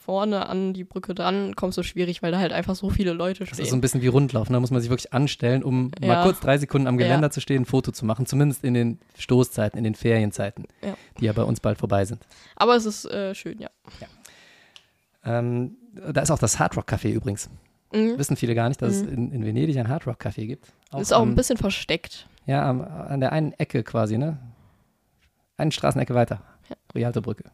vorne 0.00 0.46
an 0.48 0.72
die 0.72 0.84
Brücke 0.84 1.14
dran 1.14 1.54
kommst 1.54 1.76
du 1.76 1.82
schwierig, 1.82 2.22
weil 2.22 2.32
da 2.32 2.38
halt 2.38 2.54
einfach 2.54 2.74
so 2.74 2.88
viele 2.88 3.12
Leute 3.12 3.40
Das 3.40 3.50
stehen. 3.50 3.62
ist 3.64 3.68
so 3.70 3.76
ein 3.76 3.82
bisschen 3.82 4.00
wie 4.00 4.06
Rundlaufen. 4.06 4.54
Da 4.54 4.60
muss 4.60 4.70
man 4.70 4.80
sich 4.80 4.88
wirklich 4.88 5.12
anstellen, 5.12 5.62
um 5.64 5.90
mal 6.00 6.06
Ja. 6.08 6.22
kurz 6.22 6.40
drei 6.40 6.56
Sekunden 6.56 6.86
am 6.86 6.96
Geländer 6.96 7.26
Ja. 7.26 7.30
zu 7.30 7.42
stehen, 7.42 7.62
ein 7.62 7.66
Foto 7.66 7.92
zu 7.92 8.06
machen. 8.06 8.24
Zumindest 8.24 8.64
in 8.64 8.72
den 8.72 9.00
Stoßzeiten, 9.18 9.76
in 9.76 9.84
den 9.84 9.94
Ferienzeiten, 9.94 10.64
Ja. 10.82 10.94
die 11.20 11.26
ja 11.26 11.34
bei 11.34 11.42
uns 11.42 11.60
bald 11.60 11.76
vorbei 11.76 12.06
sind. 12.06 12.26
aber 12.56 12.74
es 12.76 12.86
ist 12.86 13.04
äh, 13.04 13.34
schön, 13.34 13.58
ja. 13.60 13.68
Ähm, 15.24 15.76
da 15.94 16.20
ist 16.22 16.30
auch 16.30 16.38
das 16.38 16.58
Hard 16.58 16.76
Rock 16.76 16.88
Café 16.90 17.10
übrigens. 17.12 17.48
Mhm. 17.92 18.18
Wissen 18.18 18.36
viele 18.36 18.54
gar 18.54 18.68
nicht, 18.68 18.80
dass 18.82 18.94
es 18.94 19.02
in, 19.02 19.32
in 19.32 19.44
Venedig 19.44 19.76
ein 19.78 19.88
Hard 19.88 20.06
Rock 20.06 20.20
Café 20.24 20.46
gibt. 20.46 20.72
Ist 20.98 21.12
auch 21.12 21.22
am- 21.22 21.30
ein 21.30 21.34
bisschen 21.34 21.56
versteckt. 21.58 22.26
Ja, 22.46 22.68
am, 22.68 22.80
an 22.80 23.20
der 23.20 23.32
einen 23.32 23.52
Ecke 23.52 23.82
quasi, 23.82 24.18
ne? 24.18 24.38
Eine 25.56 25.70
Straßenecke 25.72 26.14
weiter. 26.14 26.42
Ja. 26.68 26.76
Rialto 26.94 27.20
Brücke. 27.20 27.44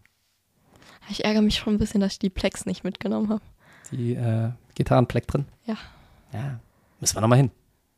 Ich 1.11 1.25
ärgere 1.25 1.43
mich 1.43 1.57
schon 1.57 1.75
ein 1.75 1.79
bisschen, 1.79 2.01
dass 2.01 2.13
ich 2.13 2.19
die 2.19 2.31
Plex 2.31 2.67
nicht 2.67 2.85
mitgenommen 2.85 3.29
habe. 3.31 3.43
Die 3.93 4.15
äh, 4.15 4.51
Gitarrenpleck 4.75 5.27
drin. 5.27 5.47
Ja. 5.67 5.77
Ja. 6.33 6.61
Müssen 7.01 7.17
wir 7.17 7.21
nochmal 7.21 7.39
hin. 7.39 7.51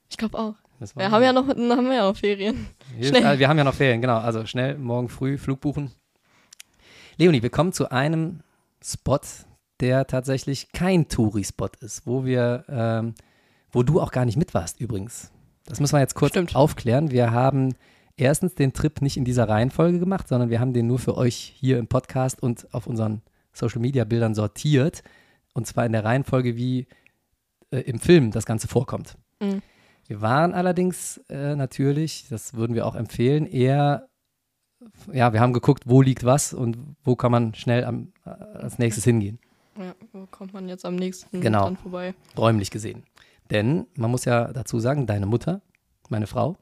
Ich 0.08 0.16
glaube 0.16 0.38
auch. 0.38 0.54
Wir 0.96 1.10
haben 1.10 1.22
ja 1.22 1.32
noch, 1.32 1.46
haben 1.48 1.58
wir 1.88 1.94
ja 1.94 2.08
noch 2.08 2.16
Ferien. 2.16 2.66
Wir, 2.96 3.08
Schnell. 3.08 3.24
äh, 3.24 3.38
wir 3.38 3.48
haben 3.48 3.58
ja 3.58 3.64
noch 3.64 3.74
Ferien, 3.74 4.00
genau. 4.00 4.18
Also 4.18 4.46
schnell 4.46 4.78
morgen 4.78 5.08
früh 5.08 5.36
Flug 5.36 5.60
buchen. 5.60 5.90
Leonie, 7.18 7.42
wir 7.42 7.50
kommen 7.50 7.72
zu 7.72 7.90
einem 7.90 8.40
Spot, 8.82 9.18
der 9.80 10.06
tatsächlich 10.06 10.72
kein 10.72 11.08
Touri-Spot 11.08 11.70
ist, 11.80 12.06
wo 12.06 12.24
wir, 12.24 12.64
ähm, 12.68 13.14
wo 13.72 13.82
du 13.82 14.00
auch 14.00 14.12
gar 14.12 14.24
nicht 14.24 14.36
mit 14.36 14.54
warst 14.54 14.80
übrigens. 14.80 15.30
Das 15.66 15.80
müssen 15.80 15.94
wir 15.94 16.00
jetzt 16.00 16.14
kurz 16.14 16.32
Stimmt. 16.32 16.56
aufklären. 16.56 17.10
Wir 17.10 17.30
haben 17.32 17.74
erstens 18.16 18.54
den 18.54 18.72
Trip 18.72 19.00
nicht 19.02 19.16
in 19.16 19.24
dieser 19.24 19.48
Reihenfolge 19.48 19.98
gemacht, 19.98 20.28
sondern 20.28 20.50
wir 20.50 20.60
haben 20.60 20.72
den 20.72 20.86
nur 20.86 20.98
für 20.98 21.16
euch 21.16 21.54
hier 21.56 21.78
im 21.78 21.86
Podcast 21.86 22.42
und 22.42 22.72
auf 22.74 22.86
unseren 22.86 23.22
Social-Media-Bildern 23.52 24.34
sortiert. 24.34 25.02
Und 25.52 25.66
zwar 25.66 25.86
in 25.86 25.92
der 25.92 26.04
Reihenfolge, 26.04 26.56
wie 26.56 26.86
äh, 27.70 27.78
im 27.80 28.00
Film 28.00 28.30
das 28.30 28.46
Ganze 28.46 28.68
vorkommt. 28.68 29.16
Mhm. 29.40 29.62
Wir 30.06 30.20
waren 30.20 30.54
allerdings 30.54 31.18
äh, 31.28 31.54
natürlich, 31.54 32.26
das 32.28 32.54
würden 32.54 32.74
wir 32.74 32.86
auch 32.86 32.96
empfehlen, 32.96 33.46
eher, 33.46 34.08
ja, 35.12 35.32
wir 35.32 35.40
haben 35.40 35.52
geguckt, 35.52 35.84
wo 35.86 36.02
liegt 36.02 36.24
was 36.24 36.52
und 36.52 36.78
wo 37.04 37.14
kann 37.14 37.30
man 37.30 37.54
schnell 37.54 37.84
am, 37.84 38.12
äh, 38.24 38.30
als 38.30 38.78
nächstes 38.78 39.04
hingehen, 39.04 39.38
Ja, 39.80 39.94
wo 40.12 40.26
kommt 40.30 40.52
man 40.52 40.68
jetzt 40.68 40.84
am 40.84 40.94
nächsten 40.96 41.40
Genau. 41.40 41.64
dann 41.64 41.76
vorbei? 41.76 42.14
räumlich 42.36 42.70
gesehen. 42.70 43.02
Denn 43.50 43.86
man 43.96 44.10
muss 44.10 44.24
ja 44.24 44.52
dazu 44.52 44.78
sagen, 44.78 45.06
deine 45.06 45.26
Mutter, 45.26 45.60
meine 46.08 46.26
Frau, 46.26 46.56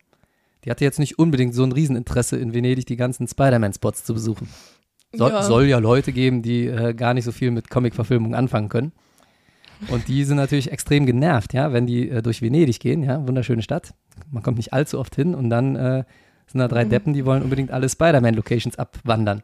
die 0.64 0.70
hatte 0.70 0.84
jetzt 0.84 0.98
nicht 0.98 1.18
unbedingt 1.18 1.54
so 1.54 1.62
ein 1.64 1.72
Rieseninteresse 1.72 2.36
in 2.36 2.54
Venedig, 2.54 2.86
die 2.86 2.96
ganzen 2.96 3.26
Spider-Man-Spots 3.28 4.04
zu 4.04 4.14
besuchen. 4.14 4.48
Soll 5.12 5.30
Ja. 5.32 5.42
soll 5.42 5.66
ja 5.66 5.78
Leute 5.78 6.12
geben, 6.12 6.42
die 6.42 6.66
äh, 6.66 6.94
gar 6.94 7.14
nicht 7.14 7.24
so 7.24 7.32
viel 7.32 7.50
mit 7.50 7.70
Comic-Verfilmung 7.70 8.34
anfangen 8.34 8.68
können. 8.68 8.92
Und 9.90 10.08
die 10.08 10.24
sind 10.24 10.36
natürlich 10.36 10.72
extrem 10.72 11.06
genervt, 11.06 11.54
ja, 11.54 11.72
wenn 11.72 11.86
die 11.86 12.08
äh, 12.10 12.20
durch 12.22 12.42
Venedig 12.42 12.80
gehen, 12.80 13.02
ja, 13.02 13.26
wunderschöne 13.26 13.62
Stadt. 13.62 13.94
Man 14.30 14.42
kommt 14.42 14.56
nicht 14.56 14.72
allzu 14.72 14.98
oft 14.98 15.14
hin 15.14 15.34
und 15.34 15.50
dann 15.50 15.76
äh, 15.76 16.04
sind 16.46 16.58
da 16.58 16.68
drei 16.68 16.84
Mhm. 16.84 16.90
Deppen, 16.90 17.12
die 17.14 17.24
wollen 17.24 17.42
unbedingt 17.42 17.70
alle 17.70 17.88
Spider-Man-Locations 17.88 18.78
abwandern. 18.78 19.42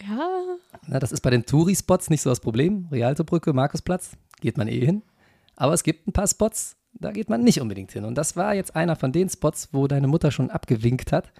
Ja, 0.00 0.37
Na, 0.86 0.98
das 0.98 1.12
ist 1.12 1.20
bei 1.20 1.30
den 1.30 1.44
Touri-Spots 1.44 2.10
nicht 2.10 2.22
so 2.22 2.30
das 2.30 2.40
Problem. 2.40 2.88
Rialto-Brücke, 2.90 3.52
Markusplatz, 3.52 4.12
geht 4.40 4.56
man 4.58 4.68
eh 4.68 4.84
hin. 4.84 5.02
Aber 5.56 5.72
es 5.74 5.82
gibt 5.82 6.06
ein 6.06 6.12
paar 6.12 6.28
Spots, 6.28 6.76
da 6.92 7.10
geht 7.10 7.28
man 7.30 7.42
nicht 7.42 7.60
unbedingt 7.60 7.92
hin. 7.92 8.04
Und 8.04 8.16
das 8.16 8.36
war 8.36 8.54
jetzt 8.54 8.76
einer 8.76 8.96
von 8.96 9.12
den 9.12 9.28
Spots, 9.28 9.68
wo 9.72 9.86
deine 9.86 10.06
Mutter 10.08 10.30
schon 10.30 10.50
abgewinkt 10.50 11.12
hat. 11.12 11.32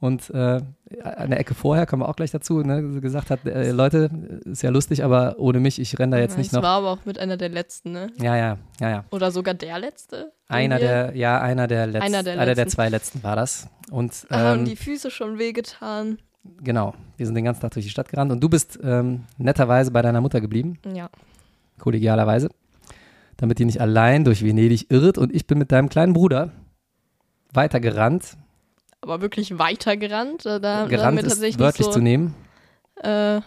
Und 0.00 0.28
äh, 0.30 0.60
an 1.02 1.30
der 1.30 1.38
Ecke 1.40 1.54
vorher, 1.54 1.86
kommen 1.86 2.02
wir 2.02 2.08
auch 2.08 2.16
gleich 2.16 2.30
dazu, 2.30 2.60
ne, 2.60 3.00
gesagt 3.00 3.30
hat, 3.30 3.46
äh, 3.46 3.70
Leute, 3.70 4.10
ist 4.44 4.62
ja 4.62 4.68
lustig, 4.68 5.02
aber 5.02 5.36
ohne 5.38 5.60
mich, 5.60 5.78
ich 5.80 5.98
renne 5.98 6.16
da 6.16 6.20
jetzt 6.20 6.32
Ja, 6.32 6.38
nicht 6.38 6.52
noch. 6.52 6.62
war 6.62 6.78
aber 6.78 6.90
auch 6.90 7.04
mit 7.06 7.18
einer 7.18 7.38
der 7.38 7.48
letzten, 7.48 7.92
ne? 7.92 8.08
Ja, 8.20 8.36
ja, 8.36 8.58
ja, 8.80 8.90
ja. 8.90 9.04
Oder 9.12 9.30
sogar 9.30 9.54
der 9.54 9.78
letzte. 9.78 10.32
Einer 10.48 10.78
der, 10.78 11.16
ja, 11.16 11.40
einer 11.40 11.68
der 11.68 11.86
letzten, 11.86 12.02
Einer 12.06 12.22
der 12.22 12.34
einer 12.34 12.44
der 12.44 12.54
letzten. 12.56 12.70
zwei 12.76 12.88
letzten 12.90 13.22
war 13.22 13.34
das. 13.36 13.68
Und 13.90 14.26
Da 14.28 14.38
haben 14.40 14.58
ähm, 14.60 14.64
die 14.66 14.76
Füße 14.76 15.10
schon 15.10 15.38
wehgetan. 15.38 16.18
Genau, 16.62 16.94
wir 17.16 17.26
sind 17.26 17.34
den 17.34 17.44
ganzen 17.44 17.60
Tag 17.62 17.72
durch 17.72 17.84
die 17.86 17.90
Stadt 17.90 18.08
gerannt 18.08 18.32
und 18.32 18.40
du 18.40 18.48
bist 18.48 18.78
ähm, 18.82 19.24
netterweise 19.38 19.90
bei 19.90 20.02
deiner 20.02 20.20
Mutter 20.20 20.40
geblieben. 20.40 20.78
Ja. 20.92 21.08
kollegialerweise, 21.78 22.48
damit 23.36 23.58
die 23.58 23.64
nicht 23.64 23.80
allein 23.80 24.24
durch 24.24 24.44
Venedig 24.44 24.90
irrt. 24.90 25.18
Und 25.18 25.34
ich 25.34 25.46
bin 25.46 25.58
mit 25.58 25.72
deinem 25.72 25.88
kleinen 25.88 26.12
Bruder 26.12 26.50
weitergerannt. 27.52 28.36
Aber 29.00 29.20
wirklich 29.20 29.58
weitergerannt. 29.58 30.46
Da, 30.46 30.58
da 30.58 30.78
haben 30.80 30.88
Gerannt 30.88 31.22
ist 31.22 31.58
wörtlich 31.58 31.86
so, 31.86 31.92
zu 31.92 32.00
nehmen. 32.00 32.34
äh, 33.02 33.40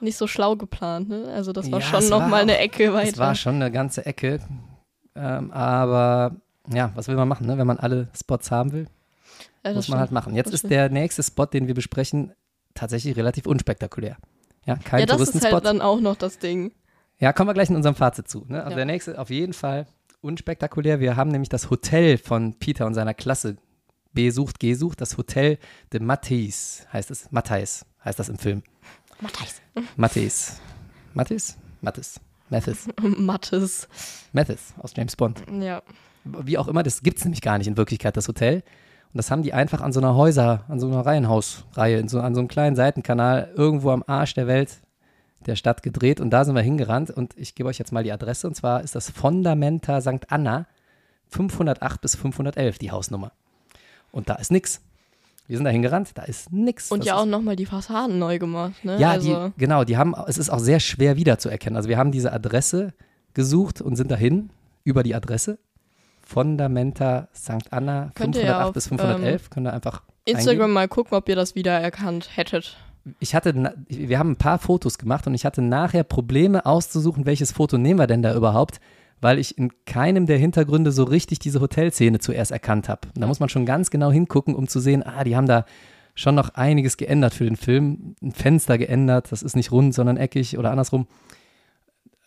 nicht 0.00 0.16
so 0.16 0.26
schlau 0.26 0.56
geplant, 0.56 1.08
ne? 1.08 1.24
Also 1.34 1.52
das 1.52 1.70
war 1.72 1.80
Ja, 1.80 1.86
schon 1.86 1.98
es 2.00 2.10
noch 2.10 2.20
war 2.20 2.28
mal 2.28 2.42
eine 2.42 2.58
Ecke 2.58 2.92
weiter. 2.92 3.08
Es 3.12 3.18
war 3.18 3.34
schon 3.34 3.56
eine 3.56 3.70
ganze 3.70 4.04
Ecke. 4.06 4.40
Ähm, 5.14 5.50
aber 5.52 6.36
ja, 6.72 6.90
was 6.94 7.08
will 7.08 7.16
man 7.16 7.28
machen, 7.28 7.46
ne? 7.46 7.56
wenn 7.56 7.66
man 7.66 7.78
alle 7.78 8.08
Spots 8.14 8.50
haben 8.50 8.72
will? 8.72 8.86
Ja, 9.70 9.74
muss 9.74 9.88
man 9.88 9.98
halt 9.98 10.08
stimmt. 10.08 10.14
machen. 10.14 10.34
Jetzt 10.34 10.46
Das 10.46 10.54
ist 10.54 10.60
stimmt. 10.60 10.72
der 10.72 10.88
nächste 10.90 11.22
Spot, 11.22 11.46
den 11.46 11.66
wir 11.66 11.74
besprechen, 11.74 12.32
tatsächlich 12.74 13.16
relativ 13.16 13.46
unspektakulär. 13.46 14.16
Ja, 14.64 14.76
kein 14.76 15.00
Ja, 15.00 15.06
das 15.06 15.20
ist 15.28 15.44
halt 15.44 15.64
dann 15.64 15.80
auch 15.80 16.00
noch 16.00 16.16
das 16.16 16.38
Ding. 16.38 16.72
Ja, 17.18 17.32
kommen 17.32 17.48
wir 17.48 17.54
gleich 17.54 17.70
in 17.70 17.76
unserem 17.76 17.94
Fazit 17.94 18.28
zu. 18.28 18.44
Ne? 18.48 18.58
Also 18.58 18.70
Ja. 18.70 18.76
der 18.76 18.84
nächste 18.84 19.18
auf 19.18 19.30
jeden 19.30 19.52
Fall 19.52 19.86
unspektakulär. 20.20 21.00
Wir 21.00 21.16
haben 21.16 21.30
nämlich 21.30 21.48
das 21.48 21.70
Hotel 21.70 22.18
von 22.18 22.58
Peter 22.58 22.84
und 22.86 22.94
seiner 22.94 23.14
Klasse 23.14 23.56
besucht, 24.12 24.60
gesucht. 24.60 25.00
Das 25.00 25.16
Hotel 25.16 25.58
de 25.92 26.00
Matthäus 26.00 26.86
heißt 26.92 27.10
es. 27.10 27.30
Matthäus 27.30 27.86
heißt 28.04 28.18
das 28.18 28.28
im 28.28 28.38
Film. 28.38 28.62
Matthäus. 29.20 29.62
Matthäus. 29.96 30.56
Matthäus? 31.14 31.56
Mathis. 31.80 32.20
Mathis. 32.50 32.88
Mattes. 33.18 33.88
Mathis 34.32 34.74
aus 34.78 34.92
James 34.96 35.16
Bond. 35.16 35.42
Ja. 35.60 35.82
Wie 36.24 36.58
auch 36.58 36.68
immer, 36.68 36.82
das 36.82 37.02
gibt 37.02 37.18
es 37.18 37.24
nämlich 37.24 37.40
gar 37.40 37.56
nicht 37.58 37.66
in 37.66 37.76
Wirklichkeit, 37.76 38.16
das 38.16 38.28
Hotel. 38.28 38.62
Und 39.12 39.18
das 39.18 39.30
haben 39.30 39.42
die 39.42 39.52
einfach 39.52 39.80
an 39.80 39.92
so 39.92 40.00
einer 40.00 40.14
Häuser, 40.14 40.64
an 40.68 40.78
so 40.78 40.86
einer 40.86 41.04
Reihenhausreihe, 41.04 41.98
in 41.98 42.08
so, 42.08 42.20
an 42.20 42.34
so 42.34 42.40
einem 42.40 42.48
kleinen 42.48 42.76
Seitenkanal 42.76 43.50
irgendwo 43.54 43.90
am 43.90 44.04
Arsch 44.06 44.34
der 44.34 44.46
Welt 44.46 44.78
der 45.46 45.56
Stadt 45.56 45.82
gedreht. 45.82 46.20
Und 46.20 46.30
da 46.30 46.44
sind 46.44 46.54
wir 46.54 46.62
hingerannt. 46.62 47.10
Und 47.10 47.36
ich 47.36 47.54
gebe 47.54 47.68
euch 47.68 47.78
jetzt 47.78 47.92
mal 47.92 48.04
die 48.04 48.12
Adresse. 48.12 48.46
Und 48.46 48.54
zwar 48.54 48.82
ist 48.82 48.94
das 48.94 49.10
Fundamenta 49.10 50.00
St. 50.00 50.30
Anna 50.30 50.66
508 51.28 52.00
bis 52.00 52.16
511, 52.16 52.78
die 52.78 52.90
Hausnummer. 52.90 53.32
Und 54.12 54.28
da 54.28 54.34
ist 54.34 54.50
nix. 54.50 54.80
Wir 55.46 55.56
sind 55.56 55.64
da 55.64 55.70
hingerannt, 55.70 56.10
da 56.14 56.22
ist 56.22 56.52
nix. 56.52 56.90
Und 56.90 57.00
Das 57.00 57.06
ja 57.06 57.16
auch 57.16 57.26
nochmal 57.26 57.54
die 57.54 57.66
Fassaden 57.66 58.18
neu 58.18 58.38
gemacht, 58.38 58.84
ne? 58.84 58.98
ja, 58.98 59.10
also, 59.10 59.48
die, 59.48 59.52
genau, 59.58 59.84
die 59.84 59.96
haben, 59.96 60.14
es 60.26 60.38
ist 60.38 60.50
auch 60.50 60.58
sehr 60.58 60.80
schwer 60.80 61.16
wiederzuerkennen. 61.16 61.76
Also 61.76 61.88
wir 61.88 61.98
haben 61.98 62.10
diese 62.10 62.32
Adresse 62.32 62.94
gesucht 63.34 63.80
und 63.80 63.94
sind 63.96 64.10
dahin 64.10 64.50
über 64.82 65.02
die 65.02 65.14
Adresse. 65.14 65.58
Fundamenta 66.26 67.28
St. 67.32 67.72
Anna 67.72 68.10
Könnt 68.14 68.34
ihr 68.34 68.42
508 68.42 68.44
ja 68.44 68.64
auf, 68.66 68.74
bis 68.74 68.88
511. 68.88 69.50
Könnt 69.50 69.66
ihr 69.68 69.72
einfach 69.72 70.02
Instagram 70.24 70.62
eingeben. 70.62 70.72
mal 70.72 70.88
gucken, 70.88 71.16
ob 71.16 71.28
ihr 71.28 71.36
das 71.36 71.54
wiedererkannt 71.54 72.36
hättet. 72.36 72.76
Ich 73.20 73.36
hatte, 73.36 73.74
wir 73.88 74.18
haben 74.18 74.32
ein 74.32 74.36
paar 74.36 74.58
Fotos 74.58 74.98
gemacht 74.98 75.28
und 75.28 75.34
ich 75.34 75.44
hatte 75.44 75.62
nachher 75.62 76.02
Probleme 76.02 76.66
auszusuchen, 76.66 77.26
welches 77.26 77.52
Foto 77.52 77.78
nehmen 77.78 78.00
wir 78.00 78.08
denn 78.08 78.22
da 78.22 78.34
überhaupt, 78.34 78.80
weil 79.20 79.38
ich 79.38 79.56
in 79.56 79.70
keinem 79.86 80.26
der 80.26 80.38
Hintergründe 80.38 80.90
so 80.90 81.04
richtig 81.04 81.38
diese 81.38 81.60
Hotelszene 81.60 82.18
zuerst 82.18 82.50
erkannt 82.50 82.88
habe. 82.88 83.02
Da 83.14 83.28
muss 83.28 83.38
man 83.38 83.48
schon 83.48 83.64
ganz 83.64 83.90
genau 83.90 84.10
hingucken, 84.10 84.56
um 84.56 84.66
zu 84.66 84.80
sehen, 84.80 85.04
ah, 85.04 85.22
die 85.22 85.36
haben 85.36 85.46
da 85.46 85.64
schon 86.16 86.34
noch 86.34 86.54
einiges 86.54 86.96
geändert 86.96 87.34
für 87.34 87.44
den 87.44 87.56
Film. 87.56 88.16
Ein 88.20 88.32
Fenster 88.32 88.78
geändert, 88.78 89.30
das 89.30 89.44
ist 89.44 89.54
nicht 89.54 89.70
rund, 89.70 89.94
sondern 89.94 90.16
eckig 90.16 90.58
oder 90.58 90.72
andersrum. 90.72 91.06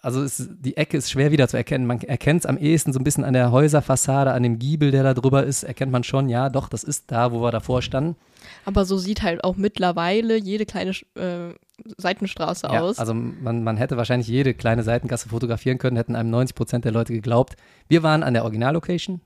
Also 0.02 0.24
es, 0.24 0.48
die 0.62 0.78
Ecke 0.78 0.96
ist 0.96 1.12
schwer 1.12 1.32
wieder 1.32 1.50
zu 1.50 1.58
erkennen. 1.58 1.86
Man 1.86 2.00
erkennt 2.02 2.42
es 2.42 2.46
am 2.46 2.58
ehesten 2.58 2.94
so 2.94 3.00
ein 3.00 3.04
bisschen 3.04 3.26
an 3.26 3.34
der 3.34 3.52
Häuserfassade, 3.52 4.32
an 4.32 4.44
dem 4.44 4.58
Giebel, 4.58 4.92
der 4.92 5.04
da 5.04 5.14
drüber 5.14 5.44
ist, 5.44 5.64
erkennt 5.64 5.92
man 5.92 6.06
schon, 6.06 6.30
ja, 6.30 6.50
doch, 6.50 6.70
das 6.70 6.86
ist 6.86 7.12
da, 7.12 7.34
wo 7.34 7.42
wir 7.42 7.52
davor 7.52 7.82
standen. 7.82 8.16
Aber 8.64 8.86
so 8.86 8.98
sieht 8.98 9.24
halt 9.24 9.44
auch 9.44 9.58
mittlerweile 9.58 10.38
jede 10.38 10.66
kleine 10.66 10.92
äh, 11.16 11.54
Seitenstraße 11.98 12.68
Ja, 12.68 12.80
aus. 12.82 12.98
also 12.98 13.14
man, 13.14 13.64
man 13.64 13.76
hätte 13.76 13.98
wahrscheinlich 13.98 14.30
jede 14.30 14.54
kleine 14.54 14.84
Seitengasse 14.84 15.28
fotografieren 15.28 15.78
können, 15.80 15.98
hätten 15.98 16.16
einem 16.16 16.30
90 16.30 16.56
Prozent 16.56 16.86
der 16.86 16.94
Leute 16.94 17.12
geglaubt. 17.12 17.56
Wir 17.90 18.02
waren 18.02 18.24
an 18.24 18.34
der 18.34 18.44
Originallocation 18.44 19.20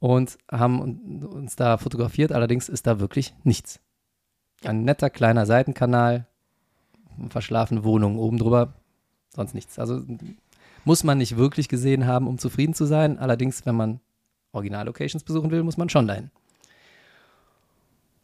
und 0.00 0.36
haben 0.52 0.82
un- 0.82 1.24
uns 1.24 1.56
da 1.56 1.78
fotografiert, 1.78 2.32
allerdings 2.32 2.68
ist 2.68 2.86
da 2.86 3.00
wirklich 3.00 3.32
nichts. 3.42 3.80
Ein 4.64 4.82
netter 4.84 5.08
kleiner 5.08 5.46
Seitenkanal, 5.46 6.26
verschlafene 7.30 7.84
Wohnung 7.84 8.18
oben 8.18 8.36
drüber, 8.38 8.74
sonst 9.34 9.54
nichts. 9.54 9.78
Also 9.78 10.02
muss 10.84 11.04
man 11.04 11.18
nicht 11.18 11.36
wirklich 11.36 11.68
gesehen 11.68 12.06
haben, 12.06 12.26
um 12.26 12.38
zufrieden 12.38 12.74
zu 12.74 12.84
sein. 12.86 13.18
Allerdings, 13.18 13.66
wenn 13.66 13.74
man 13.76 14.00
Originallocations 14.52 15.24
besuchen 15.24 15.50
will, 15.50 15.62
muss 15.62 15.76
man 15.76 15.88
schon 15.88 16.06
dahin. 16.06 16.30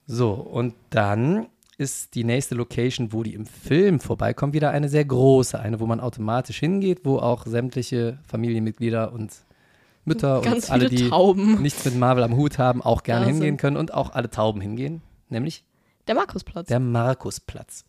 So, 0.07 0.33
und 0.33 0.75
dann 0.91 1.47
ist 1.77 2.15
die 2.15 2.25
nächste 2.25 2.55
Location, 2.55 3.13
wo 3.13 3.23
die 3.23 3.35
im 3.35 3.47
Film 3.47 3.99
vorbeikommt, 4.01 4.55
wieder 4.55 4.71
eine 4.71 4.89
sehr 4.89 5.05
große, 5.05 5.59
eine, 5.59 5.81
wo 5.81 5.87
man 5.87 5.99
automatisch 6.01 6.59
hingeht, 6.61 7.01
wo 7.05 7.19
auch 7.19 7.47
sämtliche 7.47 8.19
Familienmitglieder 8.29 9.13
und 9.13 9.33
Mütter 10.05 10.43
Ganz 10.43 10.67
und 10.67 10.71
alle, 10.73 10.89
die 10.91 11.09
Tauben. 11.09 11.63
nichts 11.63 11.85
mit 11.87 11.97
Marvel 11.97 12.23
am 12.23 12.37
Hut 12.37 12.59
haben, 12.59 12.83
auch 12.83 13.03
gerne 13.03 13.25
hingehen 13.27 13.43
sind- 13.53 13.57
können 13.61 13.77
und 13.79 13.95
auch 13.95 14.11
alle 14.13 14.31
Tauben 14.31 14.61
hingehen, 14.61 15.01
nämlich 15.31 15.65
Der 16.07 16.15
Markusplatz. 16.15 16.69
Der 16.69 16.79
Markusplatz. 16.81 17.85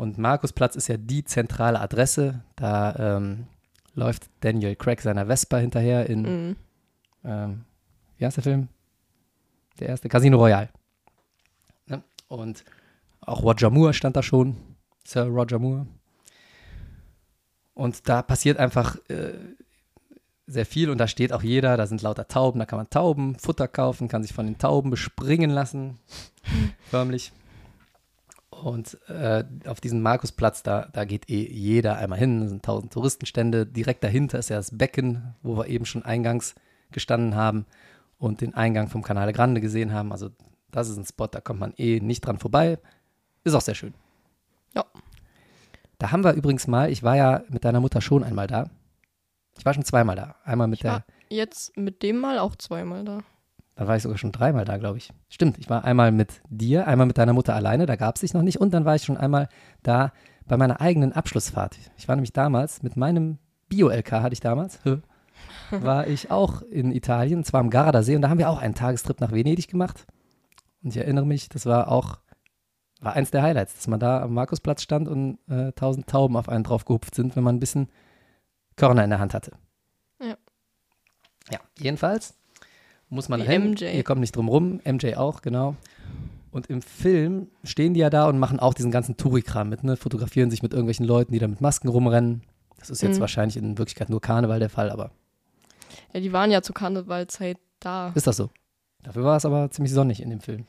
Und 0.00 0.16
Markusplatz 0.16 0.76
ist 0.76 0.88
ja 0.88 0.96
die 0.96 1.24
zentrale 1.24 1.78
Adresse. 1.78 2.42
Da 2.56 3.18
ähm, 3.18 3.48
läuft 3.92 4.30
Daniel 4.40 4.74
Craig 4.74 5.02
seiner 5.02 5.26
Vespa 5.26 5.58
hinterher 5.58 6.08
in, 6.08 6.22
Mhm. 6.22 6.56
ähm, 7.22 7.64
wie 8.16 8.24
heißt 8.24 8.38
der 8.38 8.44
Film? 8.44 8.68
Der 9.78 9.90
erste, 9.90 10.08
Casino 10.08 10.38
Royale. 10.38 10.70
Ne? 11.84 12.02
Und 12.28 12.64
auch 13.20 13.42
Roger 13.42 13.68
Moore 13.68 13.92
stand 13.92 14.16
da 14.16 14.22
schon, 14.22 14.56
Sir 15.04 15.24
Roger 15.24 15.58
Moore. 15.58 15.86
Und 17.74 18.08
da 18.08 18.22
passiert 18.22 18.56
einfach 18.56 18.96
äh, 19.10 19.34
sehr 20.46 20.64
viel 20.64 20.88
und 20.88 20.96
da 20.96 21.08
steht 21.08 21.30
auch 21.30 21.42
jeder, 21.42 21.76
da 21.76 21.86
sind 21.86 22.00
lauter 22.00 22.26
Tauben, 22.26 22.58
da 22.58 22.64
kann 22.64 22.78
man 22.78 22.88
Tauben, 22.88 23.34
Futter 23.38 23.68
kaufen, 23.68 24.08
kann 24.08 24.22
sich 24.22 24.32
von 24.32 24.46
den 24.46 24.56
Tauben 24.56 24.88
bespringen 24.88 25.50
lassen, 25.50 25.98
förmlich. 26.88 27.32
Und 28.50 28.98
äh, 29.08 29.44
auf 29.66 29.80
diesen 29.80 30.02
Markusplatz, 30.02 30.62
da, 30.62 30.88
da 30.92 31.04
geht 31.04 31.30
eh 31.30 31.48
jeder 31.48 31.96
einmal 31.96 32.18
hin, 32.18 32.40
das 32.40 32.50
sind 32.50 32.64
tausend 32.64 32.92
Touristenstände. 32.92 33.64
Direkt 33.64 34.02
dahinter 34.02 34.38
ist 34.38 34.50
ja 34.50 34.56
das 34.56 34.76
Becken, 34.76 35.34
wo 35.42 35.56
wir 35.56 35.68
eben 35.68 35.86
schon 35.86 36.04
eingangs 36.04 36.56
gestanden 36.90 37.36
haben 37.36 37.64
und 38.18 38.40
den 38.40 38.54
Eingang 38.54 38.88
vom 38.88 39.02
Canale 39.02 39.32
Grande 39.32 39.60
gesehen 39.60 39.92
haben. 39.92 40.10
Also 40.12 40.30
das 40.72 40.88
ist 40.88 40.96
ein 40.96 41.06
Spot, 41.06 41.28
da 41.28 41.40
kommt 41.40 41.60
man 41.60 41.74
eh 41.76 42.00
nicht 42.00 42.20
dran 42.22 42.38
vorbei. 42.38 42.78
Ist 43.44 43.54
auch 43.54 43.60
sehr 43.60 43.74
schön. 43.74 43.94
Ja. 44.74 44.84
Da 45.98 46.10
haben 46.10 46.24
wir 46.24 46.32
übrigens 46.32 46.66
mal, 46.66 46.90
ich 46.90 47.02
war 47.02 47.16
ja 47.16 47.42
mit 47.48 47.64
deiner 47.64 47.80
Mutter 47.80 48.00
schon 48.00 48.24
einmal 48.24 48.46
da. 48.46 48.68
Ich 49.58 49.64
war 49.64 49.74
schon 49.74 49.84
zweimal 49.84 50.16
da. 50.16 50.36
Einmal 50.44 50.68
mit 50.68 50.78
Ich 50.78 50.82
der, 50.82 51.04
jetzt 51.28 51.76
mit 51.76 52.02
dem 52.02 52.16
Mal 52.16 52.38
auch 52.38 52.56
zweimal 52.56 53.04
da. 53.04 53.20
Da 53.80 53.88
war 53.88 53.96
ich 53.96 54.02
sogar 54.02 54.18
schon 54.18 54.30
dreimal 54.30 54.66
da, 54.66 54.76
glaube 54.76 54.98
ich. 54.98 55.10
Stimmt, 55.30 55.56
ich 55.56 55.70
war 55.70 55.84
einmal 55.84 56.12
mit 56.12 56.42
dir, 56.50 56.86
einmal 56.86 57.06
mit 57.06 57.16
deiner 57.16 57.32
Mutter 57.32 57.54
alleine, 57.54 57.86
da 57.86 57.96
gab 57.96 58.16
es 58.16 58.20
dich 58.20 58.34
noch 58.34 58.42
nicht. 58.42 58.60
Und 58.60 58.74
dann 58.74 58.84
war 58.84 58.94
ich 58.94 59.04
schon 59.04 59.16
einmal 59.16 59.48
da 59.82 60.12
bei 60.46 60.58
meiner 60.58 60.82
eigenen 60.82 61.14
Abschlussfahrt. 61.14 61.78
Ich 61.96 62.06
war 62.06 62.14
nämlich 62.14 62.34
damals 62.34 62.82
mit 62.82 62.98
meinem 62.98 63.38
Bio-LK, 63.70 64.12
hatte 64.12 64.34
ich 64.34 64.40
damals, 64.40 64.80
war 65.70 66.06
ich 66.06 66.30
auch 66.30 66.60
in 66.60 66.92
Italien, 66.92 67.42
zwar 67.42 67.60
am 67.60 67.70
Gardasee. 67.70 68.16
Und 68.16 68.20
da 68.20 68.28
haben 68.28 68.36
wir 68.36 68.50
auch 68.50 68.58
einen 68.58 68.74
Tagestrip 68.74 69.18
nach 69.18 69.32
Venedig 69.32 69.68
gemacht. 69.68 70.06
Und 70.82 70.90
ich 70.90 70.98
erinnere 70.98 71.24
mich, 71.24 71.48
das 71.48 71.64
war 71.64 71.90
auch, 71.90 72.18
war 73.00 73.14
eins 73.14 73.30
der 73.30 73.40
Highlights, 73.40 73.76
dass 73.76 73.88
man 73.88 73.98
da 73.98 74.20
am 74.20 74.34
Markusplatz 74.34 74.82
stand 74.82 75.08
und 75.08 75.38
äh, 75.48 75.72
tausend 75.72 76.06
Tauben 76.06 76.36
auf 76.36 76.50
einen 76.50 76.64
drauf 76.64 76.84
gehupft 76.84 77.14
sind, 77.14 77.34
wenn 77.34 77.44
man 77.44 77.56
ein 77.56 77.60
bisschen 77.60 77.88
Körner 78.76 79.04
in 79.04 79.10
der 79.10 79.20
Hand 79.20 79.32
hatte. 79.32 79.52
Ja. 80.20 80.36
Ja, 81.50 81.60
jedenfalls 81.78 82.34
muss 83.10 83.28
man 83.28 83.46
Wie. 83.46 83.58
MJ. 83.58 83.84
Ihr 83.96 84.04
kommt 84.04 84.20
nicht 84.20 84.34
drum 84.36 84.48
rum, 84.48 84.80
MJ 84.84 85.14
auch, 85.16 85.42
genau. 85.42 85.76
Und 86.52 86.66
im 86.68 86.82
Film 86.82 87.48
stehen 87.62 87.94
die 87.94 88.00
ja 88.00 88.10
da 88.10 88.26
und 88.28 88.38
machen 88.38 88.58
auch 88.58 88.74
diesen 88.74 88.90
ganzen 88.90 89.16
Touri-Kram 89.16 89.68
mit, 89.68 89.84
ne? 89.84 89.96
Fotografieren 89.96 90.50
sich 90.50 90.62
mit 90.62 90.72
irgendwelchen 90.72 91.06
Leuten, 91.06 91.32
die 91.32 91.38
da 91.38 91.46
mit 91.46 91.60
Masken 91.60 91.88
rumrennen. 91.88 92.42
Das 92.78 92.90
ist 92.90 93.02
jetzt 93.02 93.16
Mhm. 93.16 93.20
wahrscheinlich 93.20 93.56
in 93.56 93.78
Wirklichkeit 93.78 94.08
nur 94.10 94.20
Karneval 94.20 94.58
der 94.58 94.70
Fall, 94.70 94.90
aber 94.90 95.10
Ja, 96.12 96.20
die 96.20 96.32
waren 96.32 96.50
ja 96.50 96.62
zur 96.62 96.74
Karnevalzeit 96.74 97.58
da. 97.78 98.10
ist 98.14 98.26
das 98.26 98.36
so? 98.36 98.50
Dafür 99.02 99.22
war 99.24 99.36
es 99.36 99.44
aber 99.44 99.70
ziemlich 99.70 99.92
sonnig 99.92 100.20
in 100.20 100.30
dem 100.30 100.40
Film. 100.40 100.64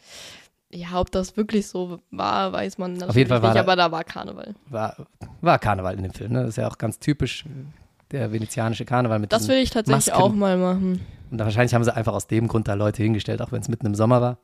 Ja, 0.74 1.00
ob 1.02 1.12
das 1.12 1.36
wirklich 1.36 1.68
so 1.68 2.00
war, 2.12 2.54
weiß 2.54 2.78
man 2.78 2.94
natürlich 2.94 3.16
jeden 3.16 3.30
Fall 3.30 3.42
war 3.42 3.50
nicht, 3.50 3.58
da- 3.58 3.62
aber 3.64 3.76
da 3.76 3.92
war 3.92 4.04
Karneval. 4.04 4.54
War, 4.70 4.96
war 5.42 5.60
Karneval 5.60 5.96
in 5.98 6.04
dem 6.04 6.14
Film, 6.14 6.32
ne? 6.34 6.42
Das 6.42 6.50
ist 6.50 6.56
ja 6.58 6.68
auch 6.70 6.78
ganz 6.78 7.00
typisch, 7.00 7.44
der 8.12 8.32
venezianische 8.32 8.86
Karneval 8.86 9.20
mit 9.20 9.34
Das 9.34 9.48
will 9.48 9.58
ich 9.58 9.70
tatsächlich 9.72 10.08
Masken. 10.08 10.22
auch 10.24 10.32
mal 10.34 10.58
machen. 10.58 11.02
Und 11.32 11.40
wahrscheinlich 11.40 11.74
haben 11.74 11.84
sie 11.84 11.96
einfach 11.96 12.14
aus 12.14 12.28
dem 12.28 12.48
Grund 12.48 12.68
da 12.68 12.74
Leute 12.74 13.02
hingestellt, 13.04 13.42
auch 13.42 13.52
wenn 13.52 13.62
es 13.62 13.70
mitten 13.70 13.86
im 13.86 13.96
Sommer 13.96 14.22
war. 14.22 14.38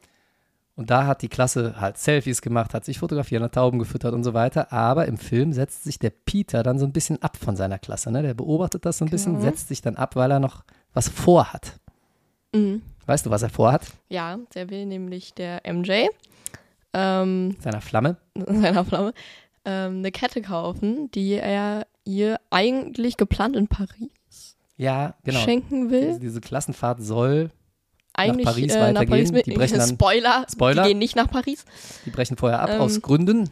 Und 0.76 0.90
da 0.92 1.06
hat 1.08 1.22
die 1.24 1.28
Klasse 1.28 1.82
halt 1.82 1.98
Selfies 1.98 2.42
gemacht, 2.42 2.74
hat 2.74 2.86
sich 2.86 3.00
fotografiert, 3.00 3.42
hat 3.42 3.56
Tauben 3.56 3.80
gefüttert 3.80 4.14
und 4.14 4.24
so 4.24 4.34
weiter. 4.34 4.72
Aber 4.72 5.08
im 5.08 5.18
Film 5.18 5.52
setzt 5.52 5.84
sich 5.84 5.98
der 6.00 6.12
Peter 6.12 6.62
dann 6.64 6.78
so 6.80 6.86
ein 6.86 6.94
bisschen 6.94 7.22
ab 7.22 7.36
von 7.36 7.56
seiner 7.56 7.80
Klasse. 7.80 8.12
Ne? 8.12 8.22
Der 8.22 8.36
beobachtet 8.36 8.86
das 8.86 9.00
so 9.00 9.06
ein 9.06 9.10
bisschen, 9.12 9.34
Genau. 9.34 9.46
setzt 9.46 9.68
sich 9.70 9.82
dann 9.82 9.96
ab, 9.96 10.16
weil 10.16 10.32
er 10.32 10.40
noch 10.40 10.64
was 10.94 11.10
vorhat. 11.10 11.80
Mhm. 12.54 12.84
Weißt 13.08 13.26
du, 13.26 13.32
was 13.32 13.42
er 13.42 13.50
vorhat? 13.50 13.88
Ja, 14.10 14.38
der 14.54 14.70
will 14.70 14.86
nämlich 14.86 15.34
der 15.34 15.62
MJ, 15.66 16.08
ähm, 16.94 17.56
Seiner 17.60 17.82
Flamme. 17.82 18.18
seiner 18.46 18.86
Flamme, 18.86 19.14
ähm, 19.66 19.98
eine 19.98 20.12
Kette 20.12 20.42
kaufen, 20.42 21.10
die 21.12 21.34
er 21.34 21.88
ihr 22.06 22.40
eigentlich 22.52 23.18
geplant 23.18 23.56
in 23.56 23.68
Paris 23.68 24.10
Ja, 24.78 25.15
genau. 25.23 25.39
schenken 25.39 25.89
Diese, 25.89 26.01
will. 26.13 26.19
diese 26.19 26.39
Klassenfahrt 26.41 27.01
soll, 27.01 27.49
Eigentlich 28.13 28.45
Paris 28.45 28.73
äh, 28.73 28.78
nach 28.80 28.88
weitergehen. 28.89 29.09
Paris 29.09 29.32
mit. 29.32 29.45
Die 29.47 29.51
brechen 29.51 29.78
dann- 29.80 29.89
Spoiler, 29.89 30.45
Spoiler. 30.51 30.84
die 30.84 30.89
gehen 30.89 30.97
nicht 30.99 31.15
nach 31.15 31.30
Paris. 31.30 31.65
die 32.05 32.09
brechen 32.11 32.38
vorher 32.38 32.61
ab 32.61 32.69
Ähm. 32.71 32.82
aus 32.82 33.01
Gründen. 33.01 33.49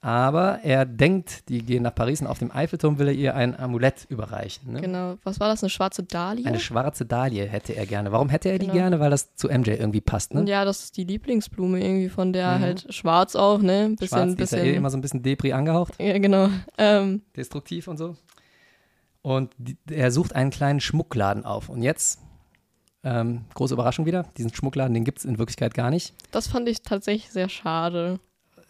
Aber 0.00 0.60
er 0.62 0.84
denkt, 0.86 1.48
die 1.48 1.58
gehen 1.64 1.82
nach 1.82 1.94
Paris 1.94 2.20
und 2.20 2.28
auf 2.28 2.38
dem 2.38 2.52
Eiffelturm 2.52 3.00
will 3.00 3.08
er 3.08 3.14
ihr 3.14 3.34
ein 3.34 3.58
Amulett 3.58 4.06
überreichen. 4.08 4.72
Ne? 4.74 4.80
Genau. 4.80 5.18
Was 5.24 5.40
war 5.40 5.48
das? 5.48 5.62
Eine 5.64 5.70
schwarze 5.70 6.04
Dahlia? 6.04 6.46
Eine 6.46 6.60
schwarze 6.60 7.04
Dahlie 7.04 7.44
hätte 7.46 7.74
er 7.74 7.84
gerne. 7.84 8.12
Warum 8.12 8.28
hätte 8.28 8.48
er 8.48 8.60
die 8.60 8.66
Genau. 8.66 8.78
gerne? 8.78 9.00
Weil 9.00 9.10
das 9.10 9.34
zu 9.34 9.48
MJ 9.48 9.70
irgendwie 9.70 10.00
passt, 10.00 10.34
ne? 10.34 10.44
Ja, 10.46 10.64
das 10.64 10.84
ist 10.84 10.96
die 10.96 11.02
Lieblingsblume 11.04 11.82
irgendwie 11.84 12.08
von 12.10 12.32
der 12.32 12.58
Mhm. 12.58 12.60
halt 12.62 12.94
schwarz 12.94 13.34
auch, 13.34 13.58
ne? 13.60 13.88
Bisschen, 13.98 14.08
Schwarz, 14.18 14.36
die 14.36 14.42
ist 14.44 14.52
ja 14.52 14.58
bisschen. 14.58 14.74
eh 14.74 14.76
immer 14.76 14.90
so 14.90 14.96
ein 14.98 15.00
bisschen 15.00 15.22
Depri 15.24 15.52
angehaucht, 15.52 15.94
ja, 15.98 16.16
genau. 16.18 16.48
Ähm, 16.78 17.22
destruktiv 17.36 17.88
und 17.88 17.96
so. 17.96 18.14
Und 19.36 19.52
die, 19.58 19.76
er 19.90 20.10
sucht 20.10 20.34
einen 20.34 20.50
kleinen 20.50 20.80
Schmuckladen 20.80 21.44
auf. 21.44 21.68
Und 21.68 21.82
jetzt, 21.82 22.18
ähm, 23.04 23.42
große 23.54 23.74
Überraschung 23.74 24.06
wieder, 24.06 24.24
diesen 24.36 24.52
Schmuckladen, 24.54 24.94
den 24.94 25.04
gibt 25.04 25.18
es 25.18 25.24
in 25.24 25.38
Wirklichkeit 25.38 25.74
gar 25.74 25.90
nicht. 25.90 26.14
das 26.30 26.48
fand 26.48 26.68
ich 26.68 26.82
tatsächlich 26.82 27.30
sehr 27.30 27.48
schade. 27.48 28.20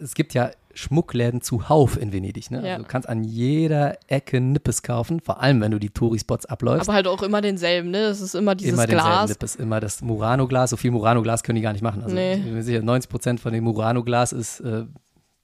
Es 0.01 0.15
gibt 0.15 0.35
ja 0.35 0.51
Schmuckläden 0.75 1.41
zuhauf 1.41 2.01
in 2.01 2.13
Venedig. 2.13 2.51
Ne? 2.53 2.59
Ja. 2.65 2.73
Also 2.75 2.83
du 2.85 2.89
kannst 2.89 3.09
an 3.09 3.25
jeder 3.25 3.99
Ecke 4.07 4.41
Nippes 4.41 4.83
kaufen, 4.83 5.21
vor 5.21 5.41
allem 5.43 5.61
wenn 5.61 5.73
du 5.73 5.79
die 5.81 5.91
Touri-Spots 5.91 6.47
abläufst. 6.47 6.89
Aber 6.89 6.95
halt 6.95 7.09
auch 7.09 7.23
immer 7.23 7.41
denselben, 7.41 7.91
ne? 7.91 8.03
Das 8.03 8.21
ist 8.21 8.35
immer 8.37 8.55
dieses 8.55 8.75
immer 8.75 8.87
denselben 8.87 9.05
Glas. 9.13 9.29
Nippes, 9.31 9.57
immer 9.57 9.81
das 9.81 10.03
Murano-Glas. 10.03 10.71
So 10.71 10.77
viel 10.77 10.93
Murano-Glas 10.93 11.43
können 11.43 11.57
die 11.57 11.63
gar 11.63 11.73
nicht 11.73 11.83
machen. 11.83 12.03
Also 12.03 12.15
Nee. 12.15 12.35
ich 12.35 12.45
bin 12.45 12.55
mir 12.55 12.63
sicher, 12.63 12.83
90 12.83 13.11
Prozent 13.11 13.41
von 13.41 13.53
dem 13.53 13.65
Murano-Glas 13.65 14.33
ist 14.33 14.61
äh, 14.61 14.85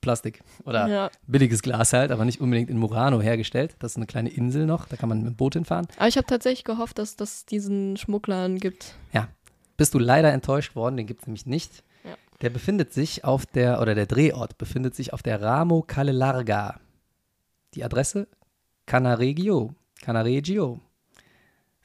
Plastik 0.05 0.43
oder 0.65 0.87
Ja. 0.87 1.11
billiges 1.27 1.63
Glas 1.63 1.93
halt, 1.93 2.13
aber 2.13 2.25
nicht 2.25 2.41
unbedingt 2.41 2.71
in 2.71 2.79
Murano 2.79 3.21
hergestellt. 3.21 3.75
Das 3.79 3.93
ist 3.93 3.97
eine 3.97 4.07
kleine 4.07 4.29
Insel 4.29 4.67
noch, 4.67 4.87
da 4.87 4.97
kann 4.97 5.09
man 5.09 5.19
mit 5.23 5.27
dem 5.33 5.37
Boot 5.37 5.55
hinfahren. 5.55 5.87
Aber 5.97 6.07
ich 6.09 6.17
habe 6.17 6.27
tatsächlich 6.27 6.65
gehofft, 6.65 6.99
dass 6.99 7.17
das 7.17 7.47
diesen 7.47 7.97
Schmugglern 7.97 8.59
gibt. 8.59 8.95
Bist 9.77 9.93
du 9.93 9.99
leider 9.99 10.33
enttäuscht 10.33 10.77
worden, 10.77 10.97
den 10.97 11.07
gibt 11.09 11.23
es 11.23 11.27
nämlich 11.27 11.47
nicht. 11.47 11.83
Ja. 12.05 12.15
Der 12.43 12.51
befindet 12.51 12.93
sich 12.93 13.25
auf 13.25 13.45
der, 13.45 13.81
oder 13.81 13.97
der 13.97 14.07
Drehort 14.07 14.57
befindet 14.57 14.95
sich 14.95 15.13
auf 15.13 15.21
der 15.21 15.43
Ramo 15.43 15.83
Calle 15.83 16.13
Larga. 16.13 16.79
Die 17.75 17.83
Adresse 17.83 18.29
Canaregio, 18.87 19.75
Canaregio. 20.01 20.79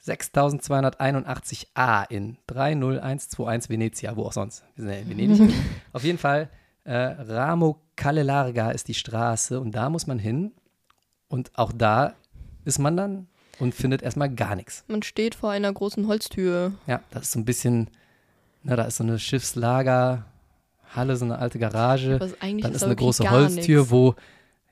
6281a 0.06 2.04
in 2.10 2.36
30121 2.46 3.70
Venezia, 3.70 4.16
wo 4.16 4.24
auch 4.24 4.32
sonst. 4.32 4.64
Wir 4.76 4.84
sind 4.84 4.92
ja 4.92 4.98
in 5.00 5.08
Venedig. 5.10 5.54
auf 5.92 6.04
jeden 6.04 6.18
Fall, 6.18 6.48
äh, 6.84 6.94
Ramo 6.96 7.80
Calle 8.00 8.22
Larga 8.22 8.70
ist 8.70 8.88
die 8.88 8.94
Straße 8.94 9.60
und 9.60 9.72
da 9.72 9.90
muss 9.90 10.06
man 10.06 10.18
hin. 10.18 10.52
Und 11.28 11.50
auch 11.54 11.70
da 11.72 12.14
ist 12.64 12.78
man 12.78 12.96
dann 12.96 13.28
und 13.58 13.74
findet 13.74 14.02
erstmal 14.02 14.30
gar 14.34 14.56
nichts. 14.56 14.84
Man 14.88 15.02
steht 15.02 15.34
vor 15.34 15.50
einer 15.50 15.70
großen 15.72 16.06
Holztür. 16.08 16.72
Ja, 16.86 17.00
das 17.10 17.24
ist 17.24 17.32
so 17.32 17.38
ein 17.38 17.44
bisschen, 17.44 17.90
na, 18.62 18.74
da 18.74 18.84
ist 18.84 18.96
so 18.96 19.04
eine 19.04 19.18
Schiffslagerhalle, 19.18 21.16
so 21.16 21.24
eine 21.24 21.38
alte 21.38 21.58
Garage. 21.58 22.14
Aber 22.16 22.28
eigentlich 22.40 22.62
Dann 22.62 22.72
ist 22.72 22.78
ist 22.78 22.84
eine 22.84 22.96
große 22.96 23.30
Holztür, 23.30 23.80
nix. 23.80 23.90
wo, 23.90 24.14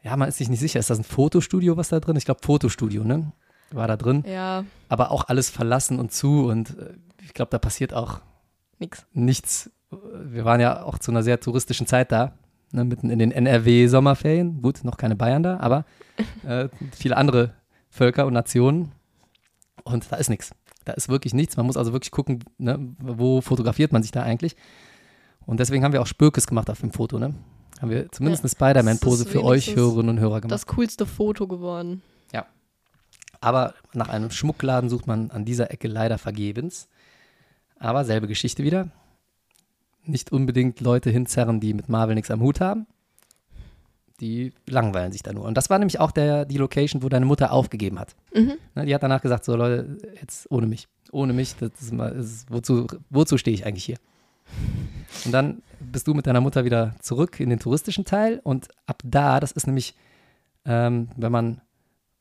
ja, 0.02 0.16
man 0.16 0.28
ist 0.28 0.38
sich 0.38 0.48
nicht 0.48 0.60
sicher, 0.60 0.80
ist 0.80 0.90
das 0.90 0.98
ein 0.98 1.04
Fotostudio, 1.04 1.76
was 1.76 1.90
da 1.90 2.00
drin 2.00 2.16
ist? 2.16 2.22
Ich 2.22 2.26
glaube, 2.26 2.40
Fotostudio, 2.42 3.04
ne? 3.04 3.32
War 3.70 3.86
da 3.86 3.96
drin. 3.98 4.24
Ja, 4.26 4.64
Aber 4.88 5.10
auch 5.10 5.28
alles 5.28 5.50
verlassen 5.50 5.98
und 5.98 6.10
zu 6.12 6.46
und 6.48 6.70
äh, 6.78 6.94
ich 7.22 7.34
glaube, 7.34 7.50
da 7.50 7.58
passiert 7.58 7.92
auch 7.92 8.20
nix. 8.78 9.04
nichts. 9.12 9.70
Wir 9.90 10.44
waren 10.46 10.60
ja 10.60 10.82
auch 10.82 10.98
zu 10.98 11.10
einer 11.10 11.22
sehr 11.22 11.38
touristischen 11.40 11.86
Zeit 11.86 12.10
da, 12.10 12.32
ne, 12.72 12.84
mitten 12.84 13.10
in 13.10 13.18
den 13.18 13.32
NRW-Sommerferien. 13.32 14.62
Gut, 14.62 14.84
noch 14.84 14.96
keine 14.96 15.16
Bayern 15.16 15.42
da, 15.42 15.58
aber 15.58 15.84
äh, 16.46 16.68
viele 16.92 17.16
andere 17.16 17.54
Völker 17.90 18.26
und 18.26 18.32
Nationen. 18.32 18.92
Und 19.84 20.10
da 20.10 20.16
ist 20.16 20.28
nichts. 20.28 20.52
Da 20.84 20.92
ist 20.92 21.08
wirklich 21.08 21.34
nichts. 21.34 21.56
Man 21.56 21.66
muss 21.66 21.76
also 21.76 21.92
wirklich 21.92 22.10
gucken, 22.10 22.44
ne, 22.58 22.78
wo 22.98 23.40
fotografiert 23.40 23.92
man 23.92 24.02
sich 24.02 24.12
da 24.12 24.22
eigentlich. 24.22 24.56
Und 25.46 25.60
deswegen 25.60 25.84
haben 25.84 25.92
wir 25.92 26.02
auch 26.02 26.06
Spürkes 26.06 26.46
gemacht 26.46 26.70
auf 26.70 26.80
dem 26.80 26.92
Foto. 26.92 27.18
Ne? 27.18 27.34
Haben 27.80 27.90
wir 27.90 28.10
zumindest 28.12 28.42
Ja, 28.42 28.44
eine 28.44 28.72
Spider-Man-Pose 28.74 29.26
für 29.26 29.44
euch 29.44 29.74
Hörerinnen 29.74 30.10
und 30.10 30.20
Hörer 30.20 30.40
gemacht. 30.40 30.52
Das 30.52 30.66
coolste 30.66 31.06
Foto 31.06 31.46
geworden. 31.46 32.02
Aber 33.40 33.74
nach 33.92 34.08
einem 34.08 34.30
Schmuckladen 34.30 34.90
sucht 34.90 35.06
man 35.06 35.30
an 35.30 35.44
dieser 35.44 35.70
Ecke 35.70 35.88
leider 35.88 36.18
vergebens. 36.18 36.88
Aber 37.78 38.04
selbe 38.04 38.26
Geschichte 38.26 38.64
wieder. 38.64 38.88
Nicht 40.08 40.32
unbedingt 40.32 40.80
Leute 40.80 41.10
hinzerren, 41.10 41.60
die 41.60 41.74
mit 41.74 41.88
Marvel 41.88 42.14
nichts 42.14 42.30
am 42.30 42.40
Hut 42.40 42.60
haben. 42.60 42.86
Die 44.20 44.52
langweilen 44.66 45.12
sich 45.12 45.22
da 45.22 45.32
nur. 45.32 45.44
Und 45.44 45.54
das 45.54 45.70
war 45.70 45.78
nämlich 45.78 46.00
auch 46.00 46.10
der, 46.10 46.44
die 46.44 46.56
Location, 46.56 47.02
wo 47.02 47.08
deine 47.08 47.26
Mutter 47.26 47.52
aufgegeben 47.52 48.00
hat. 48.00 48.16
Mhm. 48.34 48.54
Ne, 48.74 48.86
die 48.86 48.94
hat 48.94 49.02
danach 49.02 49.20
gesagt: 49.20 49.44
So, 49.44 49.54
Leute, 49.54 49.98
jetzt 50.20 50.50
ohne 50.50 50.66
mich. 50.66 50.88
Ohne 51.12 51.32
mich, 51.32 51.54
das 51.56 51.70
ist 51.80 51.92
mal, 51.92 52.12
ist, 52.12 52.50
wozu, 52.50 52.86
wozu 53.10 53.38
stehe 53.38 53.54
ich 53.54 53.64
eigentlich 53.64 53.84
hier? 53.84 53.98
Und 55.24 55.32
dann 55.32 55.62
bist 55.80 56.06
du 56.06 56.14
mit 56.14 56.26
deiner 56.26 56.40
Mutter 56.40 56.64
wieder 56.64 56.94
zurück 57.00 57.40
in 57.40 57.50
den 57.50 57.58
touristischen 57.58 58.04
Teil 58.04 58.40
und 58.42 58.68
ab 58.86 59.02
da, 59.04 59.40
das 59.40 59.52
ist 59.52 59.66
nämlich, 59.66 59.94
ähm, 60.64 61.08
wenn 61.16 61.32
man 61.32 61.60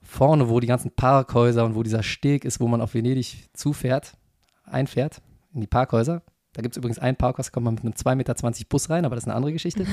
vorne, 0.02 0.50
wo 0.50 0.60
die 0.60 0.68
ganzen 0.68 0.92
Parkhäuser 0.92 1.66
und 1.66 1.76
wo 1.76 1.84
dieser 1.84 2.04
Steg 2.04 2.46
ist, 2.46 2.60
wo 2.60 2.68
man 2.68 2.82
auf 2.82 2.94
Venedig 2.94 3.50
zufährt, 3.54 4.14
einfährt 4.64 5.22
in 5.54 5.62
die 5.62 5.68
Parkhäuser. 5.68 6.22
Da 6.58 6.64
gibt 6.64 6.74
es 6.74 6.78
übrigens 6.78 6.98
ein 6.98 7.16
Parkhaus, 7.16 7.46
da 7.46 7.52
kommt 7.52 7.66
man 7.66 7.76
mit 7.76 7.84
einem 7.84 7.94
2,20 7.94 8.16
Meter 8.16 8.66
Bus 8.68 8.90
rein, 8.90 9.06
aber 9.06 9.14
das 9.14 9.26
ist 9.26 9.28
eine 9.28 9.36
andere 9.36 9.54
Geschichte. 9.54 9.86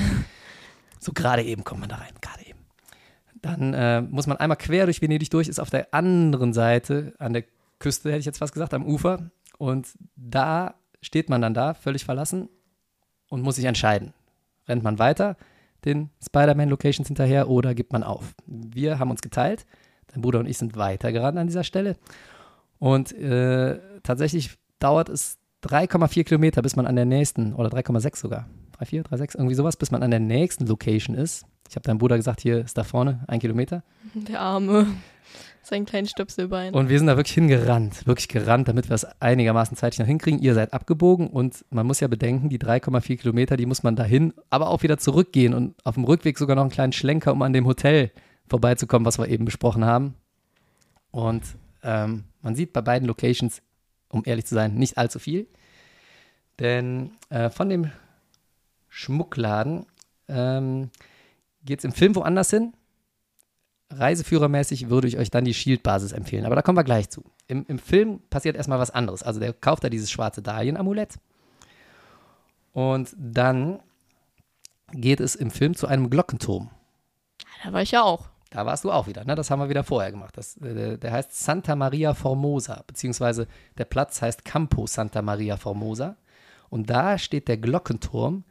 so 0.99 1.13
gerade 1.13 1.43
eben 1.43 1.63
kommt 1.63 1.81
man 1.81 1.89
da 1.89 1.97
rein, 1.97 2.13
gerade 2.21 2.43
eben. 2.43 2.57
Dann 3.35 3.75
äh, 3.75 4.01
muss 4.01 4.25
man 4.25 4.37
einmal 4.37 4.57
quer 4.57 4.85
durch 4.85 4.99
Venedig 4.99 5.29
durch, 5.29 5.47
ist 5.47 5.59
auf 5.59 5.69
der 5.69 5.93
anderen 5.93 6.53
Seite, 6.53 7.13
an 7.19 7.33
der 7.33 7.43
Küste, 7.77 8.09
hätte 8.09 8.21
ich 8.21 8.25
jetzt 8.25 8.39
fast 8.39 8.51
gesagt, 8.51 8.73
am 8.73 8.83
Ufer. 8.83 9.29
Und 9.59 9.89
da 10.15 10.73
steht 11.03 11.29
man 11.29 11.39
dann 11.39 11.53
da, 11.53 11.75
völlig 11.75 12.03
verlassen 12.03 12.49
und 13.29 13.43
muss 13.43 13.57
sich 13.57 13.65
entscheiden. 13.65 14.15
Rennt 14.67 14.83
man 14.83 14.97
weiter 14.97 15.37
den 15.85 16.09
Spider-Man-Locations 16.25 17.07
hinterher 17.07 17.47
oder 17.47 17.75
gibt 17.75 17.93
man 17.93 18.01
auf? 18.01 18.33
Wir 18.47 18.97
haben 18.97 19.11
uns 19.11 19.21
geteilt. 19.21 19.67
Dein 20.07 20.23
Bruder 20.23 20.39
und 20.39 20.47
ich 20.47 20.57
sind 20.57 20.75
weitergerannt 20.75 21.37
an 21.37 21.45
dieser 21.45 21.63
Stelle. 21.63 21.95
Und 22.79 23.11
äh, 23.11 23.79
tatsächlich 24.01 24.57
dauert 24.79 25.09
es 25.09 25.37
3,4 25.65 26.23
Kilometer, 26.23 26.61
bis 26.61 26.75
man 26.75 26.85
an 26.85 26.95
der 26.95 27.05
nächsten, 27.05 27.53
oder 27.53 27.69
3,6 27.69 28.17
sogar, 28.17 28.47
3,4, 28.79 29.03
3,6, 29.03 29.37
irgendwie 29.37 29.55
sowas, 29.55 29.77
bis 29.77 29.91
man 29.91 30.03
an 30.03 30.11
der 30.11 30.19
nächsten 30.19 30.65
Location 30.67 31.15
ist. 31.15 31.45
Ich 31.69 31.75
habe 31.75 31.83
deinem 31.83 31.97
Bruder 31.97 32.17
gesagt, 32.17 32.41
hier 32.41 32.59
ist 32.59 32.77
da 32.77 32.83
vorne 32.83 33.23
ein 33.27 33.39
Kilometer. 33.39 33.83
Der 34.13 34.39
Arme. 34.39 34.87
Sein 35.63 35.85
kleines 35.85 36.11
Stöpselbein. 36.11 36.75
Und 36.75 36.89
wir 36.89 36.99
sind 36.99 37.07
da 37.07 37.17
wirklich 37.17 37.33
hingerannt, 37.33 38.05
wirklich 38.05 38.27
gerannt, 38.27 38.67
damit 38.67 38.87
wir 38.87 38.93
es 38.93 39.05
einigermaßen 39.19 39.75
zeitig 39.75 39.97
noch 39.97 40.05
hinkriegen. 40.05 40.39
Ihr 40.39 40.53
seid 40.53 40.73
abgebogen 40.73 41.27
und 41.27 41.65
man 41.71 41.87
muss 41.87 41.99
ja 42.01 42.07
bedenken, 42.07 42.49
die 42.49 42.59
3,4 42.59 43.17
Kilometer, 43.17 43.57
die 43.57 43.65
muss 43.65 43.81
man 43.81 43.95
dahin, 43.95 44.33
aber 44.51 44.69
auch 44.69 44.83
wieder 44.83 44.99
zurückgehen 44.99 45.55
und 45.55 45.73
auf 45.83 45.95
dem 45.95 46.03
Rückweg 46.03 46.37
sogar 46.37 46.55
noch 46.55 46.61
einen 46.61 46.71
kleinen 46.71 46.93
Schlenker, 46.93 47.31
um 47.31 47.41
an 47.41 47.53
dem 47.53 47.65
Hotel 47.65 48.11
vorbeizukommen, 48.47 49.07
was 49.07 49.17
wir 49.17 49.27
eben 49.27 49.45
besprochen 49.45 49.85
haben. 49.85 50.13
Und 51.09 51.41
ähm, 51.81 52.25
man 52.43 52.55
sieht 52.55 52.71
bei 52.71 52.81
beiden 52.81 53.07
Locations, 53.07 53.63
um 54.09 54.23
ehrlich 54.25 54.45
zu 54.45 54.55
sein, 54.55 54.75
nicht 54.75 54.97
allzu 54.97 55.19
viel. 55.19 55.47
Denn 56.59 57.11
äh, 57.29 57.49
von 57.49 57.69
dem 57.69 57.91
Schmuckladen 58.89 59.85
ähm, 60.27 60.89
geht 61.63 61.79
es 61.79 61.85
im 61.85 61.91
Film 61.91 62.15
woanders 62.15 62.49
hin. 62.49 62.73
Reiseführermäßig 63.89 64.89
würde 64.89 65.07
ich 65.07 65.17
euch 65.17 65.29
dann 65.29 65.45
die 65.45 65.53
Shield-Basis 65.53 66.11
empfehlen, 66.11 66.45
aber 66.45 66.55
da 66.55 66.61
kommen 66.61 66.77
wir 66.77 66.83
gleich 66.83 67.09
zu. 67.09 67.23
Im, 67.47 67.65
Im 67.67 67.77
Film 67.77 68.21
passiert 68.29 68.55
erstmal 68.55 68.79
was 68.79 68.91
anderes. 68.91 69.21
Also 69.21 69.39
der 69.39 69.53
kauft 69.53 69.83
da 69.83 69.89
dieses 69.89 70.09
schwarze 70.09 70.41
Dahlien-Amulett 70.41 71.19
und 72.73 73.15
dann 73.17 73.79
geht 74.91 75.19
es 75.19 75.35
im 75.35 75.51
Film 75.51 75.75
zu 75.75 75.87
einem 75.87 76.09
Glockenturm. 76.09 76.69
Da 77.63 77.73
war 77.73 77.81
ich 77.81 77.91
ja 77.91 78.03
auch. 78.03 78.29
Da 78.55 78.65
warst 78.65 78.85
du 78.85 78.91
auch 78.91 79.05
wieder, 79.05 79.25
ne? 79.25 79.35
Das 79.35 79.51
haben 79.51 79.59
wir 79.59 79.67
wieder 79.67 79.83
vorher 79.83 80.11
gemacht. 80.11 80.37
Das, 80.37 80.55
äh, 80.61 80.97
der 80.97 81.11
heißt 81.11 81.37
Santa 81.37 81.75
Maria 81.75 82.13
Formosa, 82.13 82.85
beziehungsweise 82.87 83.47
der 83.77 83.83
Platz 83.83 84.21
heißt 84.21 84.45
Campo 84.45 84.87
Santa 84.87 85.21
Maria 85.21 85.57
Formosa. 85.57 86.15
Und 86.69 86.89
da 86.89 87.17
steht 87.17 87.49
der 87.49 87.57
Glockenturm, 87.57 88.45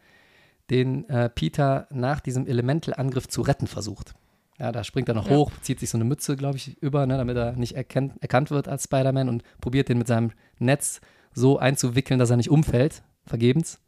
den 0.69 1.09
äh, 1.09 1.31
Peter 1.31 1.87
nach 1.91 2.21
diesem 2.21 2.47
Elemental-Angriff 2.47 3.29
zu 3.29 3.41
retten 3.41 3.67
versucht. 3.67 4.13
Ja, 4.59 4.73
da 4.73 4.85
springt 4.85 5.09
er 5.09 5.15
noch 5.15 5.31
Ja. 5.31 5.37
hoch, 5.37 5.51
zieht 5.63 5.81
sich 5.81 5.89
so 5.89 5.97
eine 5.97 6.05
Mütze, 6.05 6.37
glaube 6.37 6.59
ich, 6.59 6.77
über, 6.83 7.07
ne, 7.07 7.17
damit 7.17 7.39
er 7.39 7.53
nicht 7.53 7.75
erkennt, 7.75 8.23
erkannt 8.23 8.51
wird 8.51 8.69
als 8.69 8.85
Spider-Man 8.85 9.31
und 9.31 9.43
probiert 9.63 9.89
den 9.89 9.97
mit 9.97 10.07
seinem 10.07 10.33
Netz 10.59 11.01
so 11.33 11.59
einzuwickeln, 11.59 12.19
dass 12.21 12.29
er 12.29 12.37
nicht 12.37 12.51
umfällt. 12.51 13.03
Vergebens. 13.25 13.81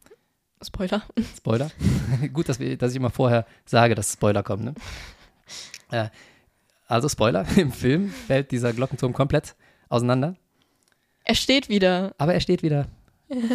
Spoiler. 0.64 1.02
Spoiler. 1.36 1.70
Gut, 2.32 2.48
dass, 2.48 2.58
wir, 2.58 2.78
dass 2.78 2.92
ich 2.92 2.96
immer 2.96 3.10
vorher 3.10 3.44
sage, 3.66 3.94
dass 3.94 4.14
Spoiler 4.14 4.42
kommen. 4.42 4.64
Ne? 4.64 4.74
Äh, 5.90 6.08
also 6.86 7.08
Spoiler, 7.08 7.46
im 7.56 7.72
Film 7.72 8.10
fällt 8.10 8.50
dieser 8.50 8.72
Glockenturm 8.72 9.12
komplett 9.12 9.54
auseinander, 9.88 10.36
Er 11.24 11.34
steht 11.34 11.68
wieder. 11.68 12.14
aber 12.18 12.34
er 12.34 12.40
steht 12.40 12.62
wieder 12.62 12.86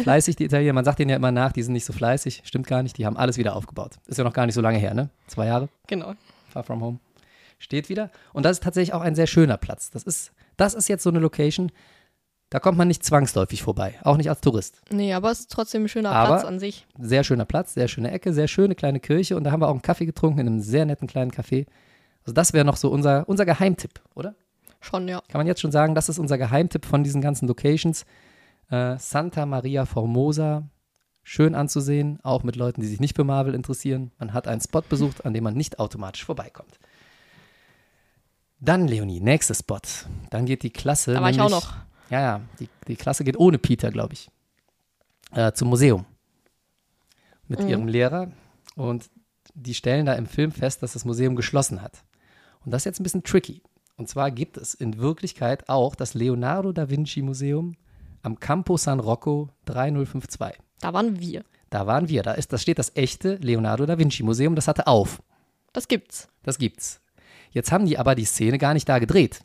fleißig, 0.02 0.36
die 0.36 0.44
Italiener. 0.44 0.74
Man 0.74 0.84
sagt 0.84 0.98
denen 0.98 1.08
ja 1.10 1.16
immer 1.16 1.32
nach, 1.32 1.52
die 1.52 1.62
sind 1.62 1.72
nicht 1.72 1.86
so 1.86 1.92
fleißig. 1.94 2.42
Stimmt 2.44 2.66
gar 2.66 2.82
nicht, 2.82 2.98
die 2.98 3.06
haben 3.06 3.16
alles 3.16 3.38
wieder 3.38 3.56
aufgebaut. 3.56 3.92
Ist 4.06 4.18
ja 4.18 4.24
noch 4.24 4.34
gar 4.34 4.44
nicht 4.46 4.54
so 4.54 4.60
lange 4.60 4.76
her, 4.78 4.92
ne? 4.92 5.08
Zwei 5.28 5.46
Jahre, 5.46 5.68
Genau. 5.86 6.14
Far 6.50 6.62
From 6.64 6.82
Home. 6.82 6.98
Steht 7.58 7.88
wieder. 7.88 8.10
Und 8.34 8.44
das 8.44 8.52
ist 8.58 8.62
tatsächlich 8.62 8.92
auch 8.92 9.00
ein 9.00 9.14
sehr 9.14 9.26
schöner 9.26 9.56
Platz. 9.56 9.90
Das 9.90 10.02
ist, 10.02 10.32
das 10.58 10.74
ist 10.74 10.88
jetzt 10.88 11.02
so 11.02 11.08
eine 11.10 11.20
Location, 11.20 11.72
da 12.52 12.60
kommt 12.60 12.76
man 12.76 12.86
nicht 12.86 13.02
zwangsläufig 13.02 13.62
vorbei, 13.62 13.94
auch 14.04 14.18
nicht 14.18 14.28
als 14.28 14.42
Tourist. 14.42 14.82
Nee, 14.90 15.14
aber 15.14 15.30
es 15.30 15.40
ist 15.40 15.50
trotzdem 15.50 15.84
ein 15.84 15.88
schöner 15.88 16.10
Aber- 16.10 16.34
Platz 16.34 16.44
an 16.44 16.58
sich. 16.60 16.86
Sehr 16.98 17.24
schöner 17.24 17.46
Platz, 17.46 17.72
sehr 17.72 17.88
schöne 17.88 18.10
Ecke, 18.10 18.34
sehr 18.34 18.46
schöne 18.46 18.74
kleine 18.74 19.00
Kirche 19.00 19.38
und 19.38 19.44
da 19.44 19.52
haben 19.52 19.60
wir 19.62 19.68
auch 19.68 19.72
einen 19.72 19.80
Kaffee 19.80 20.04
getrunken 20.04 20.40
in 20.40 20.46
einem 20.46 20.60
sehr 20.60 20.84
netten 20.84 21.08
kleinen 21.08 21.30
Café. 21.30 21.64
Also 22.24 22.34
das 22.34 22.52
wäre 22.52 22.66
noch 22.66 22.76
so 22.76 22.90
unser, 22.90 23.26
unser 23.26 23.46
Geheimtipp, 23.46 24.00
oder? 24.14 24.34
Schon, 24.80 25.08
ja. 25.08 25.22
Kann 25.28 25.38
man 25.38 25.46
jetzt 25.46 25.62
schon 25.62 25.72
sagen, 25.72 25.94
das 25.94 26.10
ist 26.10 26.18
unser 26.18 26.36
Geheimtipp 26.36 26.84
von 26.84 27.02
diesen 27.02 27.22
ganzen 27.22 27.48
Locations. 27.48 28.04
Äh, 28.68 28.98
Santa 28.98 29.46
Maria 29.46 29.86
Formosa, 29.86 30.64
schön 31.22 31.54
anzusehen, 31.54 32.18
auch 32.22 32.42
mit 32.42 32.56
Leuten, 32.56 32.82
die 32.82 32.86
sich 32.86 33.00
nicht 33.00 33.16
für 33.16 33.24
Marvel 33.24 33.54
interessieren. 33.54 34.10
Man 34.18 34.34
hat 34.34 34.46
einen 34.46 34.60
Spot 34.60 34.82
besucht, 34.82 35.24
an 35.24 35.32
dem 35.32 35.44
man 35.44 35.54
nicht 35.54 35.78
automatisch 35.78 36.24
vorbeikommt. 36.26 36.78
Dann, 38.60 38.86
Leonie, 38.86 39.20
nächster 39.20 39.54
Spot. 39.54 39.78
Dann 40.30 40.44
geht 40.46 40.62
die 40.64 40.70
Klasse. 40.70 41.14
Da 41.14 41.22
war 41.22 41.30
ich 41.30 41.40
auch 41.40 41.50
noch. 41.50 41.74
Ja, 42.12 42.20
ja, 42.20 42.40
die, 42.60 42.68
die 42.88 42.96
Klasse 42.96 43.24
geht 43.24 43.38
ohne 43.38 43.58
Peter, 43.58 43.90
glaube 43.90 44.12
ich, 44.12 44.28
äh, 45.32 45.52
zum 45.52 45.68
Museum 45.68 46.04
mit 47.48 47.60
Mhm. 47.60 47.68
ihrem 47.68 47.88
Lehrer. 47.88 48.30
Und 48.76 49.10
die 49.54 49.74
stellen 49.74 50.06
da 50.06 50.14
im 50.14 50.26
Film 50.26 50.52
fest, 50.52 50.82
dass 50.82 50.92
das 50.92 51.04
Museum 51.04 51.36
geschlossen 51.36 51.80
hat. 51.82 52.04
Und 52.64 52.70
das 52.72 52.82
ist 52.82 52.84
jetzt 52.86 53.00
ein 53.00 53.02
bisschen 53.02 53.24
tricky. 53.24 53.62
Und 53.96 54.08
zwar 54.08 54.30
gibt 54.30 54.56
es 54.56 54.74
in 54.74 54.98
Wirklichkeit 54.98 55.68
auch 55.68 55.94
das 55.94 56.14
Leonardo 56.14 56.72
da 56.72 56.88
Vinci 56.90 57.22
Museum 57.22 57.76
am 58.22 58.38
Campo 58.38 58.76
San 58.76 59.00
Rocco 59.00 59.48
3052. 59.66 60.58
Da 60.80 60.92
waren 60.92 61.18
wir. 61.18 61.44
Da 61.70 61.86
waren 61.86 62.08
wir. 62.08 62.22
Da, 62.22 62.32
ist, 62.32 62.52
da 62.52 62.58
steht 62.58 62.78
das 62.78 62.94
echte 62.94 63.36
Leonardo 63.36 63.86
da 63.86 63.98
Vinci 63.98 64.22
Museum. 64.22 64.54
Das 64.54 64.68
hatte 64.68 64.86
auf. 64.86 65.22
Das 65.72 65.88
gibt's. 65.88 66.28
Das 66.42 66.58
gibt's. 66.58 67.00
Jetzt 67.52 67.72
haben 67.72 67.86
die 67.86 67.98
aber 67.98 68.14
die 68.14 68.24
Szene 68.24 68.58
gar 68.58 68.74
nicht 68.74 68.88
da 68.88 68.98
gedreht. 68.98 69.44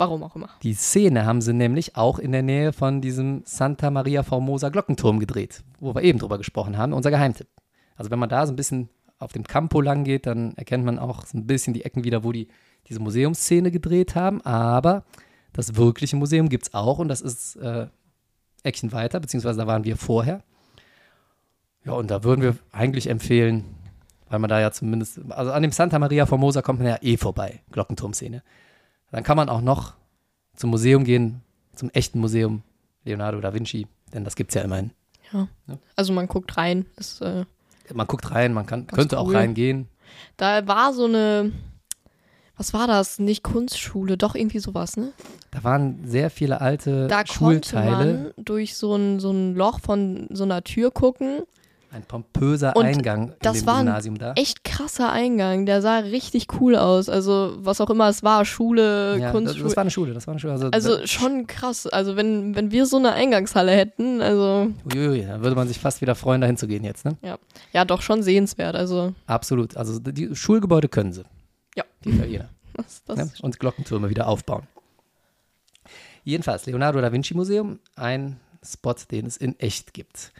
Warum 0.00 0.22
auch 0.22 0.34
immer. 0.34 0.48
Die 0.62 0.72
Szene 0.72 1.26
haben 1.26 1.42
sie 1.42 1.52
nämlich 1.52 1.94
auch 1.94 2.18
in 2.18 2.32
der 2.32 2.42
Nähe 2.42 2.72
von 2.72 3.02
diesem 3.02 3.42
Santa 3.44 3.90
Maria 3.90 4.22
Formosa 4.22 4.70
Glockenturm 4.70 5.20
gedreht, 5.20 5.62
wo 5.78 5.94
wir 5.94 6.02
eben 6.02 6.18
drüber 6.18 6.38
gesprochen 6.38 6.78
haben, 6.78 6.94
unser 6.94 7.10
Geheimtipp. 7.10 7.48
Also 7.96 8.10
wenn 8.10 8.18
man 8.18 8.30
da 8.30 8.46
so 8.46 8.52
ein 8.54 8.56
bisschen 8.56 8.88
auf 9.18 9.32
dem 9.32 9.44
Campo 9.44 9.82
lang 9.82 10.04
geht, 10.04 10.24
dann 10.24 10.54
erkennt 10.54 10.86
man 10.86 10.98
auch 10.98 11.26
so 11.26 11.36
ein 11.36 11.46
bisschen 11.46 11.74
die 11.74 11.84
Ecken 11.84 12.02
wieder, 12.02 12.24
wo 12.24 12.32
die 12.32 12.48
diese 12.88 12.98
Museumsszene 12.98 13.70
gedreht 13.70 14.14
haben. 14.14 14.40
Aber 14.40 15.04
das 15.52 15.76
wirkliche 15.76 16.16
Museum 16.16 16.48
gibt 16.48 16.68
es 16.68 16.72
auch 16.72 16.98
und 16.98 17.08
das 17.08 17.20
ist 17.20 17.56
äh, 17.56 17.88
Eckchen 18.62 18.92
weiter, 18.92 19.20
beziehungsweise 19.20 19.58
da 19.58 19.66
waren 19.66 19.84
wir 19.84 19.98
vorher. 19.98 20.42
Ja, 21.84 21.92
und 21.92 22.10
da 22.10 22.24
würden 22.24 22.40
wir 22.40 22.56
eigentlich 22.72 23.06
empfehlen, 23.06 23.64
weil 24.30 24.38
man 24.38 24.48
da 24.48 24.60
ja 24.60 24.70
zumindest, 24.70 25.20
also 25.28 25.52
an 25.52 25.60
dem 25.60 25.72
Santa 25.72 25.98
Maria 25.98 26.24
Formosa 26.24 26.62
kommt 26.62 26.78
man 26.78 26.88
ja 26.88 26.98
eh 27.02 27.18
vorbei, 27.18 27.60
Glockenturmszene. 27.70 28.42
Dann 29.10 29.24
kann 29.24 29.36
man 29.36 29.48
auch 29.48 29.60
noch 29.60 29.94
zum 30.56 30.70
Museum 30.70 31.04
gehen, 31.04 31.42
zum 31.74 31.90
echten 31.90 32.20
Museum 32.20 32.62
Leonardo 33.04 33.40
da 33.40 33.54
Vinci, 33.54 33.86
denn 34.12 34.24
das 34.24 34.36
gibt 34.36 34.50
es 34.50 34.54
ja 34.54 34.62
immerhin. 34.62 34.90
Ja. 35.32 35.48
Also 35.96 36.12
man 36.12 36.26
guckt 36.26 36.56
rein. 36.56 36.86
Ist, 36.96 37.20
äh, 37.22 37.44
Man 37.94 38.06
guckt 38.06 38.30
rein, 38.32 38.52
man 38.52 38.66
kann, 38.66 38.86
könnte 38.86 39.18
auch 39.18 39.28
cool. 39.28 39.36
reingehen. 39.36 39.88
da 40.36 40.66
war 40.66 40.92
so 40.92 41.04
eine, 41.06 41.52
was 42.56 42.74
war 42.74 42.86
das? 42.86 43.18
Nicht 43.18 43.42
Kunstschule, 43.42 44.16
doch 44.16 44.34
irgendwie 44.34 44.58
sowas, 44.58 44.96
ne? 44.96 45.12
Da 45.50 45.64
waren 45.64 46.06
sehr 46.06 46.30
viele 46.30 46.60
alte 46.60 47.06
Da 47.08 47.18
konnte 47.18 47.32
Schulteile, 47.32 48.32
man 48.36 48.44
durch 48.44 48.76
so 48.76 48.94
ein, 48.94 49.18
so 49.18 49.30
ein 49.30 49.54
Loch 49.54 49.80
von 49.80 50.28
so 50.30 50.44
einer 50.44 50.62
Tür 50.62 50.90
gucken. 50.90 51.42
Ein 51.92 52.02
pompöser 52.04 52.76
Und 52.76 52.86
Eingang 52.86 53.30
in 53.30 53.34
das 53.40 53.58
dem 53.58 53.66
war 53.66 53.76
ein 53.76 53.86
Gymnasium 53.86 54.18
da. 54.18 54.32
Echt 54.34 54.62
krasser 54.64 55.10
Eingang. 55.10 55.66
Der 55.66 55.82
sah 55.82 55.98
richtig 55.98 56.46
cool 56.60 56.76
aus. 56.76 57.08
Also 57.08 57.56
was 57.58 57.80
auch 57.80 57.90
immer 57.90 58.08
es 58.08 58.22
war, 58.22 58.44
Schule, 58.44 59.16
Ja, 59.18 59.24
das, 59.24 59.32
Kunstschule. 59.32 59.64
das 59.64 59.76
war 59.76 59.80
eine 59.80 59.90
Schule, 59.90 60.14
das 60.14 60.26
war 60.26 60.32
eine 60.32 60.40
Schule. 60.40 60.52
Also, 60.52 60.68
also 60.70 60.96
da, 60.98 61.06
schon 61.06 61.46
krass. 61.46 61.86
Also 61.86 62.16
wenn, 62.16 62.54
wenn 62.54 62.70
wir 62.70 62.86
so 62.86 62.98
eine 62.98 63.12
Eingangshalle 63.12 63.72
hätten, 63.72 64.20
also 64.22 64.70
uiuiui, 64.92 65.26
da 65.26 65.42
würde 65.42 65.56
man 65.56 65.66
sich 65.66 65.78
fast 65.78 66.00
wieder 66.00 66.14
freuen, 66.14 66.40
dahin 66.40 66.56
zu 66.56 66.68
gehen 66.68 66.84
jetzt, 66.84 67.04
ne? 67.04 67.16
ja, 67.72 67.84
doch 67.84 68.02
schon 68.02 68.22
sehenswert. 68.22 68.76
Also 68.76 69.14
Absolut. 69.26 69.76
Also 69.76 69.98
die 69.98 70.34
Schulgebäude 70.34 70.88
können 70.88 71.12
sie, 71.12 71.24
ja, 71.74 71.84
die 72.04 72.10
Italiener. 72.10 72.48
das, 72.74 73.02
das 73.04 73.16
ne? 73.16 73.30
Und 73.42 73.58
Glockentürme 73.58 74.08
wieder 74.10 74.28
aufbauen. 74.28 74.66
Jedenfalls, 76.22 76.66
Leonardo 76.66 77.00
da 77.00 77.12
Vinci 77.12 77.34
Museum, 77.34 77.80
ein 77.96 78.38
Spot, 78.62 78.94
den 79.10 79.26
es 79.26 79.36
in 79.36 79.58
echt 79.58 79.94
gibt. 79.94 80.32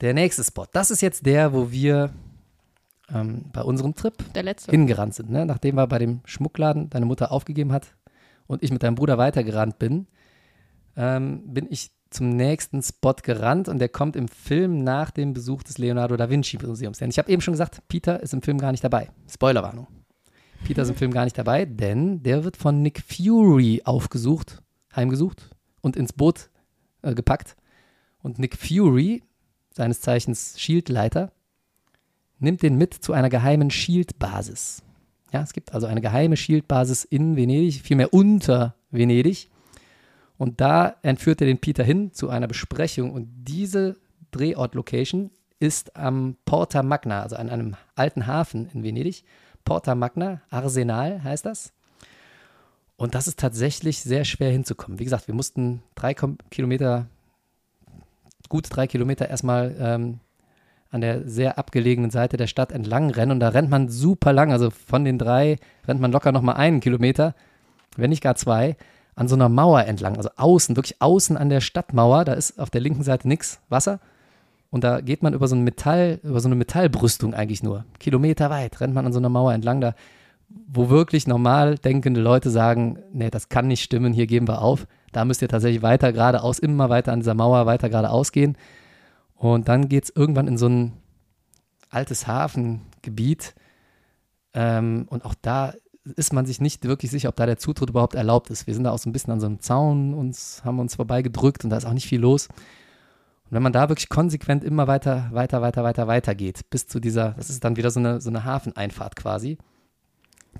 Der 0.00 0.14
nächste 0.14 0.44
Spot, 0.44 0.66
das 0.72 0.90
ist 0.90 1.02
jetzt 1.02 1.26
der, 1.26 1.52
wo 1.52 1.70
wir 1.70 2.10
ähm, 3.12 3.44
bei 3.52 3.62
unserem 3.62 3.94
Trip 3.94 4.14
der 4.32 4.42
letzte. 4.42 4.70
hingerannt 4.70 5.14
sind. 5.14 5.30
Ne? 5.30 5.44
Nachdem 5.44 5.76
wir 5.76 5.86
bei 5.86 5.98
dem 5.98 6.20
Schmuckladen 6.24 6.90
deine 6.90 7.06
Mutter 7.06 7.32
aufgegeben 7.32 7.72
hat 7.72 7.94
und 8.46 8.62
ich 8.62 8.70
mit 8.70 8.82
deinem 8.82 8.94
Bruder 8.94 9.18
weitergerannt 9.18 9.78
bin, 9.78 10.06
ähm, 10.96 11.42
bin 11.52 11.66
ich 11.70 11.90
zum 12.10 12.30
nächsten 12.30 12.82
Spot 12.82 13.14
gerannt 13.22 13.68
und 13.68 13.78
der 13.78 13.88
kommt 13.88 14.16
im 14.16 14.26
Film 14.26 14.82
nach 14.82 15.10
dem 15.10 15.32
Besuch 15.32 15.62
des 15.62 15.78
Leonardo 15.78 16.16
da 16.16 16.28
Vinci 16.28 16.58
Museums. 16.58 16.98
Denn 16.98 17.10
ich 17.10 17.18
habe 17.18 17.30
eben 17.30 17.40
schon 17.40 17.52
gesagt, 17.52 17.82
Peter 17.88 18.20
ist 18.20 18.34
im 18.34 18.42
Film 18.42 18.58
gar 18.58 18.72
nicht 18.72 18.82
dabei. 18.82 19.10
Spoilerwarnung. 19.28 19.86
Peter 20.64 20.82
ist 20.82 20.88
im 20.88 20.96
Film 20.96 21.12
gar 21.12 21.24
nicht 21.24 21.38
dabei, 21.38 21.64
denn 21.64 22.22
der 22.22 22.44
wird 22.44 22.56
von 22.56 22.82
Nick 22.82 23.02
Fury 23.02 23.82
aufgesucht, 23.84 24.62
heimgesucht 24.94 25.50
und 25.80 25.96
ins 25.96 26.12
Boot 26.12 26.50
äh, 27.02 27.14
gepackt. 27.14 27.56
Und 28.22 28.38
Nick 28.38 28.56
Fury, 28.56 29.22
seines 29.80 30.02
Zeichens 30.02 30.60
Shield-Leiter, 30.60 31.32
nimmt 32.38 32.62
den 32.62 32.76
mit 32.76 32.92
zu 32.92 33.14
einer 33.14 33.30
geheimen 33.30 33.70
Shield-Basis. 33.70 34.82
Ja, 35.32 35.40
es 35.40 35.54
gibt 35.54 35.72
also 35.72 35.86
eine 35.86 36.02
geheime 36.02 36.36
Shield-Basis 36.36 37.04
in 37.04 37.34
Venedig, 37.34 37.80
vielmehr 37.80 38.12
unter 38.12 38.74
Venedig. 38.90 39.48
Und 40.36 40.60
da 40.60 40.96
entführt 41.02 41.40
er 41.40 41.46
den 41.46 41.58
Peter 41.60 41.82
hin 41.82 42.12
zu 42.12 42.28
einer 42.28 42.46
Besprechung. 42.46 43.12
Und 43.12 43.28
diese 43.48 43.96
Drehort-Location 44.32 45.30
ist 45.58 45.96
am 45.96 46.36
Porta 46.44 46.82
Magna, 46.82 47.22
also 47.22 47.36
an 47.36 47.48
einem 47.48 47.76
alten 47.94 48.26
Hafen 48.26 48.68
in 48.74 48.82
Venedig. 48.82 49.24
Porta 49.64 49.94
Magna, 49.94 50.42
Arsenal 50.50 51.22
heißt 51.24 51.46
das. 51.46 51.72
Und 52.96 53.14
das 53.14 53.28
ist 53.28 53.38
tatsächlich 53.38 54.00
sehr 54.00 54.26
schwer 54.26 54.50
hinzukommen. 54.50 54.98
Wie 54.98 55.04
gesagt, 55.04 55.26
wir 55.26 55.34
mussten 55.34 55.82
drei 55.94 56.14
Kilometer, 56.50 57.06
gut 58.50 58.66
drei 58.68 58.86
Kilometer 58.86 59.30
erstmal 59.30 59.74
ähm, 59.80 60.20
an 60.90 61.00
der 61.00 61.26
sehr 61.26 61.56
abgelegenen 61.56 62.10
Seite 62.10 62.36
der 62.36 62.48
Stadt 62.48 62.72
entlang 62.72 63.10
rennen. 63.10 63.32
Und 63.32 63.40
da 63.40 63.48
rennt 63.48 63.70
man 63.70 63.88
super 63.88 64.34
lang. 64.34 64.52
Also 64.52 64.68
von 64.70 65.04
den 65.04 65.16
drei 65.16 65.56
rennt 65.88 66.00
man 66.00 66.12
locker 66.12 66.32
nochmal 66.32 66.56
einen 66.56 66.80
Kilometer, 66.80 67.34
wenn 67.96 68.10
nicht 68.10 68.22
gar 68.22 68.34
zwei, 68.34 68.76
an 69.14 69.28
so 69.28 69.36
einer 69.36 69.48
Mauer 69.48 69.84
entlang. 69.84 70.16
Also 70.16 70.30
außen, 70.36 70.76
wirklich 70.76 71.00
außen 71.00 71.36
an 71.36 71.48
der 71.48 71.60
Stadtmauer. 71.60 72.24
Da 72.24 72.34
ist 72.34 72.58
auf 72.60 72.70
der 72.70 72.80
linken 72.82 73.04
Seite 73.04 73.28
nichts, 73.28 73.60
Wasser. 73.70 74.00
Und 74.70 74.84
da 74.84 75.00
geht 75.00 75.22
man 75.22 75.34
über 75.34 75.48
so 75.48 75.56
ein 75.56 75.62
Metall, 75.62 76.20
über 76.22 76.40
so 76.40 76.48
eine 76.48 76.54
Metallbrüstung 76.54 77.34
eigentlich 77.34 77.62
nur. 77.62 77.84
Kilometer 77.98 78.50
weit 78.50 78.80
rennt 78.80 78.94
man 78.94 79.06
an 79.06 79.12
so 79.12 79.18
einer 79.18 79.28
Mauer 79.28 79.52
entlang, 79.52 79.80
da, 79.80 79.94
wo 80.48 80.88
wirklich 80.90 81.26
normal 81.26 81.76
denkende 81.76 82.20
Leute 82.20 82.50
sagen, 82.50 82.98
nee, 83.12 83.30
das 83.30 83.48
kann 83.48 83.68
nicht 83.68 83.82
stimmen, 83.82 84.12
hier 84.12 84.26
geben 84.26 84.48
wir 84.48 84.62
auf. 84.62 84.86
Da 85.12 85.24
müsst 85.24 85.42
ihr 85.42 85.48
tatsächlich 85.48 85.82
weiter 85.82 86.12
geradeaus, 86.12 86.58
immer 86.58 86.88
weiter 86.88 87.12
an 87.12 87.20
dieser 87.20 87.34
Mauer 87.34 87.66
weiter 87.66 87.88
geradeaus 87.88 88.32
gehen. 88.32 88.56
Und 89.34 89.68
dann 89.68 89.88
geht 89.88 90.04
es 90.04 90.10
irgendwann 90.14 90.48
in 90.48 90.58
so 90.58 90.68
ein 90.68 90.92
altes 91.88 92.26
Hafengebiet. 92.26 93.54
Ähm, 94.54 95.06
und 95.10 95.24
auch 95.24 95.34
da 95.40 95.74
ist 96.16 96.32
man 96.32 96.46
sich 96.46 96.60
nicht 96.60 96.84
wirklich 96.84 97.10
sicher, 97.10 97.28
ob 97.28 97.36
da 97.36 97.46
der 97.46 97.58
Zutritt 97.58 97.90
überhaupt 97.90 98.14
erlaubt 98.14 98.50
ist. 98.50 98.66
Wir 98.66 98.74
sind 98.74 98.84
da 98.84 98.90
auch 98.90 98.98
so 98.98 99.08
ein 99.08 99.12
bisschen 99.12 99.32
an 99.32 99.40
so 99.40 99.46
einem 99.46 99.60
Zaun, 99.60 100.14
uns, 100.14 100.62
haben 100.64 100.78
uns 100.78 100.94
vorbeigedrückt 100.94 101.64
und 101.64 101.70
da 101.70 101.76
ist 101.76 101.84
auch 101.84 101.92
nicht 101.92 102.06
viel 102.06 102.20
los. 102.20 102.48
Und 102.48 103.52
wenn 103.52 103.62
man 103.62 103.72
da 103.72 103.88
wirklich 103.88 104.08
konsequent 104.08 104.64
immer 104.64 104.86
weiter, 104.86 105.28
weiter, 105.32 105.60
weiter, 105.60 105.82
weiter, 105.84 106.06
weiter 106.06 106.34
geht, 106.34 106.70
bis 106.70 106.86
zu 106.86 107.00
dieser, 107.00 107.32
das 107.32 107.50
ist 107.50 107.64
dann 107.64 107.76
wieder 107.76 107.90
so 107.90 108.00
eine, 108.00 108.20
so 108.20 108.30
eine 108.30 108.44
Hafeneinfahrt 108.44 109.16
quasi, 109.16 109.58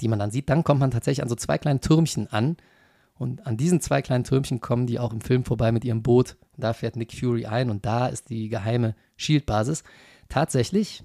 die 0.00 0.08
man 0.08 0.18
dann 0.18 0.30
sieht, 0.30 0.50
dann 0.50 0.64
kommt 0.64 0.80
man 0.80 0.90
tatsächlich 0.90 1.22
an 1.22 1.28
so 1.28 1.36
zwei 1.36 1.58
kleinen 1.58 1.80
Türmchen 1.80 2.26
an. 2.28 2.56
Und 3.20 3.46
an 3.46 3.58
diesen 3.58 3.82
zwei 3.82 4.00
kleinen 4.00 4.24
Türmchen 4.24 4.62
kommen 4.62 4.86
die 4.86 4.98
auch 4.98 5.12
im 5.12 5.20
Film 5.20 5.44
vorbei 5.44 5.72
mit 5.72 5.84
ihrem 5.84 6.02
Boot. 6.02 6.38
Da 6.56 6.72
fährt 6.72 6.96
Nick 6.96 7.12
Fury 7.12 7.44
ein 7.44 7.68
und 7.68 7.84
da 7.84 8.06
ist 8.06 8.30
die 8.30 8.48
geheime 8.48 8.94
Shield-Basis. 9.18 9.84
Tatsächlich 10.30 11.04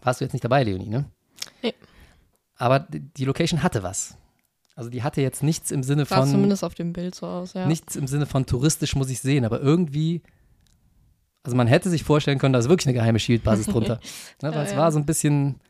warst 0.00 0.20
du 0.20 0.24
jetzt 0.24 0.32
nicht 0.32 0.44
dabei, 0.44 0.62
Leonie, 0.62 0.88
ne? 0.88 1.06
Nee. 1.60 1.74
Aber 2.54 2.86
die 2.88 3.24
Location 3.24 3.64
hatte 3.64 3.82
was. 3.82 4.16
Also 4.76 4.90
die 4.90 5.02
hatte 5.02 5.22
jetzt 5.22 5.42
nichts 5.42 5.72
im 5.72 5.82
Sinne 5.82 6.04
Sah 6.04 6.20
von. 6.20 6.28
zumindest 6.28 6.62
auf 6.62 6.76
dem 6.76 6.92
Bild 6.92 7.16
so 7.16 7.26
aus, 7.26 7.54
ja. 7.54 7.66
Nichts 7.66 7.96
im 7.96 8.06
Sinne 8.06 8.26
von 8.26 8.46
touristisch 8.46 8.94
muss 8.94 9.10
ich 9.10 9.18
sehen, 9.18 9.44
aber 9.44 9.60
irgendwie 9.60 10.22
also 11.42 11.56
man 11.56 11.66
hätte 11.66 11.90
sich 11.90 12.04
vorstellen 12.04 12.38
können, 12.38 12.52
da 12.52 12.60
ist 12.60 12.68
wirklich 12.68 12.86
eine 12.86 12.94
geheime 12.94 13.18
Shield-Basis 13.18 13.66
drunter. 13.66 13.98
ne, 14.40 14.50
weil 14.50 14.54
ja, 14.54 14.62
es 14.62 14.70
ja. 14.70 14.76
war 14.78 14.92
so 14.92 15.00
ein 15.00 15.04
bisschen 15.04 15.60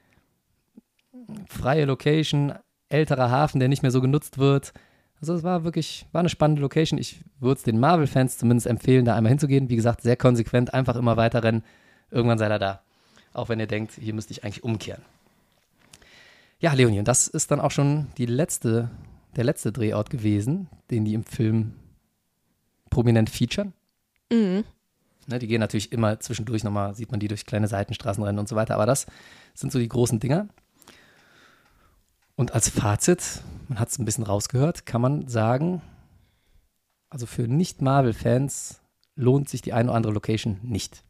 freie 1.49 1.87
Location, 1.87 2.53
älterer 2.91 3.31
Hafen, 3.31 3.61
der 3.61 3.69
nicht 3.69 3.83
mehr 3.83 3.91
so 3.91 4.03
genutzt 4.03 4.37
wird. 4.37 4.75
Also 5.25 5.37
es 5.37 5.43
war 5.43 5.65
wirklich, 5.65 6.05
war 6.13 6.19
eine 6.19 6.29
spannende 6.29 6.61
Location. 6.61 7.01
Ich 7.01 7.19
würde 7.41 7.57
es 7.57 7.63
den 7.63 7.81
Marvel-Fans 7.81 8.37
zumindest 8.37 8.67
empfehlen, 8.67 9.07
da 9.07 9.17
einmal 9.17 9.31
hinzugehen. 9.31 9.71
Wie 9.71 9.77
gesagt, 9.77 10.03
sehr 10.03 10.17
konsequent, 10.17 10.75
einfach 10.75 10.97
immer 10.97 11.17
weiter 11.17 11.43
rennen. 11.43 11.65
Irgendwann 12.11 12.37
seid 12.37 12.53
ihr 12.53 12.59
da. 12.59 12.83
Auch 13.33 13.49
wenn 13.49 13.59
ihr 13.59 13.67
denkt, 13.67 13.93
hier 13.99 14.13
müsste 14.13 14.33
ich 14.33 14.45
eigentlich 14.45 14.63
umkehren. 14.63 15.01
Ja, 16.61 16.75
Leonie, 16.75 16.99
und 16.99 17.09
das 17.09 17.27
ist 17.27 17.51
dann 17.51 17.59
auch 17.59 17.71
schon 17.71 18.09
die 18.19 18.27
letzte, 18.27 18.91
der 19.35 19.45
letzte 19.45 19.73
Drehort 19.73 20.11
gewesen, 20.11 20.69
den 20.91 21.07
die 21.07 21.15
im 21.15 21.25
Film 21.25 21.73
prominent 22.91 23.31
featuren. 23.31 23.73
Mhm. 24.31 24.65
Ne, 25.27 25.39
die 25.39 25.47
gehen 25.47 25.61
natürlich 25.61 25.91
immer 25.91 26.21
zwischendurch 26.21 26.65
nochmal, 26.65 26.95
sieht 26.95 27.11
man 27.11 27.19
die 27.19 27.29
durch 27.29 27.47
kleine 27.47 27.67
Seitenstraßen 27.67 28.23
rennen 28.23 28.41
und 28.41 28.49
so 28.51 28.57
weiter. 28.57 28.75
Aber 28.75 28.85
das 28.85 29.07
sind 29.55 29.73
so 29.73 29.79
die 29.79 29.89
großen 29.89 30.21
Dinger. 30.21 30.49
Und 32.37 32.53
als 32.53 32.69
Fazit, 32.69 33.43
man 33.69 33.79
hat 33.79 33.89
es 33.89 33.99
ein 33.99 34.05
bisschen 34.05 34.25
rausgehört, 34.25 34.87
kann 34.87 35.01
man 35.01 35.29
sagen, 35.29 35.83
also 37.11 37.27
für 37.27 37.43
Nicht-Marvel-Fans 37.43 38.81
lohnt 39.15 39.49
sich 39.49 39.63
die 39.63 39.73
eine 39.73 39.89
oder 39.89 39.97
andere 39.97 40.13
Location 40.13 40.59
nicht. 40.63 41.05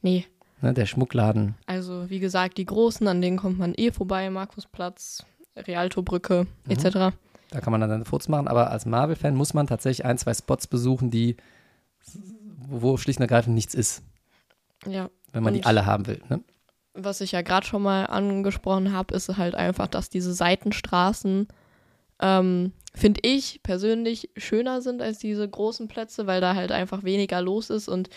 Nee. 0.00 0.26
Ne, 0.62 0.72
der 0.74 0.86
Schmuckladen. 0.86 1.54
Also 1.66 2.08
wie 2.08 2.20
gesagt, 2.20 2.58
die 2.58 2.64
großen, 2.64 3.06
an 3.08 3.20
denen 3.20 3.36
kommt 3.36 3.58
man 3.58 3.74
eh 3.76 3.92
vorbei, 3.92 4.30
Markusplatz, 4.30 5.24
Rialto-Brücke 5.56 6.46
mhm. 6.64 6.70
etc. 6.70 7.16
Da 7.50 7.60
kann 7.60 7.72
man 7.72 7.80
dann 7.80 8.04
Fotos 8.04 8.28
machen, 8.28 8.48
aber 8.48 8.70
als 8.70 8.86
Marvel-Fan 8.86 9.34
muss 9.34 9.54
man 9.54 9.66
tatsächlich 9.66 10.06
ein, 10.06 10.18
zwei 10.18 10.34
Spots 10.34 10.66
besuchen, 10.66 11.10
die 11.10 11.36
wo 12.68 12.96
schlicht 12.96 13.18
und 13.18 13.24
ergreifend 13.24 13.54
nichts 13.54 13.74
ist. 13.74 14.02
Ja. 14.86 15.10
Wenn 15.32 15.42
man 15.42 15.54
und 15.54 15.60
die 15.60 15.66
alle 15.66 15.86
haben 15.86 16.06
will. 16.06 16.22
Ne? 16.28 16.40
Was 16.94 17.20
ich 17.20 17.32
ja 17.32 17.42
gerade 17.42 17.66
schon 17.66 17.82
mal 17.82 18.06
angesprochen 18.06 18.92
habe, 18.92 19.14
ist 19.14 19.36
halt 19.36 19.54
einfach, 19.54 19.86
dass 19.86 20.10
diese 20.10 20.34
Seitenstraßen, 20.34 21.48
ähm, 22.20 22.72
finde 22.94 23.20
ich 23.22 23.62
persönlich, 23.62 24.30
schöner 24.36 24.82
sind 24.82 25.00
als 25.00 25.18
diese 25.18 25.48
großen 25.48 25.88
Plätze, 25.88 26.26
weil 26.26 26.40
da 26.40 26.54
halt 26.54 26.72
einfach 26.72 27.04
weniger 27.04 27.40
los 27.40 27.70
ist 27.70 27.88
und 27.88 28.10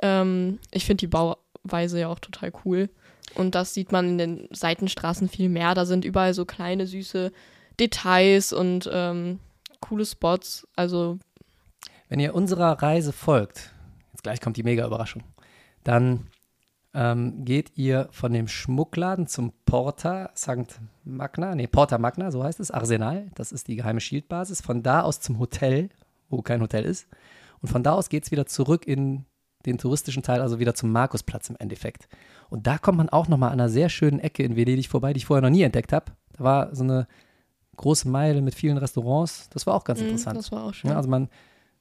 ähm, 0.00 0.58
ich 0.72 0.84
finde 0.84 1.02
die 1.02 1.06
Bauweise 1.06 2.00
ja 2.00 2.08
auch 2.08 2.18
total 2.18 2.52
cool. 2.64 2.90
Und 3.34 3.54
das 3.54 3.72
sieht 3.72 3.92
man 3.92 4.08
in 4.08 4.18
den 4.18 4.48
Seitenstraßen 4.52 5.28
viel 5.28 5.48
mehr. 5.48 5.74
Da 5.74 5.86
sind 5.86 6.04
überall 6.04 6.34
so 6.34 6.44
kleine, 6.44 6.86
süße 6.86 7.32
Details 7.78 8.52
und 8.52 8.90
ähm, 8.92 9.38
coole 9.80 10.04
Spots. 10.04 10.66
Also 10.76 11.18
wenn 12.08 12.20
ihr 12.20 12.34
unserer 12.34 12.82
Reise 12.82 13.12
folgt, 13.12 13.70
jetzt 14.12 14.22
gleich 14.22 14.40
kommt 14.40 14.56
die 14.58 14.62
mega 14.62 14.86
Überraschung, 14.86 15.22
dann 15.82 16.26
ähm, 16.94 17.44
geht 17.44 17.76
ihr 17.76 18.08
von 18.10 18.32
dem 18.32 18.48
Schmuckladen 18.48 19.26
zum 19.26 19.52
Porta 19.64 20.30
St. 20.36 20.80
Magna, 21.04 21.54
nee, 21.54 21.66
Porta 21.66 21.98
Magna, 21.98 22.30
so 22.30 22.44
heißt 22.44 22.60
es, 22.60 22.70
Arsenal, 22.70 23.30
das 23.34 23.52
ist 23.52 23.68
die 23.68 23.76
geheime 23.76 24.00
Shieldbasis. 24.00 24.60
Von 24.60 24.82
da 24.82 25.02
aus 25.02 25.20
zum 25.20 25.38
Hotel, 25.38 25.88
wo 26.28 26.42
kein 26.42 26.60
Hotel 26.60 26.84
ist. 26.84 27.08
Und 27.60 27.68
von 27.68 27.82
da 27.82 27.92
aus 27.92 28.08
geht 28.08 28.24
es 28.24 28.30
wieder 28.30 28.46
zurück 28.46 28.86
in 28.86 29.24
den 29.64 29.78
touristischen 29.78 30.22
Teil, 30.22 30.40
also 30.40 30.58
wieder 30.58 30.74
zum 30.74 30.92
Markusplatz 30.92 31.48
im 31.48 31.56
Endeffekt. 31.58 32.08
Und 32.50 32.66
da 32.66 32.78
kommt 32.78 32.98
man 32.98 33.08
auch 33.08 33.28
nochmal 33.28 33.52
an 33.52 33.60
einer 33.60 33.68
sehr 33.68 33.88
schönen 33.88 34.18
Ecke 34.18 34.42
in 34.42 34.56
Venedig 34.56 34.88
vorbei, 34.88 35.12
die 35.12 35.18
ich 35.18 35.26
vorher 35.26 35.42
noch 35.42 35.54
nie 35.54 35.62
entdeckt 35.62 35.92
habe. 35.92 36.06
Da 36.36 36.44
war 36.44 36.74
so 36.74 36.82
eine 36.82 37.06
große 37.76 38.08
Meile 38.08 38.42
mit 38.42 38.54
vielen 38.54 38.76
Restaurants. 38.76 39.48
Das 39.50 39.66
war 39.66 39.74
auch 39.74 39.84
ganz 39.84 40.00
mm, 40.00 40.04
interessant. 40.04 40.38
Das 40.38 40.52
war 40.52 40.64
auch 40.64 40.74
schön. 40.74 40.90
Ja, 40.90 40.96
also 40.96 41.08
man 41.08 41.28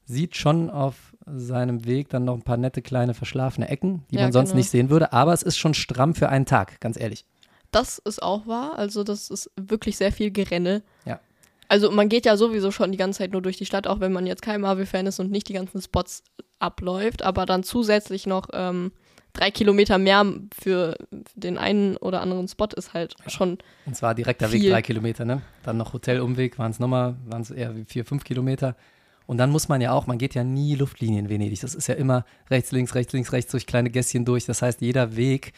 sieht 0.06 0.36
schon 0.36 0.70
auf 0.70 1.16
seinem 1.26 1.86
Weg 1.86 2.10
dann 2.10 2.26
noch 2.26 2.36
ein 2.36 2.42
paar 2.42 2.58
nette 2.58 2.82
kleine 2.82 3.14
verschlafene 3.14 3.70
Ecken, 3.70 4.04
die 4.12 4.16
ja, 4.16 4.24
man 4.24 4.32
sonst 4.32 4.50
genau. 4.50 4.58
nicht 4.58 4.70
sehen 4.70 4.90
würde. 4.90 5.14
Aber 5.14 5.34
es 5.34 5.44
ist 5.44 5.58
schon 5.58 5.74
stramm 5.74 6.16
für 6.16 6.30
einen 6.30 6.46
Tag, 6.46 6.80
ganz 6.82 7.00
ehrlich. 7.00 7.26
Das 7.72 8.00
ist 8.00 8.22
auch 8.22 8.48
wahr. 8.48 8.78
Also 8.78 9.04
das 9.04 9.30
ist 9.30 9.50
wirklich 9.56 9.98
sehr 9.98 10.12
viel 10.12 10.32
Gerenne. 10.32 10.84
Ja. 11.06 11.20
Also 11.70 11.90
man 11.90 12.10
geht 12.10 12.26
ja 12.26 12.36
sowieso 12.36 12.72
schon 12.72 12.92
die 12.92 12.98
ganze 12.98 13.20
Zeit 13.20 13.32
nur 13.32 13.42
durch 13.42 13.58
die 13.58 13.66
Stadt, 13.66 13.88
auch 13.88 14.02
wenn 14.02 14.12
man 14.12 14.28
jetzt 14.28 14.42
kein 14.42 14.60
Marvel-Fan 14.62 15.08
ist 15.08 15.20
und 15.20 15.32
nicht 15.32 15.48
die 15.48 15.54
ganzen 15.54 15.82
Spots 15.82 16.24
abläuft, 16.60 17.24
aber 17.24 17.46
dann 17.46 17.64
zusätzlich 17.64 18.28
noch 18.28 18.50
ähm, 18.52 18.92
drei 19.34 19.52
Kilometer 19.52 19.98
mehr 19.98 20.26
für 20.54 20.98
den 21.36 21.58
einen 21.58 21.96
oder 21.98 22.22
anderen 22.22 22.48
Spot 22.50 22.68
ist 22.76 22.94
halt 22.94 23.16
schon. 23.28 23.58
Und 23.86 23.96
zwar 23.96 24.16
direkter 24.16 24.50
viel. 24.50 24.64
Weg 24.64 24.72
drei 24.72 24.82
Kilometer, 24.82 25.24
ne? 25.24 25.42
Dann 25.64 25.78
noch 25.78 25.94
Hotelumweg, 25.94 26.60
waren 26.60 26.72
es 26.72 26.80
nochmal, 26.80 27.16
waren 27.26 27.42
es 27.42 27.52
eher 27.52 27.74
vier, 27.86 28.04
fünf 28.04 28.24
Kilometer. 28.26 28.76
Und 29.32 29.38
dann 29.38 29.50
muss 29.50 29.70
man 29.70 29.80
ja 29.80 29.94
auch, 29.94 30.08
man 30.08 30.18
geht 30.18 30.36
ja 30.36 30.44
nie 30.44 30.76
Luftlinien 30.76 31.24
in 31.24 31.30
Venedig. 31.30 31.62
Das 31.62 31.74
ist 31.74 31.88
ja 31.88 31.96
immer 31.96 32.26
rechts, 32.50 32.74
links, 32.74 32.96
rechts, 32.96 33.14
links, 33.14 33.32
rechts 33.32 33.50
durch 33.50 33.66
kleine 33.66 33.90
Gässchen 33.90 34.26
durch. 34.26 34.46
Das 34.46 34.62
heißt, 34.62 34.82
jeder 34.82 35.16
Weg, 35.16 35.54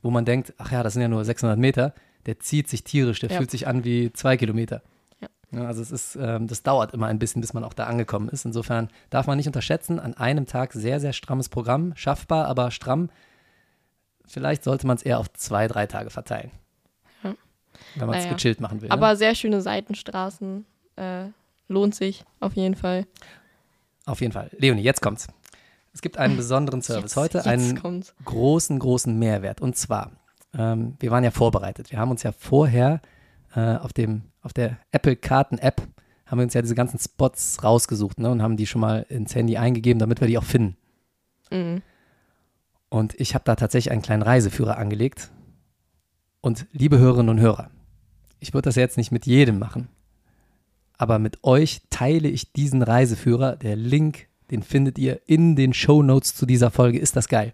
wo 0.00 0.10
man 0.10 0.24
denkt, 0.24 0.54
ach 0.56 0.72
ja, 0.72 0.82
das 0.82 0.94
sind 0.94 1.02
ja 1.02 1.08
nur 1.08 1.22
600 1.22 1.58
Meter, 1.58 1.92
der 2.24 2.40
zieht 2.40 2.70
sich 2.70 2.84
tierisch, 2.84 3.20
der 3.20 3.28
ja. 3.28 3.36
fühlt 3.36 3.50
sich 3.50 3.66
an 3.66 3.84
wie 3.84 4.14
zwei 4.14 4.38
Kilometer. 4.38 4.80
Ja. 5.20 5.28
Ja, 5.50 5.66
also 5.66 5.82
es 5.82 5.90
ist, 5.90 6.16
ähm, 6.18 6.46
das 6.46 6.62
dauert 6.62 6.94
immer 6.94 7.08
ein 7.08 7.18
bisschen, 7.18 7.42
bis 7.42 7.52
man 7.52 7.64
auch 7.64 7.74
da 7.74 7.84
angekommen 7.84 8.30
ist. 8.30 8.46
Insofern 8.46 8.88
darf 9.10 9.26
man 9.26 9.36
nicht 9.36 9.46
unterschätzen, 9.46 10.00
an 10.00 10.14
einem 10.14 10.46
Tag 10.46 10.72
sehr, 10.72 10.98
sehr 10.98 11.12
strammes 11.12 11.50
Programm, 11.50 11.94
schaffbar, 11.96 12.46
aber 12.46 12.70
stramm. 12.70 13.10
Vielleicht 14.24 14.64
sollte 14.64 14.86
man 14.86 14.96
es 14.96 15.02
eher 15.02 15.18
auf 15.18 15.30
zwei, 15.34 15.68
drei 15.68 15.84
Tage 15.86 16.08
verteilen. 16.08 16.50
Wenn 17.22 18.06
man 18.06 18.16
es 18.16 18.24
naja. 18.24 18.36
gechillt 18.36 18.62
machen 18.62 18.80
will. 18.80 18.90
Aber 18.90 19.10
ne? 19.10 19.16
sehr 19.16 19.34
schöne 19.34 19.60
Seitenstraßen. 19.60 20.64
Äh, 20.96 21.26
lohnt 21.68 21.94
sich 21.94 22.24
auf 22.40 22.54
jeden 22.54 22.74
Fall. 22.74 23.06
Auf 24.06 24.20
jeden 24.20 24.32
Fall. 24.32 24.50
Leonie, 24.58 24.82
jetzt 24.82 25.02
kommt's. 25.02 25.28
Es 25.92 26.02
gibt 26.02 26.16
einen 26.18 26.36
besonderen 26.36 26.82
Service 26.82 27.12
Jetzt- 27.12 27.16
heute, 27.16 27.38
jetzt 27.38 27.46
einen 27.46 27.80
kommt's. 27.80 28.14
großen, 28.24 28.78
großen 28.78 29.18
Mehrwert. 29.18 29.60
Und 29.60 29.76
zwar, 29.76 30.12
ähm, 30.56 30.96
wir 31.00 31.10
waren 31.10 31.24
ja 31.24 31.30
vorbereitet. 31.30 31.90
Wir 31.90 31.98
haben 31.98 32.10
uns 32.10 32.22
ja 32.22 32.32
vorher 32.32 33.00
äh, 33.54 33.76
auf, 33.76 33.92
dem, 33.92 34.22
auf 34.42 34.52
der 34.52 34.78
Apple-Karten-App 34.92 35.82
haben 36.26 36.38
wir 36.38 36.42
uns 36.44 36.52
ja 36.54 36.60
diese 36.62 36.74
ganzen 36.74 36.98
Spots 36.98 37.64
rausgesucht 37.64 38.18
ne, 38.20 38.30
und 38.30 38.42
haben 38.42 38.58
die 38.58 38.66
schon 38.66 38.82
mal 38.82 39.06
ins 39.08 39.34
Handy 39.34 39.56
eingegeben, 39.56 39.98
damit 39.98 40.20
wir 40.20 40.28
die 40.28 40.36
auch 40.36 40.44
finden. 40.44 40.76
Mhm. 41.50 41.80
Und 42.90 43.18
ich 43.18 43.34
habe 43.34 43.44
da 43.44 43.56
tatsächlich 43.56 43.90
einen 43.92 44.02
kleinen 44.02 44.22
Reiseführer 44.22 44.76
angelegt. 44.76 45.30
Und 46.42 46.66
liebe 46.72 46.98
Hörerinnen 46.98 47.30
und 47.30 47.40
Hörer, 47.40 47.70
ich 48.40 48.52
würde 48.54 48.66
das 48.68 48.76
jetzt 48.76 48.96
nicht 48.98 49.10
mit 49.10 49.26
jedem 49.26 49.58
machen, 49.58 49.88
aber 50.98 51.18
mit 51.18 51.42
euch 51.44 51.80
teile 51.90 52.28
ich 52.28 52.52
diesen 52.52 52.82
Reiseführer. 52.82 53.56
Der 53.56 53.76
Link, 53.76 54.26
den 54.50 54.62
findet 54.62 54.98
ihr 54.98 55.20
in 55.26 55.56
den 55.56 55.72
Show 55.72 56.02
Notes 56.02 56.34
zu 56.34 56.44
dieser 56.44 56.70
Folge. 56.70 56.98
Ist 56.98 57.16
das 57.16 57.28
geil? 57.28 57.52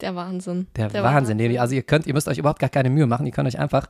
Der 0.00 0.14
Wahnsinn. 0.14 0.66
Der, 0.76 0.92
Wahnsinn. 0.92 1.38
Leonie. 1.38 1.58
Also 1.58 1.74
ihr 1.74 1.82
könnt, 1.82 2.06
ihr 2.06 2.14
müsst 2.14 2.28
euch 2.28 2.38
überhaupt 2.38 2.60
gar 2.60 2.68
keine 2.68 2.90
Mühe 2.90 3.06
machen. 3.06 3.26
Ihr 3.26 3.32
könnt 3.32 3.48
euch 3.48 3.58
einfach, 3.58 3.88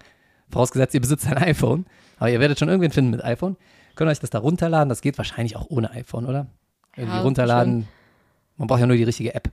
vorausgesetzt 0.50 0.94
ihr 0.94 1.00
besitzt 1.00 1.26
ein 1.26 1.36
iPhone, 1.38 1.86
aber 2.18 2.30
ihr 2.30 2.40
werdet 2.40 2.58
schon 2.58 2.68
irgendwen 2.68 2.92
finden 2.92 3.10
mit 3.10 3.24
iPhone, 3.24 3.56
könnt 3.94 4.10
euch 4.10 4.20
das 4.20 4.30
da 4.30 4.38
runterladen. 4.38 4.88
Das 4.88 5.00
geht 5.00 5.18
wahrscheinlich 5.18 5.56
auch 5.56 5.66
ohne 5.68 5.90
iPhone, 5.90 6.26
oder? 6.26 6.46
Irgendwie 6.96 7.16
Ja, 7.16 7.22
runterladen. 7.22 7.88
Man 8.56 8.68
braucht 8.68 8.80
ja 8.80 8.86
nur 8.86 8.96
die 8.96 9.04
richtige 9.04 9.34
App. 9.34 9.48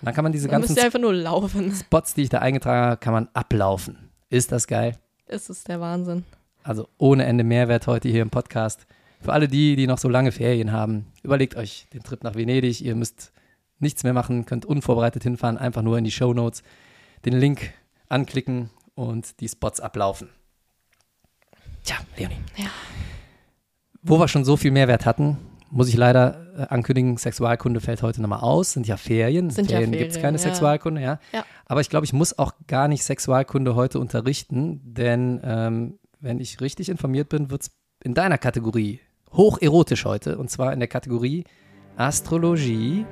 Und 0.00 0.06
dann 0.06 0.14
kann 0.14 0.22
man 0.24 0.32
diese 0.32 0.46
Man 0.46 0.60
ganzen 0.60 0.72
müsste 0.72 0.84
einfach 0.84 1.00
nur 1.00 1.12
laufen. 1.14 1.72
Spots, 1.74 2.14
die 2.14 2.22
ich 2.22 2.28
da 2.28 2.38
eingetragen 2.38 2.90
habe, 2.90 2.96
kann 2.98 3.12
man 3.12 3.28
ablaufen. 3.34 4.10
Ist 4.30 4.52
das 4.52 4.66
geil? 4.66 4.96
Es 5.26 5.50
ist 5.50 5.68
der 5.68 5.80
Wahnsinn. 5.80 6.24
Also 6.68 6.86
ohne 6.98 7.24
Ende 7.24 7.44
Mehrwert 7.44 7.86
heute 7.86 8.10
hier 8.10 8.20
im 8.20 8.28
Podcast. 8.28 8.86
Für 9.22 9.32
alle 9.32 9.48
die, 9.48 9.74
die 9.74 9.86
noch 9.86 9.96
so 9.96 10.06
lange 10.06 10.32
Ferien 10.32 10.70
haben, 10.70 11.06
überlegt 11.22 11.56
euch 11.56 11.86
den 11.94 12.02
Trip 12.02 12.22
nach 12.22 12.34
Venedig. 12.34 12.82
Ihr 12.82 12.94
müsst 12.94 13.32
nichts 13.78 14.04
mehr 14.04 14.12
machen, 14.12 14.44
könnt 14.44 14.66
unvorbereitet 14.66 15.22
hinfahren, 15.22 15.56
einfach 15.56 15.80
nur 15.80 15.96
in 15.96 16.04
die 16.04 16.10
Show 16.10 16.34
Notes 16.34 16.62
den 17.24 17.32
Link 17.32 17.72
anklicken 18.10 18.68
und 18.94 19.40
die 19.40 19.48
Spots 19.48 19.80
ablaufen. 19.80 20.28
Tja, 21.84 21.96
Leonie. 22.18 22.36
Ja. 22.56 22.66
Wo 24.02 24.20
wir 24.20 24.28
schon 24.28 24.44
so 24.44 24.58
viel 24.58 24.70
Mehrwert 24.70 25.06
hatten, 25.06 25.38
muss 25.70 25.88
ich 25.88 25.96
leider 25.96 26.52
äh, 26.54 26.66
ankündigen, 26.68 27.16
Sexualkunde 27.16 27.80
fällt 27.80 28.02
heute 28.02 28.20
nochmal 28.20 28.40
aus. 28.40 28.74
Sind 28.74 28.86
ja 28.86 28.98
Ferien. 28.98 29.48
Sind 29.48 29.70
ja 29.70 29.78
Ferien 29.78 29.92
gibt 29.92 30.10
es 30.10 30.18
Ferien, 30.18 30.22
keine 30.22 30.36
ja. 30.36 30.42
Sexualkunde, 30.42 31.00
ja. 31.00 31.18
Ja. 31.32 31.46
Aber 31.64 31.80
ich 31.80 31.88
glaube, 31.88 32.04
ich 32.04 32.12
muss 32.12 32.38
auch 32.38 32.52
gar 32.66 32.88
nicht 32.88 33.04
Sexualkunde 33.04 33.74
heute 33.74 33.98
unterrichten, 34.00 34.82
denn 34.84 35.40
ähm, 35.42 35.98
wenn 36.20 36.40
ich 36.40 36.60
richtig 36.60 36.88
informiert 36.88 37.28
bin, 37.28 37.50
wird 37.50 37.62
es 37.62 37.70
in 38.02 38.14
deiner 38.14 38.38
Kategorie 38.38 39.00
hocherotisch 39.32 40.04
heute. 40.04 40.38
Und 40.38 40.50
zwar 40.50 40.72
in 40.72 40.80
der 40.80 40.88
Kategorie 40.88 41.44
Astrologie. 41.96 43.04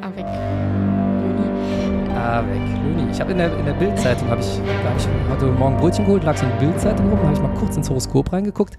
Avec. 0.00 0.26
Juni. 0.26 2.10
Avec 2.14 2.60
Lüni. 2.82 3.10
Ich 3.10 3.20
habe 3.20 3.32
in 3.32 3.38
der, 3.38 3.56
in 3.58 3.64
der 3.64 3.74
Bildzeitung, 3.74 4.28
habe 4.28 4.40
ich, 4.40 4.58
da 4.58 4.90
habe 4.90 4.98
ich 4.98 5.06
heute 5.30 5.46
Morgen 5.46 5.76
Brötchen 5.76 6.04
geholt, 6.04 6.24
lag 6.24 6.36
so 6.36 6.46
eine 6.46 6.58
Bildzeitung 6.58 7.08
rum, 7.08 7.18
habe 7.22 7.32
ich 7.32 7.40
mal 7.40 7.54
kurz 7.54 7.76
ins 7.76 7.88
Horoskop 7.88 8.32
reingeguckt. 8.32 8.78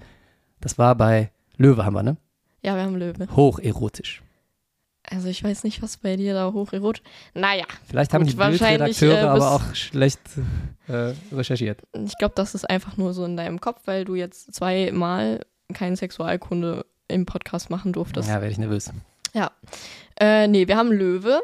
Das 0.61 0.77
war 0.77 0.95
bei 0.95 1.31
Löwe 1.57 1.85
haben 1.85 1.93
wir, 1.93 2.03
ne? 2.03 2.17
Ja, 2.63 2.75
wir 2.75 2.83
haben 2.83 2.95
Löwe. 2.95 3.27
Hocherotisch. 3.35 4.24
Also 5.09 5.27
ich 5.27 5.43
weiß 5.43 5.63
nicht, 5.63 5.81
was 5.81 5.97
bei 5.97 6.15
dir 6.15 6.33
da 6.33 6.51
hocherot. 6.53 7.01
Naja, 7.33 7.65
Vielleicht 7.87 8.13
haben 8.13 8.25
die 8.25 8.33
Bildredakteure 8.33 9.17
äh, 9.17 9.21
aber 9.21 9.51
auch 9.51 9.75
schlecht 9.75 10.21
äh, 10.87 11.13
recherchiert. 11.31 11.81
ich 11.93 12.17
glaube, 12.17 12.33
das 12.35 12.55
ist 12.55 12.69
einfach 12.69 12.97
nur 12.97 13.13
so 13.13 13.25
in 13.25 13.37
deinem 13.37 13.59
Kopf, 13.61 13.81
weil 13.85 14.05
du 14.05 14.15
jetzt 14.15 14.53
zweimal 14.53 15.41
keine 15.73 15.95
Sexualkunde 15.95 16.85
im 17.07 17.25
Podcast 17.25 17.69
machen 17.69 17.93
durftest. 17.93 18.27
Ja, 18.27 18.35
werde 18.35 18.51
ich 18.51 18.57
nervös. 18.57 18.91
Äh, 20.17 20.47
nee, 20.47 20.67
wir 20.67 20.77
haben 20.77 20.91
Löwe. 20.91 21.41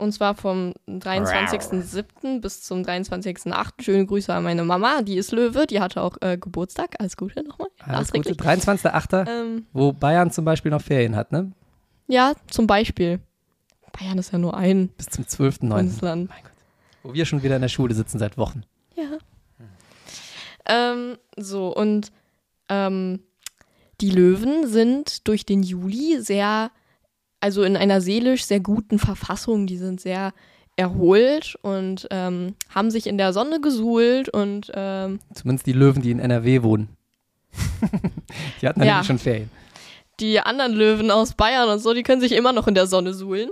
Und 0.00 0.12
zwar 0.12 0.34
vom 0.36 0.74
23.07. 0.88 2.40
bis 2.40 2.62
zum 2.62 2.82
23.08. 2.82 3.82
Schöne 3.82 4.06
Grüße 4.06 4.32
an 4.32 4.44
meine 4.44 4.62
Mama. 4.62 5.02
Die 5.02 5.16
ist 5.16 5.32
Löwe. 5.32 5.66
Die 5.66 5.80
hatte 5.80 6.02
auch 6.02 6.16
äh, 6.20 6.36
Geburtstag. 6.38 6.94
Alles 7.00 7.16
Gute 7.16 7.42
nochmal. 7.42 7.68
Alles 7.80 8.12
Gute. 8.12 8.30
Nachträglich. 8.30 8.68
23.8., 8.68 9.28
Ähm, 9.28 9.66
wo 9.72 9.92
Bayern 9.92 10.30
zum 10.30 10.44
Beispiel 10.44 10.70
noch 10.70 10.82
Ferien 10.82 11.16
hat, 11.16 11.32
ne? 11.32 11.50
Ja, 12.08 12.34
zum 12.50 12.66
Beispiel. 12.66 13.20
Bayern 13.98 14.18
ist 14.18 14.32
ja 14.32 14.38
nur 14.38 14.56
ein 14.56 14.88
Bis 14.88 15.06
zum 15.06 15.24
12.9. 15.24 15.68
Bundesland. 15.68 16.30
Wo 17.02 17.14
wir 17.14 17.24
schon 17.24 17.42
wieder 17.42 17.56
in 17.56 17.62
der 17.62 17.68
Schule 17.68 17.94
sitzen 17.94 18.18
seit 18.18 18.36
Wochen. 18.36 18.62
Ja. 18.96 19.18
Ähm, 20.66 21.16
so, 21.36 21.74
und 21.74 22.12
ähm, 22.68 23.20
die 24.00 24.10
Löwen 24.10 24.66
sind 24.68 25.26
durch 25.26 25.46
den 25.46 25.62
Juli 25.62 26.18
sehr, 26.20 26.70
also 27.40 27.62
in 27.62 27.76
einer 27.76 28.00
seelisch 28.00 28.44
sehr 28.44 28.60
guten 28.60 28.98
Verfassung. 28.98 29.66
Die 29.66 29.78
sind 29.78 30.00
sehr 30.00 30.32
erholt 30.76 31.56
und 31.62 32.06
ähm, 32.10 32.54
haben 32.72 32.90
sich 32.90 33.06
in 33.06 33.18
der 33.18 33.32
Sonne 33.32 33.60
gesuhlt 33.60 34.28
und 34.28 34.70
ähm, 34.74 35.18
Zumindest 35.34 35.66
die 35.66 35.72
Löwen, 35.72 36.02
die 36.02 36.10
in 36.12 36.20
NRW 36.20 36.62
wohnen. 36.62 36.88
die 38.60 38.68
hatten 38.68 38.80
Ja. 38.82 38.86
nämlich 38.94 39.06
schon 39.06 39.18
Ferien. 39.18 39.50
Die 40.20 40.40
anderen 40.40 40.72
Löwen 40.72 41.10
aus 41.10 41.34
Bayern 41.34 41.68
und 41.68 41.78
so, 41.78 41.94
die 41.94 42.02
können 42.02 42.20
sich 42.20 42.32
immer 42.32 42.52
noch 42.52 42.66
in 42.66 42.74
der 42.74 42.86
Sonne 42.86 43.14
suhlen 43.14 43.50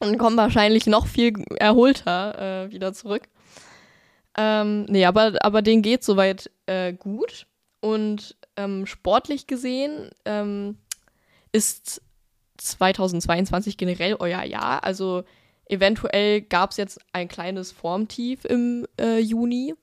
und 0.00 0.18
kommen 0.18 0.36
wahrscheinlich 0.36 0.86
noch 0.86 1.06
viel 1.06 1.44
erholter 1.56 2.64
äh, 2.66 2.72
wieder 2.72 2.92
zurück. 2.92 3.22
Ähm, 4.36 4.84
nee, 4.84 5.04
aber, 5.04 5.34
aber 5.40 5.62
denen 5.62 5.82
geht 5.82 6.04
soweit 6.04 6.50
äh, 6.66 6.92
gut. 6.92 7.46
Und 7.80 8.36
ähm, 8.56 8.86
sportlich 8.86 9.46
gesehen 9.46 10.10
ähm, 10.24 10.78
ist 11.52 12.02
2022 12.58 13.76
generell 13.76 14.16
euer 14.18 14.42
Jahr. 14.42 14.84
Also 14.84 15.24
eventuell 15.66 16.42
gab 16.42 16.72
es 16.72 16.76
jetzt 16.76 17.00
ein 17.12 17.28
kleines 17.28 17.72
Formtief 17.72 18.44
im 18.44 18.86
äh, 19.00 19.18
Juni. 19.18 19.74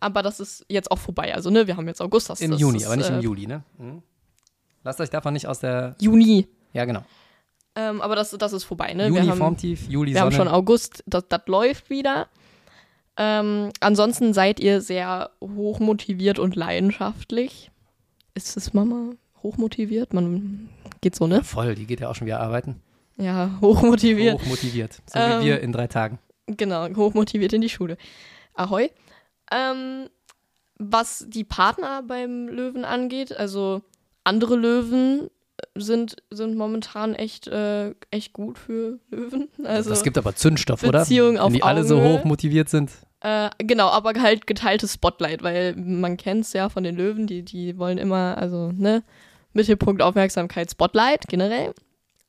Aber 0.00 0.22
das 0.22 0.40
ist 0.40 0.64
jetzt 0.68 0.90
auch 0.90 0.98
vorbei. 0.98 1.34
Also, 1.34 1.50
ne, 1.50 1.66
wir 1.66 1.76
haben 1.76 1.86
jetzt 1.86 2.00
August. 2.00 2.30
Das, 2.30 2.40
Im 2.40 2.52
das 2.52 2.60
Juni, 2.60 2.78
ist, 2.78 2.86
aber 2.86 2.96
nicht 2.96 3.10
äh, 3.10 3.14
im 3.14 3.20
Juli, 3.20 3.46
ne? 3.46 3.62
Mhm. 3.78 4.02
Lasst 4.82 5.00
euch 5.00 5.10
davon 5.10 5.34
nicht 5.34 5.46
aus 5.46 5.60
der. 5.60 5.94
Juni. 6.00 6.48
Ja, 6.72 6.84
genau. 6.84 7.02
Ähm, 7.76 8.00
aber 8.00 8.16
das, 8.16 8.30
das 8.30 8.52
ist 8.52 8.64
vorbei, 8.64 8.94
ne? 8.94 9.06
Juni 9.06 9.22
wir 9.22 9.30
haben, 9.30 9.38
Formtief, 9.38 9.88
Juli 9.88 10.14
wir 10.14 10.20
haben 10.20 10.32
Sonne. 10.32 10.44
schon 10.44 10.54
August, 10.54 11.04
das, 11.06 11.24
das 11.28 11.42
läuft 11.46 11.88
wieder. 11.90 12.28
Ähm, 13.16 13.70
ansonsten 13.80 14.32
seid 14.32 14.60
ihr 14.60 14.80
sehr 14.80 15.30
hochmotiviert 15.40 16.38
und 16.38 16.56
leidenschaftlich. 16.56 17.70
Ist 18.34 18.56
es 18.56 18.72
Mama 18.72 19.10
hochmotiviert? 19.42 20.14
Man 20.14 20.70
geht 21.00 21.14
so, 21.14 21.26
ne? 21.26 21.44
Voll, 21.44 21.74
die 21.74 21.86
geht 21.86 22.00
ja 22.00 22.08
auch 22.08 22.14
schon 22.14 22.26
wieder 22.26 22.40
arbeiten. 22.40 22.80
Ja, 23.16 23.50
hochmotiviert. 23.60 24.40
Hochmotiviert. 24.40 24.94
So 25.06 25.18
Ähm, 25.18 25.40
wie 25.40 25.46
wir 25.46 25.60
in 25.60 25.72
drei 25.72 25.86
Tagen. 25.86 26.18
Genau, 26.46 26.88
hochmotiviert 26.96 27.52
in 27.52 27.60
die 27.60 27.68
Schule. 27.68 27.96
Ahoi. 28.54 28.90
Ähm, 29.52 30.08
was 30.76 31.26
die 31.28 31.44
Partner 31.44 32.02
beim 32.02 32.48
Löwen 32.48 32.84
angeht, 32.84 33.36
also 33.36 33.82
andere 34.24 34.56
Löwen 34.56 35.30
sind, 35.74 36.16
sind 36.30 36.56
momentan 36.56 37.14
echt, 37.14 37.46
äh, 37.48 37.94
echt 38.10 38.32
gut 38.32 38.58
für 38.58 38.98
Löwen. 39.10 39.48
Also, 39.64 39.90
das 39.90 40.02
gibt 40.02 40.16
aber 40.18 40.34
Zündstoff, 40.34 40.82
oder? 40.82 41.00
Beziehung 41.00 41.34
Wenn 41.34 41.40
auf 41.40 41.52
die 41.52 41.62
alle 41.62 41.84
so 41.84 42.00
hoch 42.00 42.24
motiviert 42.24 42.68
sind. 42.68 42.90
Äh, 43.20 43.50
genau, 43.58 43.88
aber 43.88 44.12
halt 44.20 44.46
geteiltes 44.46 44.94
Spotlight, 44.94 45.42
weil 45.42 45.74
man 45.76 46.16
kennt 46.16 46.44
es 46.46 46.52
ja 46.54 46.70
von 46.70 46.82
den 46.84 46.96
Löwen, 46.96 47.26
die, 47.26 47.42
die 47.42 47.76
wollen 47.78 47.98
immer, 47.98 48.38
also, 48.38 48.72
ne, 48.72 49.02
Mittelpunkt 49.52 50.00
Aufmerksamkeit, 50.00 50.70
Spotlight 50.70 51.26
generell. 51.28 51.74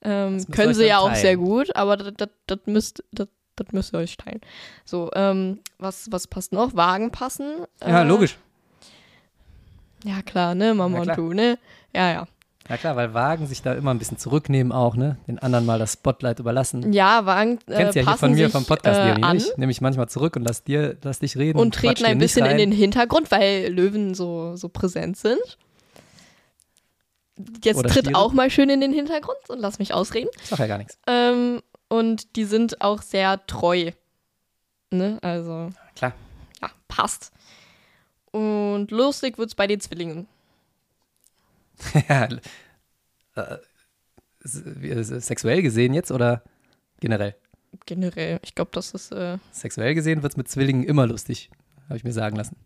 Ähm, 0.02 0.46
können 0.52 0.74
sie 0.74 0.88
ja 0.88 0.96
dann 0.96 1.04
auch 1.04 1.08
teilen. 1.10 1.22
sehr 1.22 1.38
gut, 1.38 1.76
aber 1.76 1.96
das- 1.96 2.30
müsst, 2.66 3.04
das 3.12 3.28
das 3.58 3.68
müsst 3.74 3.94
ihr 3.94 4.00
euch 4.00 4.18
teilen. 4.18 4.42
So, 4.86 5.12
ähm, 5.14 5.60
was, 5.78 6.12
was 6.12 6.26
passt 6.28 6.52
noch? 6.52 6.76
Wagen 6.76 7.12
passen. 7.12 7.66
Ja, 7.82 8.02
Äh, 8.02 8.08
logisch. 8.08 8.38
Ja, 10.04 10.22
klar, 10.24 10.56
ne, 10.56 10.74
Mama 10.74 10.96
Ja, 10.96 11.00
und 11.02 11.06
klar. 11.06 11.16
du, 11.18 11.34
ne? 11.34 11.58
Ja, 11.96 12.12
ja. 12.12 12.28
Ja 12.70 12.78
klar, 12.78 12.96
weil 12.96 13.14
Wagen 13.14 13.48
sich 13.48 13.62
da 13.64 13.74
immer 13.74 13.92
ein 13.92 14.00
bisschen 14.00 14.18
zurücknehmen 14.18 14.72
auch, 14.72 14.96
ne? 14.96 15.18
Den 15.28 15.40
anderen 15.40 15.66
mal 15.66 15.80
das 15.80 15.94
Spotlight 15.94 16.40
überlassen. 16.40 16.94
Ja, 16.94 17.26
Wagen 17.26 17.60
äh, 17.68 17.76
Kennst 17.76 17.96
ja 17.96 18.04
hier 18.04 18.18
von 18.18 18.32
mir 18.32 18.46
sich, 18.46 18.52
vom 18.54 18.66
Podcast, 18.66 19.00
äh, 19.00 19.14
Leonie, 19.14 19.34
nicht? 19.34 19.58
Nehme 19.58 19.72
ich 19.72 19.82
manchmal 19.82 20.08
zurück 20.08 20.36
und 20.36 20.44
lass 20.44 20.64
dir, 20.64 20.96
lass 21.02 21.20
dich 21.20 21.36
reden. 21.38 21.60
und 21.60 21.74
treten 21.76 22.06
ein 22.06 22.20
bisschen 22.20 22.46
in 22.46 22.58
den 22.58 22.72
Hintergrund, 22.72 23.30
weil 23.32 23.68
Löwen 23.74 24.14
so, 24.14 24.56
so 24.56 24.70
präsent 24.70 25.18
sind. 25.18 25.58
Jetzt 27.64 27.78
Oder 27.78 27.90
tritt 27.90 28.06
Stiere. 28.06 28.20
auch 28.20 28.32
mal 28.34 28.50
schön 28.52 28.70
in 28.70 28.80
den 28.82 28.94
Hintergrund 28.94 29.40
und 29.50 29.60
lass 29.60 29.80
mich 29.80 29.94
ausreden. 29.94 30.30
Ich 30.42 30.50
sag 30.50 30.60
ja 30.60 30.68
gar 30.68 30.78
nichts. 30.78 30.98
Ähm, 31.08 31.62
und 31.90 32.36
die 32.36 32.46
sind 32.46 32.82
auch 32.82 33.02
sehr 33.02 33.46
treu. 33.48 33.92
Ne? 34.92 35.18
Also, 35.22 35.70
Klar. 35.96 36.14
ja, 36.62 36.70
passt. 36.88 37.32
Und 38.32 38.92
lustig 38.92 39.38
wird's 39.38 39.56
bei 39.56 39.66
den 39.68 39.80
Zwillingen. 39.82 40.28
ja, 40.28 40.28
äh, 40.28 40.28
s- 40.28 41.71
wie- 41.71 41.71
äh, 41.71 41.71
sexuell 44.44 45.62
gesehen 45.62 45.94
jetzt 45.94 46.12
oder 46.12 46.44
generell? 47.00 47.36
Generell. 47.86 48.40
Ich 48.44 48.56
glaube, 48.56 48.72
das 48.74 48.92
ist. 48.92 49.12
Äh, 49.12 49.38
Sexuell 49.52 49.96
gesehen 49.96 50.24
wird 50.24 50.34
es 50.34 50.38
mit 50.38 50.50
Zwillingen 50.50 50.84
immer 50.84 51.08
lustig, 51.08 51.50
habe 51.86 51.98
ich 51.98 52.04
mir 52.04 52.14
sagen 52.14 52.36
lassen. 52.36 52.58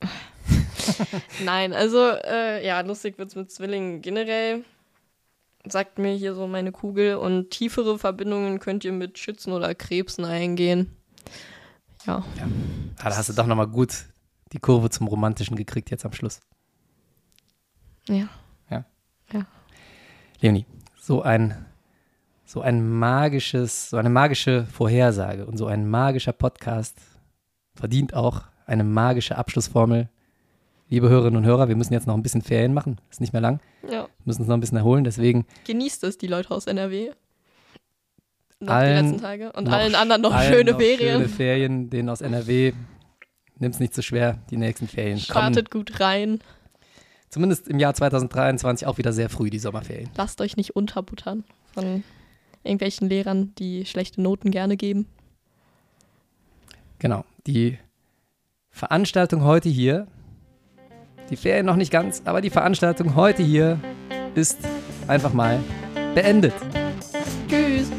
nein, 1.44 1.72
also, 1.72 2.10
äh, 2.24 2.64
ja, 2.66 2.80
lustig 2.80 3.18
wird's 3.18 3.34
mit 3.34 3.50
Zwillingen 3.50 4.02
generell. 4.02 4.64
sagt 5.66 5.98
mir 5.98 6.14
hier 6.14 6.34
so 6.34 6.46
meine 6.46 6.72
Kugel. 6.72 7.16
Und 7.16 7.50
tiefere 7.50 7.98
Verbindungen 7.98 8.60
könnt 8.60 8.84
ihr 8.84 8.92
mit 8.92 9.18
Schützen 9.18 9.52
oder 9.52 9.74
Krebsen 9.74 10.24
eingehen. 10.24 10.94
Ja. 12.06 12.24
Ah, 12.98 13.10
da 13.10 13.16
hast 13.16 13.28
du 13.30 13.32
doch 13.32 13.46
nochmal 13.46 13.66
gut 13.66 14.04
die 14.52 14.58
Kurve 14.58 14.90
zum 14.90 15.08
Romantischen 15.08 15.56
gekriegt 15.56 15.90
jetzt 15.90 16.04
am 16.04 16.12
Schluss. 16.12 16.40
Ja. 18.08 18.28
Leonie, 20.40 20.66
so 21.00 21.22
ein, 21.22 21.54
so 22.44 22.60
ein 22.60 22.86
magisches, 22.88 23.90
so 23.90 23.96
eine 23.96 24.10
magische 24.10 24.66
Vorhersage 24.66 25.46
und 25.46 25.56
so 25.56 25.66
ein 25.66 25.88
magischer 25.88 26.32
Podcast 26.32 26.98
verdient 27.74 28.14
auch 28.14 28.42
eine 28.66 28.84
magische 28.84 29.36
Abschlussformel. 29.36 30.08
Liebe 30.88 31.08
Hörerinnen 31.08 31.38
und 31.38 31.44
Hörer, 31.44 31.68
wir 31.68 31.76
müssen 31.76 31.94
jetzt 31.94 32.06
noch 32.06 32.14
ein 32.14 32.22
bisschen 32.22 32.42
Ferien 32.42 32.74
machen. 32.74 33.00
Ist 33.10 33.20
nicht 33.20 33.32
mehr 33.32 33.42
lang. 33.42 33.60
Ja. 33.90 34.08
Müssen 34.24 34.42
uns 34.42 34.48
noch 34.48 34.56
ein 34.56 34.60
bisschen 34.60 34.78
erholen. 34.78 35.04
Deswegen 35.04 35.46
Genießt 35.64 36.04
es, 36.04 36.18
die 36.18 36.26
Leute 36.28 36.50
aus 36.50 36.66
NRW. 36.66 37.10
Noch 38.60 38.72
Allen 38.72 39.04
die 39.04 39.10
letzten 39.10 39.22
Tage. 39.22 39.52
Und 39.52 39.64
noch 39.64 39.72
allen 39.72 39.94
anderen 39.94 40.22
noch 40.22 40.32
allen 40.32 40.52
schöne 40.52 40.72
noch 40.72 40.78
Ferien. 40.78 41.12
Schöne 41.14 41.28
Ferien, 41.28 41.90
denen 41.90 42.08
aus 42.08 42.20
NRW. 42.20 42.72
Nimm's 43.58 43.80
nicht 43.80 43.94
so 43.94 44.02
schwer. 44.02 44.38
Die 44.50 44.56
nächsten 44.56 44.86
Ferien 44.86 45.16
kommen. 45.16 45.24
Startet 45.24 45.70
gut 45.70 45.98
rein. 46.00 46.40
Zumindest 47.36 47.68
im 47.68 47.78
Jahr 47.78 47.92
2023 47.92 48.86
auch 48.86 48.96
wieder 48.96 49.12
sehr 49.12 49.28
früh, 49.28 49.50
die 49.50 49.58
Sommerferien. 49.58 50.08
Lasst 50.16 50.40
euch 50.40 50.56
nicht 50.56 50.74
unterbuttern 50.74 51.44
von 51.74 52.02
irgendwelchen 52.64 53.10
Lehrern, 53.10 53.52
die 53.58 53.84
schlechte 53.84 54.22
Noten 54.22 54.50
gerne 54.50 54.78
geben. 54.78 55.06
Genau. 56.98 57.26
Die 57.46 57.76
Veranstaltung 58.70 59.44
heute 59.44 59.68
hier, 59.68 60.06
die 61.28 61.36
Ferien 61.36 61.66
noch 61.66 61.76
nicht 61.76 61.90
ganz, 61.92 62.22
aber 62.24 62.40
die 62.40 62.48
Veranstaltung 62.48 63.16
heute 63.16 63.42
hier 63.42 63.80
ist 64.34 64.60
einfach 65.06 65.34
mal 65.34 65.60
beendet. 66.14 66.54
Tschüss. 67.50 67.90